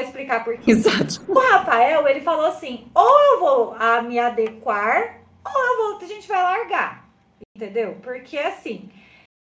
[0.00, 0.70] Vou explicar por quê.
[0.70, 1.22] Exato.
[1.28, 6.06] O Rafael, ele falou assim, ou eu vou a me adequar, ou eu vou, a
[6.06, 7.06] gente vai largar.
[7.54, 7.98] Entendeu?
[8.02, 8.88] Porque assim,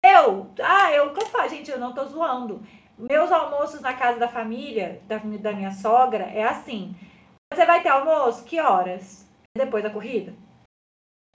[0.03, 1.51] eu, ah, eu, o que eu faço?
[1.51, 2.63] Gente, eu não tô zoando.
[3.03, 6.95] Meus almoços na casa da família, da, da minha sogra, é assim.
[7.53, 8.45] Você vai ter almoço?
[8.45, 9.27] Que horas?
[9.59, 10.33] Depois da corrida?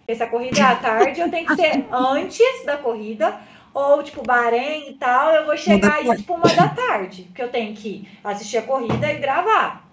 [0.09, 3.37] Se a corrida é à tarde, eu tenho que ser antes da corrida,
[3.73, 7.51] ou tipo Bahrein e tal, eu vou chegar aí tipo uma da tarde, porque eu
[7.51, 9.85] tenho que assistir a corrida e gravar.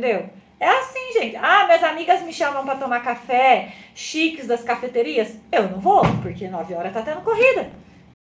[0.00, 0.28] Entendeu?
[0.58, 1.36] É assim, gente.
[1.36, 5.38] Ah, minhas amigas me chamam para tomar café chiques das cafeterias.
[5.52, 7.70] Eu não vou, porque 9 horas tá tendo corrida.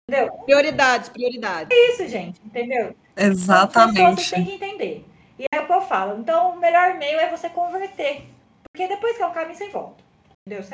[0.09, 0.31] Entendeu?
[0.45, 1.77] Prioridades, prioridades.
[1.77, 2.95] É isso, gente, entendeu?
[3.15, 3.99] Exatamente.
[3.99, 5.05] Então, você tem que entender.
[5.37, 6.17] E é o que eu falo.
[6.17, 8.23] Então, o melhor meio é você converter.
[8.71, 10.01] Porque depois que é um caminho sem volta.
[10.47, 10.65] Entendeu?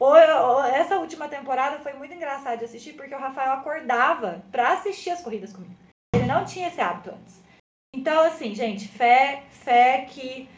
[0.00, 4.72] Ou, ou, essa última temporada foi muito engraçado de assistir, porque o Rafael acordava para
[4.72, 5.74] assistir as corridas comigo.
[6.14, 7.42] Ele não tinha esse hábito antes.
[7.94, 10.48] Então, assim, gente, fé, fé que.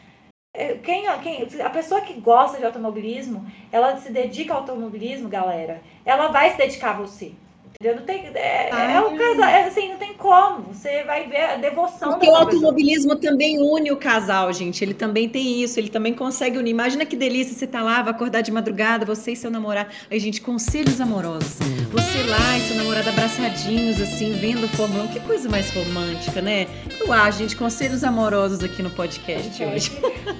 [0.55, 5.81] Eh, quem, quem, a pessoa que gosta de automobilismo, ela se dedica ao automobilismo, galera,
[6.05, 7.33] ela vai se dedicar a você.
[7.83, 10.73] Não tem, é, ah, é um casal, é, assim, não tem como.
[10.73, 12.09] Você vai ver a devoção.
[12.09, 13.31] Porque o automobilismo pessoa.
[13.31, 14.83] também une o casal, gente.
[14.83, 16.71] Ele também tem isso, ele também consegue unir.
[16.71, 19.89] Imagina que delícia você tá lá, vai acordar de madrugada, você e seu namorado.
[20.09, 21.57] Aí, gente, conselhos amorosos.
[21.91, 25.07] Você lá e seu namorado abraçadinhos, assim, vendo o 1.
[25.09, 26.67] Que coisa mais romântica, né?
[26.99, 29.91] Eu acho, gente, conselhos amorosos aqui no podcast gente, hoje.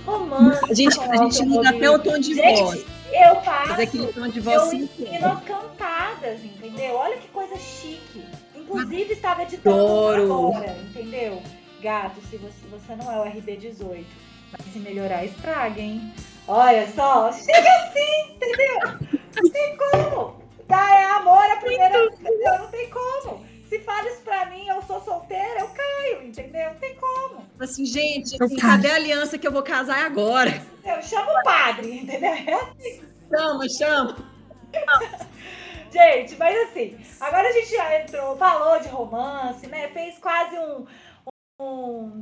[0.05, 0.72] Romântico.
[0.72, 2.97] a gente, a gente muda até o tom de voz.
[3.11, 3.69] Eu faço.
[3.69, 6.95] Mas aquele tom de voz eu ensino cantadas, entendeu?
[6.95, 8.25] Olha que coisa chique.
[8.55, 11.41] Inclusive, estava editando agora, entendeu?
[11.81, 14.05] Gato, se você, você não é o RB18,
[14.51, 16.13] mas se melhorar, estraga, hein?
[16.47, 19.19] Olha só, chega assim, entendeu?
[19.35, 20.41] Não tem como.
[20.67, 22.59] Dá é amor a primeira, entendeu?
[22.59, 23.45] Não tem como.
[23.69, 26.69] Se fala isso pra mim, eu sou solteira, eu caio, entendeu?
[26.69, 27.45] Não tem como.
[27.60, 30.61] Assim, gente, assim, cadê a aliança que eu vou casar agora?
[30.85, 32.31] Eu chamo o padre, entendeu?
[32.31, 33.02] É assim.
[33.30, 34.15] Chama, chama.
[35.91, 39.89] gente, mas assim, agora a gente já entrou, falou de romance, né?
[39.89, 40.85] Fez quase um,
[41.59, 42.21] um,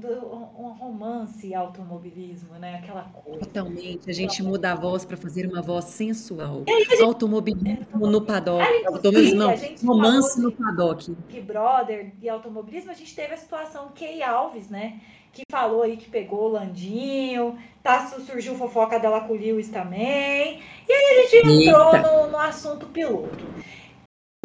[0.57, 2.75] um romance automobilismo, né?
[2.75, 3.39] Aquela coisa.
[3.39, 4.09] Totalmente.
[4.09, 6.63] A gente muda a voz para fazer uma voz sensual.
[6.65, 7.03] Gente...
[7.03, 8.63] Automobilismo no paddock.
[8.87, 9.53] Automobilismo, não.
[9.85, 11.13] Romance no paddock.
[11.27, 15.01] Que brother de automobilismo, a gente teve a situação Key Alves, né?
[15.33, 20.61] Que falou aí que pegou o Landinho, tá, surgiu fofoca dela com o Lewis também.
[20.87, 23.45] E aí a gente entrou no, no assunto piloto.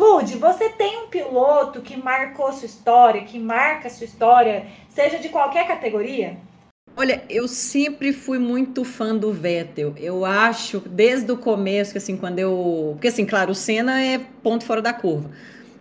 [0.01, 5.29] Lude, você tem um piloto que marcou sua história, que marca sua história, seja de
[5.29, 6.39] qualquer categoria?
[6.97, 9.93] Olha, eu sempre fui muito fã do Vettel.
[9.99, 12.93] Eu acho, desde o começo, assim, quando eu.
[12.95, 15.31] Porque, assim, claro, o Senna é ponto fora da curva.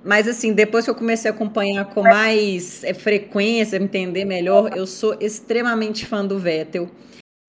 [0.03, 4.85] Mas, assim, depois que eu comecei a acompanhar com mais é, frequência, entender melhor, eu
[4.85, 6.89] sou extremamente fã do Vettel.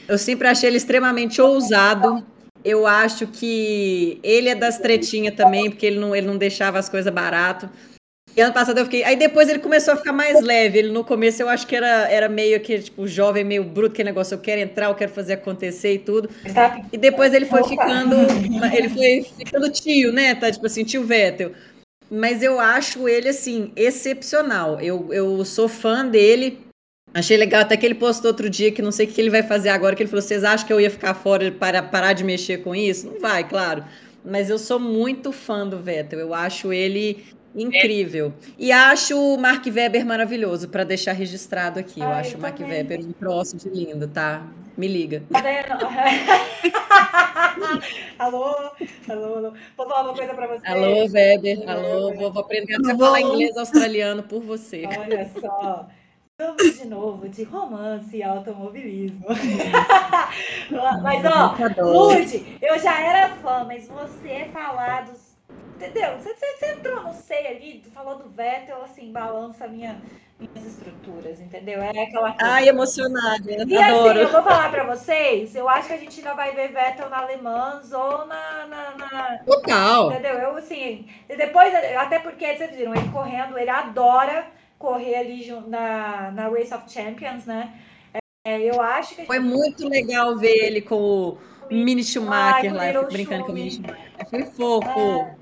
[0.06, 2.24] Eu sempre achei ele extremamente ousado.
[2.64, 6.88] Eu acho que ele é das tretinhas também, porque ele não, ele não deixava as
[6.88, 7.68] coisas barato.
[8.36, 9.02] E ano passado eu fiquei.
[9.02, 10.78] Aí depois ele começou a ficar mais leve.
[10.78, 14.04] Ele no começo eu acho que era, era meio que, tipo, jovem, meio bruto, que
[14.04, 16.30] negócio, eu quero entrar, eu quero fazer acontecer e tudo.
[16.92, 18.16] E depois ele foi ficando.
[18.72, 20.34] Ele foi ficando tio, né?
[20.34, 21.52] Tá, tipo assim, tio Vettel.
[22.10, 24.80] Mas eu acho ele, assim, excepcional.
[24.80, 26.58] Eu, eu sou fã dele.
[27.12, 29.42] Achei legal até que ele postou outro dia que não sei o que ele vai
[29.42, 32.22] fazer agora, que ele falou: vocês acham que eu ia ficar fora para parar de
[32.22, 33.08] mexer com isso?
[33.08, 33.84] Não vai, claro.
[34.24, 36.20] Mas eu sou muito fã do Vettel.
[36.20, 37.24] Eu acho ele
[37.54, 38.32] incrível.
[38.58, 42.00] E acho o Mark Webber maravilhoso, para deixar registrado aqui.
[42.00, 42.78] eu acho o Mark também.
[42.78, 44.46] Webber um troço de lindo, tá?
[44.76, 45.22] Me liga.
[48.18, 48.44] alô,
[49.08, 49.52] alô, alô.
[49.76, 50.66] Vou falar uma coisa para você.
[50.66, 51.68] Alô, Weber.
[51.68, 54.84] Alô, vou, vou aprender a falar inglês australiano por você.
[54.86, 55.88] Olha só.
[56.40, 59.26] Vamos de novo de romance e automobilismo.
[61.02, 61.54] mas, ó,
[61.84, 65.36] Lud, eu já era fã, mas você falar dos.
[65.76, 66.16] Entendeu?
[66.16, 70.00] Você, você, você entrou no sei ali, tu falou do Vettel, assim, balança minha,
[70.38, 71.82] minhas estruturas, entendeu?
[71.82, 72.52] É aquela coisa.
[72.52, 73.50] Ai, emocionada.
[73.50, 74.08] E adoro.
[74.08, 77.10] assim, eu vou falar pra vocês, eu acho que a gente ainda vai ver Vettel
[77.10, 79.38] na Alemã ou na, na, na.
[79.44, 80.10] Total.
[80.10, 80.38] Entendeu?
[80.38, 84.46] Eu, assim, depois, até porque, vocês viram, ele correndo, ele adora
[84.80, 87.78] correr ali na, na Race of Champions, né?
[88.44, 89.26] É, eu acho que.
[89.26, 91.38] Foi muito legal ver ele com o
[91.70, 94.10] Mini Schumacher Ai, lá, brincando com o Mini Schumacher.
[94.30, 94.98] Foi fofo.
[94.98, 95.39] É.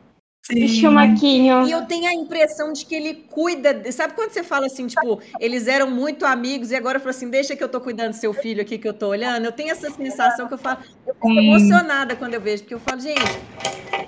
[0.68, 1.66] Chumaquinho.
[1.66, 3.74] E eu tenho a impressão de que ele cuida.
[3.74, 3.92] De...
[3.92, 7.54] Sabe quando você fala assim, tipo, eles eram muito amigos e agora falou assim: deixa
[7.54, 9.44] que eu tô cuidando do seu filho aqui que eu tô olhando?
[9.44, 12.80] Eu tenho essa sensação que eu falo, eu fico emocionada quando eu vejo, porque eu
[12.80, 13.20] falo, gente,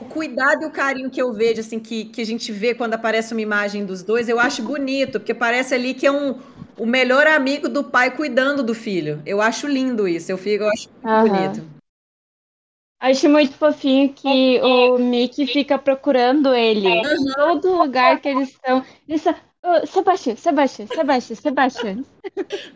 [0.01, 2.95] o cuidado e o carinho que eu vejo, assim, que, que a gente vê quando
[2.95, 6.39] aparece uma imagem dos dois, eu acho bonito, porque parece ali que é um,
[6.79, 9.21] o melhor amigo do pai cuidando do filho.
[9.27, 11.29] Eu acho lindo isso, eu fico, eu acho uhum.
[11.29, 11.80] bonito.
[13.01, 18.85] Acho muito fofinho que o Mickey fica procurando ele em todo lugar que eles estão.
[19.09, 22.05] Eles estão oh, Sebastião, Sebastião, Sebastião, Sebastião.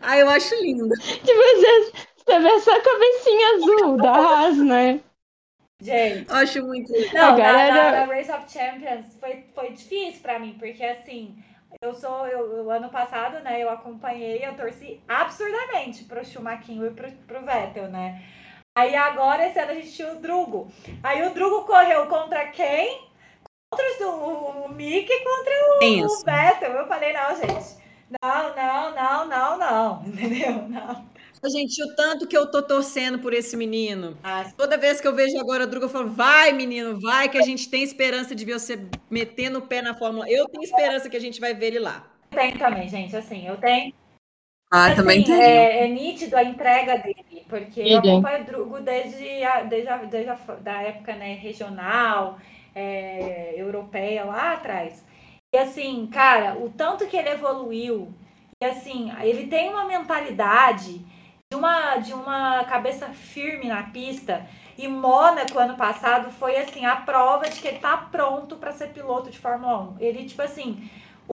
[0.01, 0.89] Ah, eu acho lindo.
[0.97, 4.99] Tipo, você, você vê só a cabecinha azul da Haas, né?
[5.79, 10.21] Gente, eu acho muito Não, Agora, na, na, na Race of Champions foi, foi difícil
[10.21, 11.35] pra mim, porque assim,
[11.81, 16.89] eu sou, eu, o ano passado, né, eu acompanhei, eu torci absurdamente pro Schumacher e
[16.91, 18.23] pro, pro Vettel, né?
[18.77, 20.67] Aí agora esse ano a gente tinha o Drugo.
[21.01, 23.07] Aí o Drugo correu contra quem?
[23.71, 26.71] Contra o, o Mick contra o, o Vettel.
[26.73, 27.77] Eu falei, não, gente.
[28.21, 30.03] Não, não, não, não, não.
[30.05, 30.67] Entendeu?
[30.67, 31.05] Não.
[31.47, 34.17] Gente, o tanto que eu tô torcendo por esse menino.
[34.23, 37.37] Ah, Toda vez que eu vejo agora a Druga, eu falo, vai, menino, vai, que
[37.37, 40.29] a gente tem esperança de ver você metendo o pé na Fórmula.
[40.29, 42.11] Eu tenho esperança que a gente vai ver ele lá.
[42.31, 43.93] Tem também, gente, assim, eu tenho.
[44.75, 45.41] Ah, assim, também tem.
[45.41, 49.97] É, é, nítido a entrega dele, porque eu acompanho o Drugo desde a, desde a,
[49.97, 52.37] desde a da época né, regional,
[52.75, 55.05] é, europeia, lá atrás.
[55.53, 58.13] E assim, cara, o tanto que ele evoluiu,
[58.61, 60.99] e assim, ele tem uma mentalidade
[61.49, 64.45] de uma, de uma cabeça firme na pista.
[64.77, 68.89] E Mônaco, ano passado, foi assim, a prova de que ele tá pronto para ser
[68.89, 69.95] piloto de Fórmula 1.
[70.01, 70.89] Ele, tipo assim,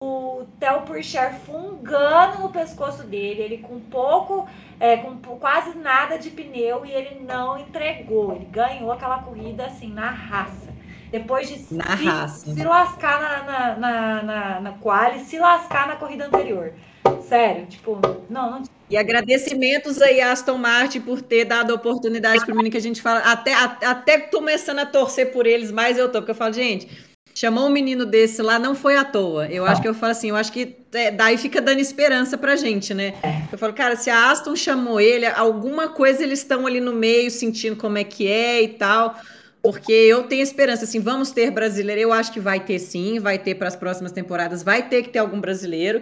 [0.02, 0.27] o
[0.60, 4.48] Theo Purcher fungando no pescoço dele, ele com pouco,
[4.80, 8.36] é, com quase nada de pneu e ele não entregou.
[8.36, 10.68] Ele ganhou aquela corrida assim, na raça.
[11.11, 12.53] Depois de na se, raça.
[12.53, 16.74] se lascar na, na, na, na, na quali, se lascar na corrida anterior.
[17.22, 17.99] Sério, tipo,
[18.30, 18.64] não, não.
[18.90, 22.78] E agradecimentos aí a Aston Martin por ter dado a oportunidade para o menino que
[22.78, 26.36] a gente fala, até, até começando a torcer por eles, mas eu tô, porque eu
[26.36, 27.07] falo, gente,
[27.38, 29.46] chamou um menino desse lá, não foi à toa.
[29.46, 32.56] Eu acho que eu falo assim, eu acho que é, daí fica dando esperança pra
[32.56, 33.14] gente, né?
[33.52, 37.30] Eu falo, cara, se a Aston chamou ele, alguma coisa eles estão ali no meio,
[37.30, 39.16] sentindo como é que é e tal.
[39.62, 42.02] Porque eu tenho esperança, assim, vamos ter brasileiro.
[42.02, 45.10] Eu acho que vai ter sim, vai ter para as próximas temporadas, vai ter que
[45.10, 46.02] ter algum brasileiro.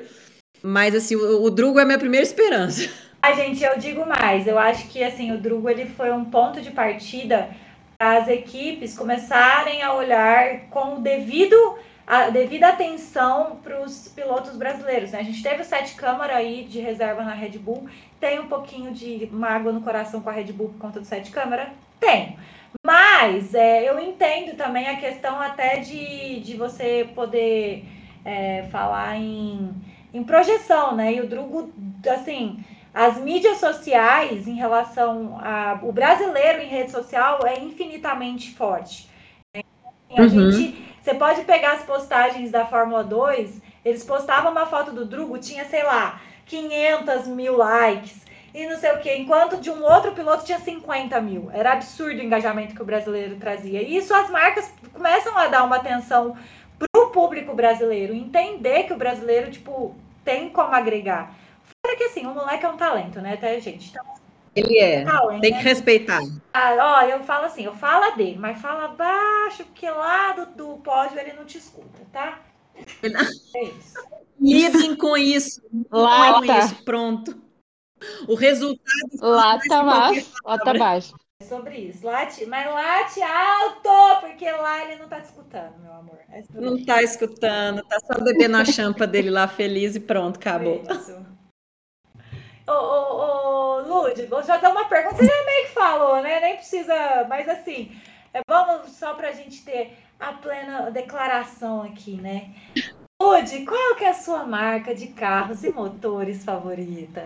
[0.63, 2.89] Mas, assim, o, o Drugo é a minha primeira esperança.
[3.21, 4.47] Ai, gente, eu digo mais.
[4.47, 7.49] Eu acho que, assim, o Drugo ele foi um ponto de partida
[7.99, 11.55] as equipes começarem a olhar com o devido
[12.07, 15.11] a devida atenção para os pilotos brasileiros.
[15.11, 15.19] Né?
[15.19, 17.89] A gente teve o sete câmara aí de reserva na Red Bull.
[18.19, 21.31] Tem um pouquinho de mágoa no coração com a Red Bull por conta do sete
[21.31, 21.73] câmara?
[21.99, 22.37] Tem.
[22.85, 27.85] Mas é, eu entendo também a questão até de, de você poder
[28.23, 29.73] é, falar em
[30.15, 31.13] em projeção, né?
[31.13, 31.73] E o Drugo,
[32.09, 32.63] assim,
[32.95, 39.09] as mídias sociais em relação a o brasileiro em rede social é infinitamente forte.
[39.53, 40.29] A uhum.
[40.29, 45.37] gente, você pode pegar as postagens da Fórmula 2, eles postavam uma foto do Drugo,
[45.37, 48.23] tinha, sei lá, 500 mil likes
[48.53, 51.49] e não sei o que, enquanto de um outro piloto tinha 50 mil.
[51.51, 53.81] Era absurdo o engajamento que o brasileiro trazia.
[53.81, 56.37] E isso as marcas começam a dar uma atenção
[56.79, 59.93] pro público brasileiro, entender que o brasileiro, tipo,
[60.23, 61.35] tem como agregar.
[61.95, 63.89] Que assim, o moleque é um talento, né, até gente?
[63.89, 64.05] Então,
[64.55, 65.03] ele é.
[65.03, 65.63] Talento, tem que né?
[65.63, 66.21] respeitar.
[66.53, 70.77] Ah, ó, eu falo assim, eu falo dele, mas fala baixo, porque lá do, do
[70.77, 72.39] pódio ele não te escuta, tá?
[73.55, 73.95] É isso.
[74.39, 75.61] Lidem com isso.
[75.89, 77.41] Lá com isso, pronto.
[78.27, 78.83] O resultado.
[79.21, 80.31] Lá tá baixo.
[80.43, 81.15] Lá tá baixo.
[81.41, 82.05] É sobre isso.
[82.05, 86.19] Late, mas late alto, porque lá ele não tá te escutando, meu amor.
[86.29, 90.83] É não tá escutando, tá só bebendo a champa dele lá feliz e pronto, acabou.
[90.89, 91.34] Isso.
[92.67, 95.17] Ô, ô, ô, Lud, vou já dar uma pergunta.
[95.17, 96.39] Você já meio que falou, né?
[96.39, 97.91] Nem precisa, mas assim,
[98.33, 102.55] é, vamos só pra gente ter a plena declaração aqui, né?
[103.21, 107.23] Lud, qual que é a sua marca de carros e motores favorita?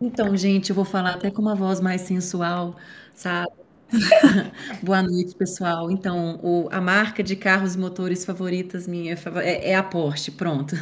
[0.00, 2.76] Então, gente, eu vou falar até com uma voz mais sensual,
[3.14, 3.52] sabe?
[4.82, 5.90] Boa noite, pessoal.
[5.90, 10.74] Então, o, a marca de carros e motores favoritas minha é, é a Porsche, pronto.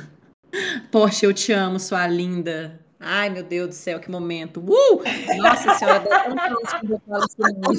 [0.91, 2.81] Porsche, eu te amo, sua linda.
[3.03, 4.61] Ai, meu Deus do céu, que momento.
[4.61, 5.03] Uh!
[5.37, 7.75] Nossa senhora, dá quando eu falo.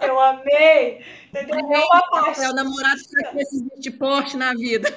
[0.00, 1.04] Eu amei.
[1.28, 1.58] Entendeu?
[1.58, 2.44] É uma paixão.
[2.44, 4.96] É o namorado que precisa de Porsche na vida.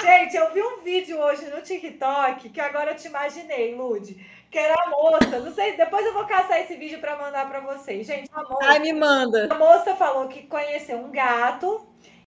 [0.00, 4.16] Gente, eu vi um vídeo hoje no TikTok que agora eu te imaginei, Lude
[4.52, 5.40] que era a moça.
[5.40, 8.06] Não sei, depois eu vou caçar esse vídeo para mandar para vocês.
[8.06, 8.58] Gente, a moça.
[8.62, 9.48] Ai, me manda.
[9.50, 11.88] A moça falou que conheceu um gato.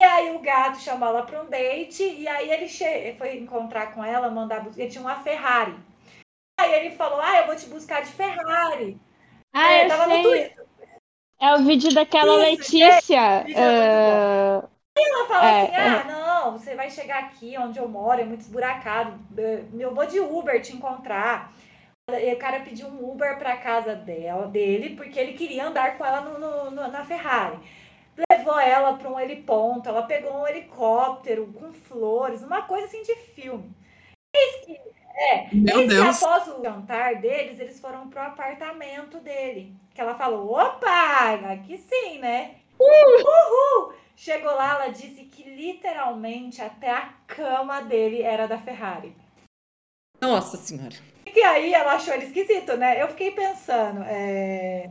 [0.00, 2.04] E aí o gato chamou ela para um date.
[2.04, 2.68] E aí ele
[3.18, 5.74] foi encontrar com ela, mandar Ele tinha uma Ferrari.
[6.64, 8.98] Aí ele falou: Ah, eu vou te buscar de Ferrari.
[9.52, 10.16] Ah, é, eu tava sei.
[10.16, 10.66] no Twitter.
[11.40, 13.44] É o vídeo daquela Isso, Letícia.
[13.48, 14.68] É, uh...
[14.96, 18.24] Aí ela fala é, assim: Ah, não, você vai chegar aqui onde eu moro, é
[18.24, 19.18] muito esburacado.
[19.78, 21.52] Eu vou de Uber te encontrar
[22.06, 26.20] o cara pediu um Uber para casa dela, dele, porque ele queria andar com ela
[26.20, 27.58] no, no, na Ferrari.
[28.30, 33.14] Levou ela para um heliponto, ela pegou um helicóptero com flores, uma coisa assim de
[33.16, 33.74] filme.
[34.36, 34.78] Eis que,
[35.14, 36.22] é, Meu eis Deus.
[36.22, 39.74] após o jantar deles, eles foram pro apartamento dele.
[39.94, 42.56] Que ela falou: opa, aqui sim, né?
[42.78, 43.94] Uhul!
[44.16, 49.14] Chegou lá, ela disse que literalmente até a cama dele era da Ferrari.
[50.20, 50.94] Nossa senhora.
[51.34, 53.02] E aí ela achou ele esquisito, né?
[53.02, 54.90] Eu fiquei pensando, é...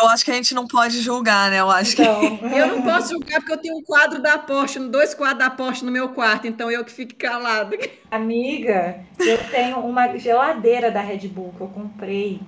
[0.00, 1.60] Eu acho que a gente não pode julgar, né?
[1.60, 2.38] Eu acho então...
[2.38, 2.44] que.
[2.56, 5.84] Eu não posso julgar porque eu tenho um quadro da Porsche, dois quadros da Porsche
[5.84, 7.76] no meu quarto, então eu que fico calado.
[8.10, 12.40] Amiga, eu tenho uma geladeira da Red Bull que eu comprei.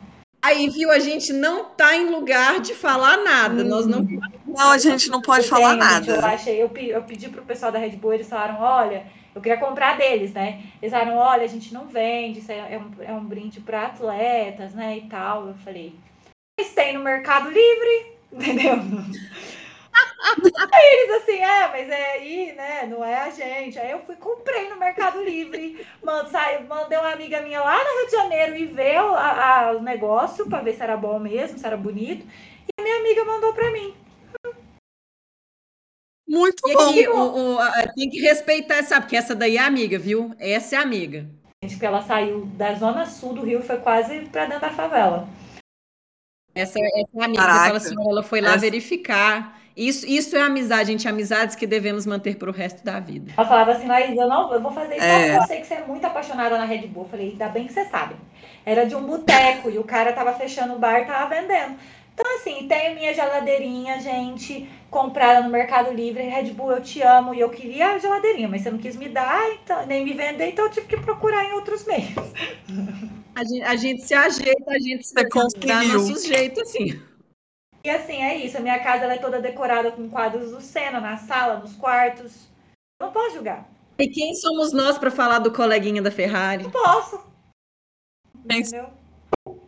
[0.42, 3.62] Aí, viu, a gente não tá em lugar de falar nada.
[3.62, 3.68] Hum.
[3.68, 4.06] Nós não.
[4.46, 6.04] Não, a gente não pode eu falar tenho, nada.
[6.04, 9.40] Gente, eu, achei, eu, eu pedi pro pessoal da Red Bull, eles falaram: olha, eu
[9.40, 10.62] queria comprar deles, né?
[10.82, 14.74] Eles falaram: olha, a gente não vende, isso é um, é um brinde para atletas,
[14.74, 14.98] né?
[14.98, 15.48] E tal.
[15.48, 15.94] Eu falei:
[16.58, 18.74] mas tem no Mercado Livre, entendeu?
[20.72, 22.86] Aí eles assim, é, mas é aí, né?
[22.86, 23.78] Não é a gente.
[23.78, 28.12] Aí eu fui, comprei no Mercado Livre, mandei uma amiga minha lá no Rio de
[28.12, 31.66] Janeiro e ver o, a, a, o negócio para ver se era bom mesmo, se
[31.66, 32.26] era bonito.
[32.26, 33.94] E a minha amiga mandou para mim.
[36.26, 36.90] Muito e bom.
[36.90, 39.02] Aqui, o, o, a, tem que respeitar, sabe?
[39.02, 40.34] Porque essa daí é amiga, viu?
[40.38, 41.28] Essa é amiga.
[41.60, 45.28] Porque ela saiu da zona sul do Rio, foi quase para dentro da favela.
[46.54, 47.42] Essa, essa é a amiga.
[47.42, 48.58] Fala assim, ela foi lá essa...
[48.58, 49.60] verificar.
[49.76, 51.08] Isso, isso é amizade, gente.
[51.08, 53.32] Amizades que devemos manter para o resto da vida.
[53.36, 55.36] Ela falava assim, Laís, eu não eu vou fazer isso é.
[55.36, 57.04] eu sei que você é muito apaixonada na Red Bull.
[57.04, 58.14] Eu falei, ainda bem que você sabe.
[58.64, 61.76] Era de um boteco e o cara tava fechando o bar e tava vendendo.
[62.14, 66.22] Então, assim, tenho minha geladeirinha, gente, comprada no Mercado Livre.
[66.22, 67.34] Red Bull, eu te amo.
[67.34, 70.50] E eu queria a geladeirinha, mas você não quis me dar, então, nem me vender,
[70.50, 72.14] então eu tive que procurar em outros meios.
[73.34, 75.24] A gente, a gente se ajeita, a gente se dá
[75.84, 77.00] nosso jeito, assim.
[77.82, 78.56] E assim, é isso.
[78.56, 82.48] A minha casa é toda decorada com quadros do Senna, na sala, nos quartos.
[83.00, 83.68] Não posso julgar.
[83.98, 86.64] E quem somos nós para falar do coleguinha da Ferrari?
[86.64, 87.22] Não posso.
[88.44, 88.88] Entendeu?
[89.46, 89.60] Eu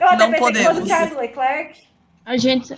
[0.00, 0.68] até não pensei podemos.
[0.68, 1.88] que fosse o Charles Leclerc.
[2.24, 2.74] A gente.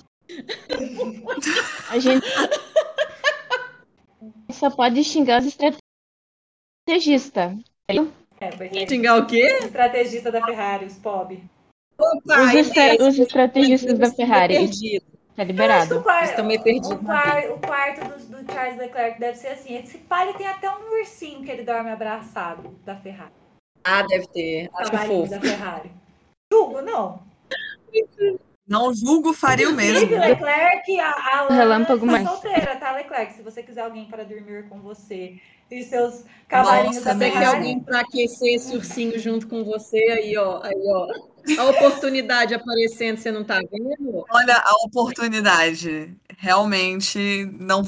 [1.88, 2.26] A gente.
[4.52, 7.56] Só pode xingar os estrategistas.
[8.42, 8.86] É, é.
[8.88, 9.58] Xingar o quê?
[9.62, 11.42] Estrategista da Ferrari, os POB.
[11.98, 14.68] Opa, os, estra os estrategistas da Ferrari.
[15.36, 15.98] Tá liberado.
[15.98, 16.90] O estão meio perdidos.
[16.90, 19.76] O, quarto, o quarto do, do, Charles Leclerc deve ser assim.
[19.76, 23.32] Esse pai tem até um ursinho que ele dorme abraçado da Ferrari.
[23.84, 24.68] Ah, deve ter.
[24.74, 25.30] Acho que fofo.
[25.30, 25.90] da Ferrari.
[26.52, 27.22] Julgo, não.
[28.66, 30.06] Não julgo, faria o mesmo.
[30.06, 32.28] Felipe Leclerc, a, a Relâmpago tá mais.
[32.28, 33.34] solteira, tá, Leclerc?
[33.34, 35.40] Se você quiser alguém para dormir com você
[35.70, 39.98] e seus cavalinhos Nossa, da Você quer alguém para aquecer esse ursinho junto com você?
[39.98, 40.62] Aí, ó.
[40.62, 41.08] Aí, ó.
[41.58, 44.24] A oportunidade aparecendo, você não tá vendo?
[44.30, 46.16] Olha a oportunidade.
[46.38, 47.82] Realmente não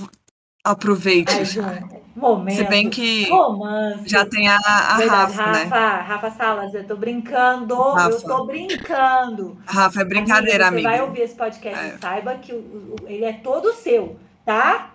[0.65, 1.32] aproveite.
[1.32, 2.57] Ai, João, momento.
[2.57, 4.09] Se bem que romance.
[4.09, 5.62] já tem a, a Verdade, Rafa, né?
[5.65, 8.11] Rafa, Rafa Salas, eu tô brincando, Rafa.
[8.11, 9.59] eu tô brincando.
[9.66, 10.89] Rafa, é brincadeira, amiga.
[10.89, 10.91] amiga.
[10.91, 11.99] Você vai ouvir esse podcast É.
[11.99, 14.91] saiba que o, o- ele é todo seu, tá?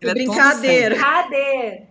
[0.00, 0.96] Ele é todo Brincadeira.
[0.96, 1.82] Cadê?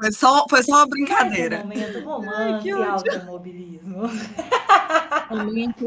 [0.00, 1.58] Foi só, foi só uma brincadeira.
[1.58, 4.02] momento romance que e automobilismo.
[5.28, 5.86] Momento,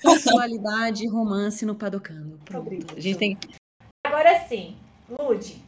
[0.00, 1.72] sensualidade e romance no.
[1.72, 2.94] Obrigada.
[2.96, 3.38] A gente tem
[4.06, 4.76] Agora sim,
[5.08, 5.60] Lude,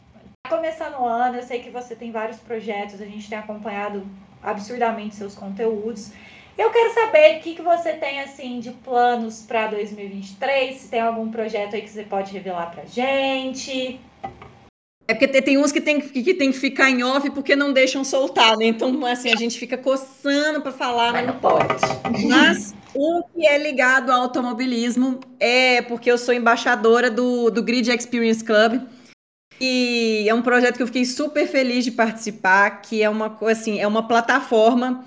[0.53, 4.05] começando o ano, eu sei que você tem vários projetos, a gente tem acompanhado
[4.43, 6.11] absurdamente seus conteúdos.
[6.59, 11.01] Eu quero saber o que, que você tem assim de planos para 2023, se tem
[11.01, 13.99] algum projeto aí que você pode revelar pra gente.
[15.09, 17.73] É porque tem- uns que tem, que que tem que ficar em off porque não
[17.73, 18.67] deixam soltar, né?
[18.67, 21.75] Então, assim, a gente fica coçando para falar, mas não pode.
[22.29, 27.89] Mas um que é ligado ao automobilismo é porque eu sou embaixadora do, do Grid
[27.91, 28.81] Experience Club.
[29.65, 33.79] E é um projeto que eu fiquei super feliz de participar, que é uma assim,
[33.79, 35.05] é uma plataforma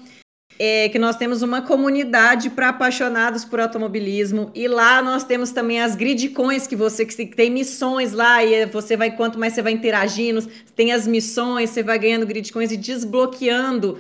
[0.57, 5.81] é, que nós temos uma comunidade para apaixonados por automobilismo e lá nós temos também
[5.81, 9.73] as gridcoins que você que tem missões lá e você vai quanto mais você vai
[9.73, 13.99] interagindo, tem as missões, você vai ganhando gridcoins e desbloqueando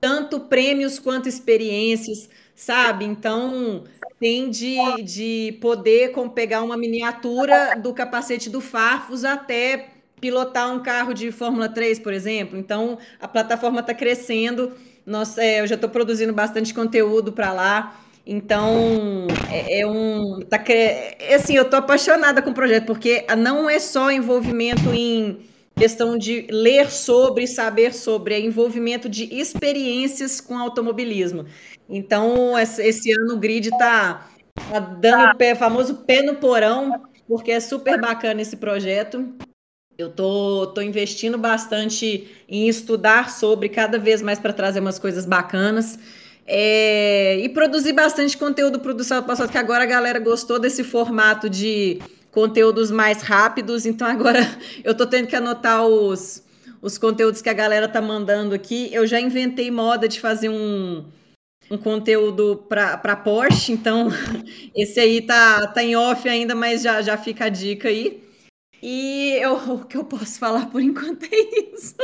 [0.00, 3.04] tanto prêmios quanto experiências, sabe?
[3.04, 3.84] Então
[4.20, 9.88] tem de, de poder com, pegar uma miniatura do capacete do Farfus até
[10.20, 12.58] pilotar um carro de Fórmula 3, por exemplo.
[12.58, 14.72] Então a plataforma está crescendo.
[15.06, 17.98] Nossa, é, eu já estou produzindo bastante conteúdo para lá.
[18.26, 20.40] Então, é, é um.
[20.40, 25.38] Tá, é assim, eu tô apaixonada com o projeto, porque não é só envolvimento em
[25.76, 31.46] questão de ler sobre, saber sobre, é envolvimento de experiências com automobilismo.
[31.88, 34.28] Então, esse, ano o grid tá,
[34.70, 39.26] tá dando o pé, famoso pé no porão, porque é super bacana esse projeto.
[39.96, 45.26] Eu tô, tô investindo bastante em estudar sobre cada vez mais para trazer umas coisas
[45.26, 45.98] bacanas.
[46.46, 50.82] É, e produzir bastante conteúdo para o Sábado Passado, que agora a galera gostou desse
[50.82, 54.40] formato de conteúdos mais rápidos, então agora
[54.84, 56.44] eu tô tendo que anotar os,
[56.80, 58.88] os conteúdos que a galera tá mandando aqui.
[58.92, 61.04] Eu já inventei moda de fazer um,
[61.70, 64.08] um conteúdo para Porsche, então
[64.74, 68.22] esse aí tá, tá em off ainda, mas já, já fica a dica aí.
[68.82, 71.96] E eu, o que eu posso falar por enquanto é isso.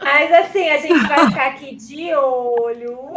[0.00, 3.12] Mas assim, a gente vai ficar aqui de olho.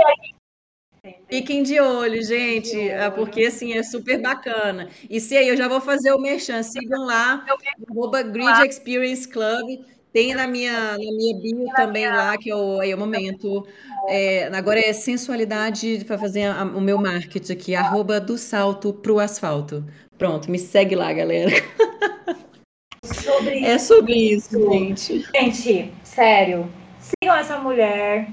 [1.27, 3.13] Fiquem de olho, gente, de é olho.
[3.13, 4.89] porque assim é super bacana.
[5.09, 7.43] E se aí eu já vou fazer o merchan, sigam lá,
[7.89, 9.83] arroba Grid Experience Club.
[10.13, 13.65] Tem na minha, na minha bio também lá, que é o, momento.
[14.09, 19.19] É, agora é sensualidade para fazer a, o meu marketing aqui, arroba do salto pro
[19.19, 19.85] asfalto.
[20.17, 21.51] Pronto, me segue lá, galera.
[23.03, 25.25] Sobre é sobre isso, gente.
[25.33, 26.69] Gente, sério,
[26.99, 28.27] sigam essa mulher.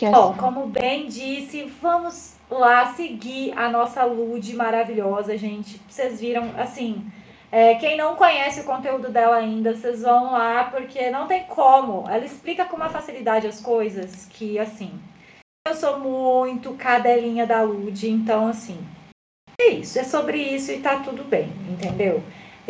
[0.00, 5.78] Que Bom, como bem disse, vamos lá seguir a nossa Lude maravilhosa, gente.
[5.86, 7.04] Vocês viram, assim,
[7.52, 12.08] é, quem não conhece o conteúdo dela ainda, vocês vão lá, porque não tem como.
[12.08, 14.90] Ela explica com uma facilidade as coisas que, assim.
[15.68, 18.78] Eu sou muito cadelinha da Lude, então, assim.
[19.60, 22.22] É isso, é sobre isso e tá tudo bem, entendeu?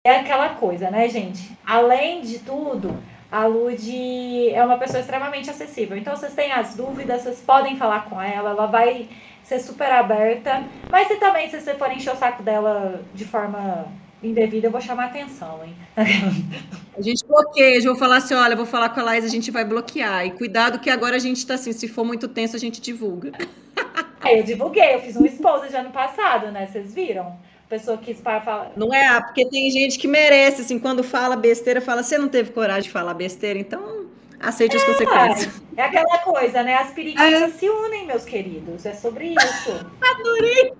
[0.04, 1.56] É aquela coisa, né, gente?
[1.64, 3.00] Além de tudo,
[3.30, 5.96] a Lud é uma pessoa extremamente acessível.
[5.96, 9.08] Então, vocês têm as dúvidas, vocês podem falar com ela, ela vai
[9.44, 10.64] ser super aberta.
[10.90, 13.86] Mas se também, se você for encher o saco dela de forma
[14.22, 15.74] indevida, eu vou chamar atenção, hein?
[16.96, 19.28] A gente bloqueia, eu vou falar assim, olha, eu vou falar com a Laís, a
[19.28, 20.26] gente vai bloquear.
[20.26, 23.32] E cuidado que agora a gente tá assim, se for muito tenso, a gente divulga.
[24.22, 26.66] É, eu divulguei, eu fiz um esposa de ano passado, né?
[26.66, 27.38] Vocês viram?
[27.70, 28.72] Pessoa quis falar.
[28.76, 32.50] Não é, porque tem gente que merece, assim, quando fala besteira, fala, você não teve
[32.50, 34.06] coragem de falar besteira, então
[34.40, 35.62] aceite é, as consequências.
[35.76, 36.74] É aquela coisa, né?
[36.74, 37.48] As periquitas é.
[37.48, 38.84] se unem, meus queridos.
[38.84, 39.70] É sobre isso.
[40.02, 40.72] Adorei!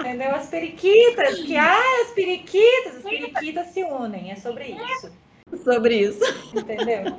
[0.00, 0.34] Entendeu?
[0.34, 4.32] As periquitas, que ah, as periquitas, as periquitas se unem.
[4.32, 5.12] É sobre isso.
[5.62, 6.24] Sobre isso.
[6.54, 7.16] Entendeu?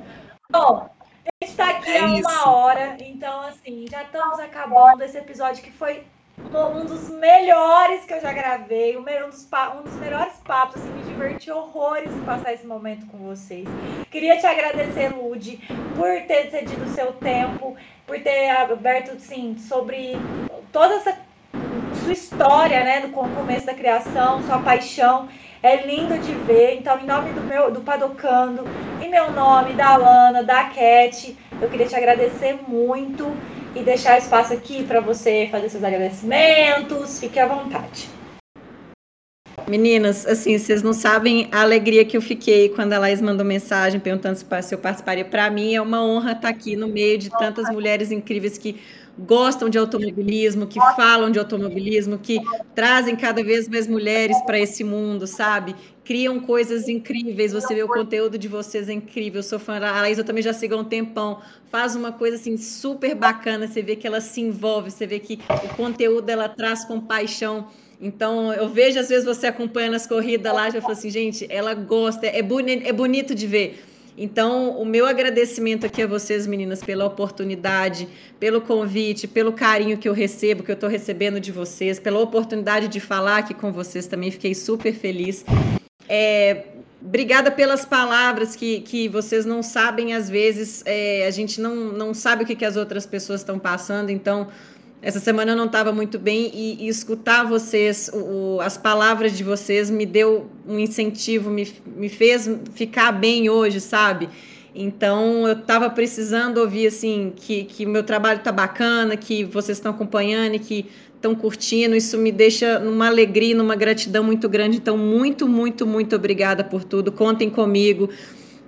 [0.51, 0.89] Bom,
[1.25, 2.49] a gente tá aqui é há uma isso.
[2.49, 6.03] hora, então assim, já estamos acabando esse episódio que foi
[6.53, 9.47] um dos melhores que eu já gravei, um dos,
[9.77, 13.67] um dos melhores papos, assim, me diverti horrores em passar esse momento com vocês.
[14.09, 15.59] Queria te agradecer, Lude,
[15.95, 20.15] por ter cedido o seu tempo, por ter aberto, assim, sobre
[20.71, 21.17] toda essa
[22.03, 25.27] sua história, né, do começo da criação, sua paixão.
[25.61, 26.75] É lindo de ver.
[26.75, 28.63] Então, em nome do meu do Padocando,
[29.01, 33.25] em meu nome, da Alana, da Cat, eu queria te agradecer muito
[33.77, 37.19] e deixar espaço aqui para você fazer seus agradecimentos.
[37.19, 38.09] Fique à vontade.
[39.67, 43.99] Meninas, assim, vocês não sabem a alegria que eu fiquei quando a Laís mandou mensagem
[43.99, 45.25] perguntando se eu participaria.
[45.25, 48.79] Para mim é uma honra estar aqui no meio de tantas mulheres incríveis que
[49.17, 52.39] gostam de automobilismo, que falam de automobilismo, que
[52.75, 55.75] trazem cada vez mais mulheres para esse mundo, sabe?
[56.03, 57.51] Criam coisas incríveis.
[57.51, 59.39] Você vê o conteúdo de vocês é incrível.
[59.39, 61.41] Eu sou fã da Laís, eu também já sigo há um tempão.
[61.69, 63.67] Faz uma coisa assim super bacana.
[63.67, 67.67] Você vê que ela se envolve, você vê que o conteúdo ela traz com paixão.
[67.99, 71.73] Então, eu vejo às vezes você acompanhando as corridas lá, já falo assim, gente, ela
[71.73, 73.83] gosta, é, boni é bonito de ver.
[74.17, 78.07] Então, o meu agradecimento aqui a vocês, meninas, pela oportunidade,
[78.39, 82.87] pelo convite, pelo carinho que eu recebo, que eu estou recebendo de vocês, pela oportunidade
[82.87, 85.45] de falar aqui com vocês também, fiquei super feliz.
[86.09, 86.63] É,
[86.99, 92.11] obrigada pelas palavras que, que vocês não sabem, às vezes, é, a gente não, não
[92.11, 94.47] sabe o que, que as outras pessoas estão passando, então
[95.07, 99.41] essa semana eu não estava muito bem e, e escutar vocês, o, as palavras de
[99.41, 104.27] vocês, me deu um incentivo, me, me fez ficar bem hoje, sabe?
[104.75, 109.77] Então eu estava precisando ouvir assim que, que o meu trabalho está bacana, que vocês
[109.77, 110.85] estão acompanhando e que
[111.15, 111.95] estão curtindo.
[111.95, 114.75] Isso me deixa numa alegria, numa gratidão muito grande.
[114.75, 117.13] Então, muito, muito, muito obrigada por tudo.
[117.13, 118.09] Contem comigo.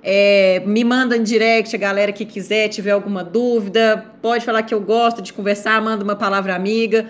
[0.01, 4.73] É, me manda em direct a galera que quiser, tiver alguma dúvida, pode falar que
[4.73, 7.09] eu gosto de conversar, manda uma palavra amiga.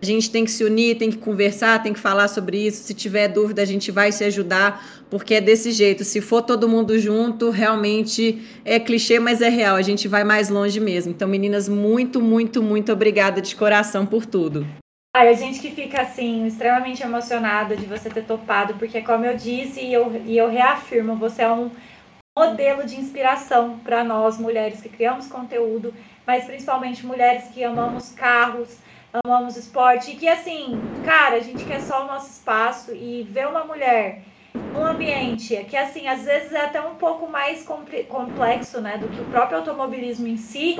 [0.00, 2.82] A gente tem que se unir, tem que conversar, tem que falar sobre isso.
[2.82, 6.04] Se tiver dúvida, a gente vai se ajudar, porque é desse jeito.
[6.04, 9.76] Se for todo mundo junto, realmente é clichê, mas é real.
[9.76, 11.12] A gente vai mais longe mesmo.
[11.12, 14.66] Então, meninas, muito, muito, muito obrigada de coração por tudo.
[15.16, 19.34] Ai, a gente que fica assim, extremamente emocionada de você ter topado, porque como eu
[19.34, 21.70] disse e eu, e eu reafirmo, você é um
[22.36, 25.94] modelo de inspiração para nós mulheres que criamos conteúdo,
[26.26, 28.76] mas principalmente mulheres que amamos carros,
[29.24, 33.48] amamos esporte e que assim, cara, a gente quer só o nosso espaço e ver
[33.48, 34.20] uma mulher
[34.74, 37.66] num ambiente que assim, às vezes é até um pouco mais
[38.08, 40.78] complexo, né, do que o próprio automobilismo em si,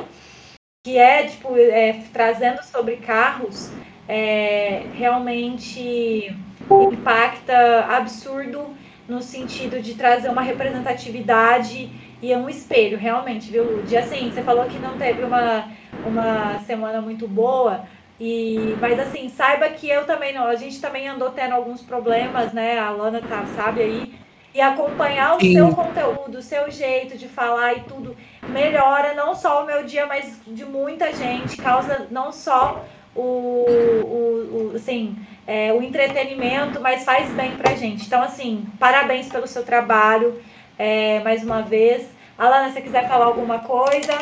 [0.85, 3.71] que é tipo é, trazendo sobre carros,
[4.07, 6.37] é, realmente
[6.71, 8.77] impacta absurdo
[9.09, 11.91] no sentido de trazer uma representatividade
[12.23, 13.97] e é um espelho, realmente, viu, Lud?
[13.97, 15.69] assim, você falou que não teve uma,
[16.05, 17.85] uma semana muito boa,
[18.19, 22.53] e, mas assim, saiba que eu também não, a gente também andou tendo alguns problemas,
[22.53, 22.79] né?
[22.79, 24.15] A Lana tá, sabe aí,
[24.55, 25.53] e acompanhar o Sim.
[25.53, 28.17] seu conteúdo, o seu jeito de falar e tudo
[28.49, 32.83] melhora não só o meu dia, mas de muita gente, causa não só
[33.15, 35.15] o, o, o assim,
[35.47, 38.07] é, o entretenimento, mas faz bem pra gente.
[38.07, 40.41] Então, assim, parabéns pelo seu trabalho,
[40.79, 42.09] é, mais uma vez.
[42.37, 44.13] Alana, se você quiser falar alguma coisa.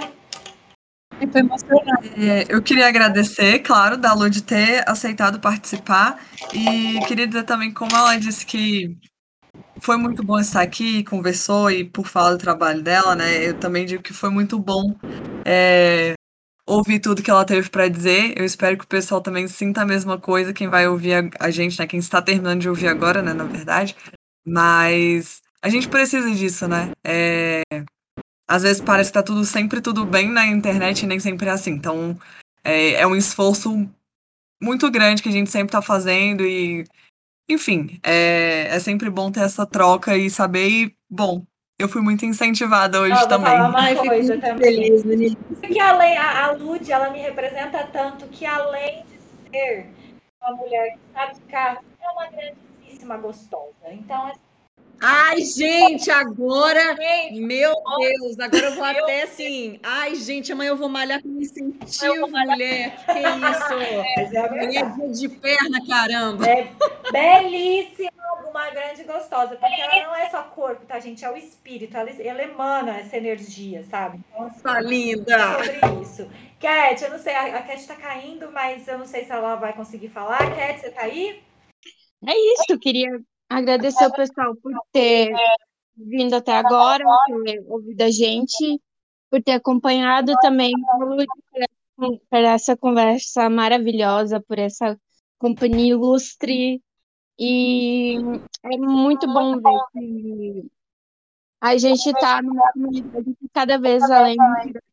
[2.17, 6.19] É, eu queria agradecer, claro, da Lu de ter aceitado participar
[6.53, 8.97] e queria dizer também como ela disse que
[9.81, 13.49] foi muito bom estar aqui, conversou e por falar do trabalho dela, né?
[13.49, 14.95] Eu também digo que foi muito bom
[15.45, 16.15] é,
[16.77, 18.39] ouvir tudo que ela teve para dizer.
[18.39, 21.79] Eu espero que o pessoal também sinta a mesma coisa, quem vai ouvir a, gente,
[21.79, 21.87] né?
[21.87, 23.33] Quem está terminando de ouvir agora, né?
[23.33, 23.97] Na verdade.
[24.47, 26.93] Mas a gente precisa disso, né?
[27.05, 27.63] É,
[28.49, 31.53] às vezes parece que tá tudo sempre tudo bem na internet e nem sempre é
[31.53, 31.73] assim.
[31.73, 32.19] Então
[32.63, 33.89] é, é um esforço
[34.63, 36.85] muito grande que a gente sempre tá fazendo e
[37.49, 40.69] enfim, é, é sempre bom ter essa troca e saber.
[40.69, 41.45] E, bom,
[41.79, 43.53] eu fui muito incentivada hoje também.
[43.53, 45.03] Ai, coisa também.
[45.03, 49.19] Feliz, Porque além, a, a Lud, ela me representa tanto que além de
[49.51, 49.87] ser
[50.41, 53.73] uma mulher que sabe ficar, é uma grandíssima gostosa.
[53.91, 54.45] Então, assim,
[55.01, 56.97] Ai, gente, agora,
[57.33, 59.79] meu Deus, agora eu vou até assim.
[59.83, 62.97] Ai, gente, amanhã eu vou malhar com incentivo, mulher.
[63.05, 63.75] Que isso?
[63.75, 66.47] É, é de perna, caramba.
[66.49, 66.69] É
[67.13, 68.11] belíssima,
[68.59, 71.25] uma grande gostosa, porque ela não é só corpo, tá, gente?
[71.25, 74.21] É o espírito, ela, ela emana essa energia, sabe?
[74.63, 75.65] Tá linda.
[75.65, 76.31] Sobre isso.
[76.61, 79.57] Cat, eu não sei, a, a Cat tá caindo, mas eu não sei se ela
[79.57, 80.39] vai conseguir falar.
[80.55, 81.43] Cat, você tá aí?
[82.27, 85.33] É isso, queria Agradecer o pessoal por ter
[85.97, 88.81] vindo até agora, por ter ouvido a gente,
[89.31, 90.73] por ter acompanhado também
[91.97, 94.99] por essa conversa maravilhosa, por essa
[95.39, 96.83] companhia ilustre.
[97.39, 98.17] E
[98.63, 100.71] é muito bom ver que
[101.61, 104.37] a gente está numa comunidade que cada vez além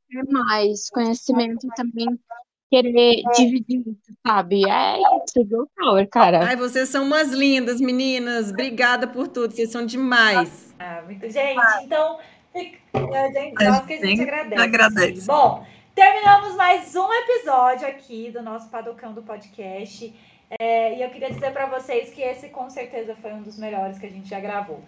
[0.10, 2.20] de mais conhecimento também
[2.72, 3.84] querer dividir
[4.26, 4.68] sabe?
[4.68, 6.46] É isso, Girl Power, cara.
[6.46, 8.50] Ai, vocês são umas lindas, meninas.
[8.50, 10.74] Obrigada por tudo, vocês são demais.
[10.80, 11.30] Ah, muito...
[11.30, 12.18] Gente, então,
[12.54, 14.62] nós que a gente agradece.
[14.62, 15.28] agradece.
[15.28, 20.14] Bom, terminamos mais um episódio aqui do nosso Padocão do podcast.
[20.60, 23.98] É, e eu queria dizer para vocês que esse com certeza foi um dos melhores
[23.98, 24.84] que a gente já gravou.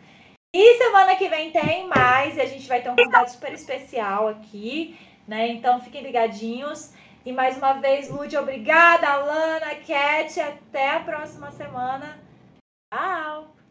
[0.56, 4.28] E semana que vem tem mais, e a gente vai ter um convidado super especial
[4.28, 5.48] aqui, né?
[5.48, 6.94] Então fiquem ligadinhos.
[7.26, 12.20] E mais uma vez, Lud, obrigada, Alana, Cat, até a próxima semana.
[12.94, 13.63] Tchau!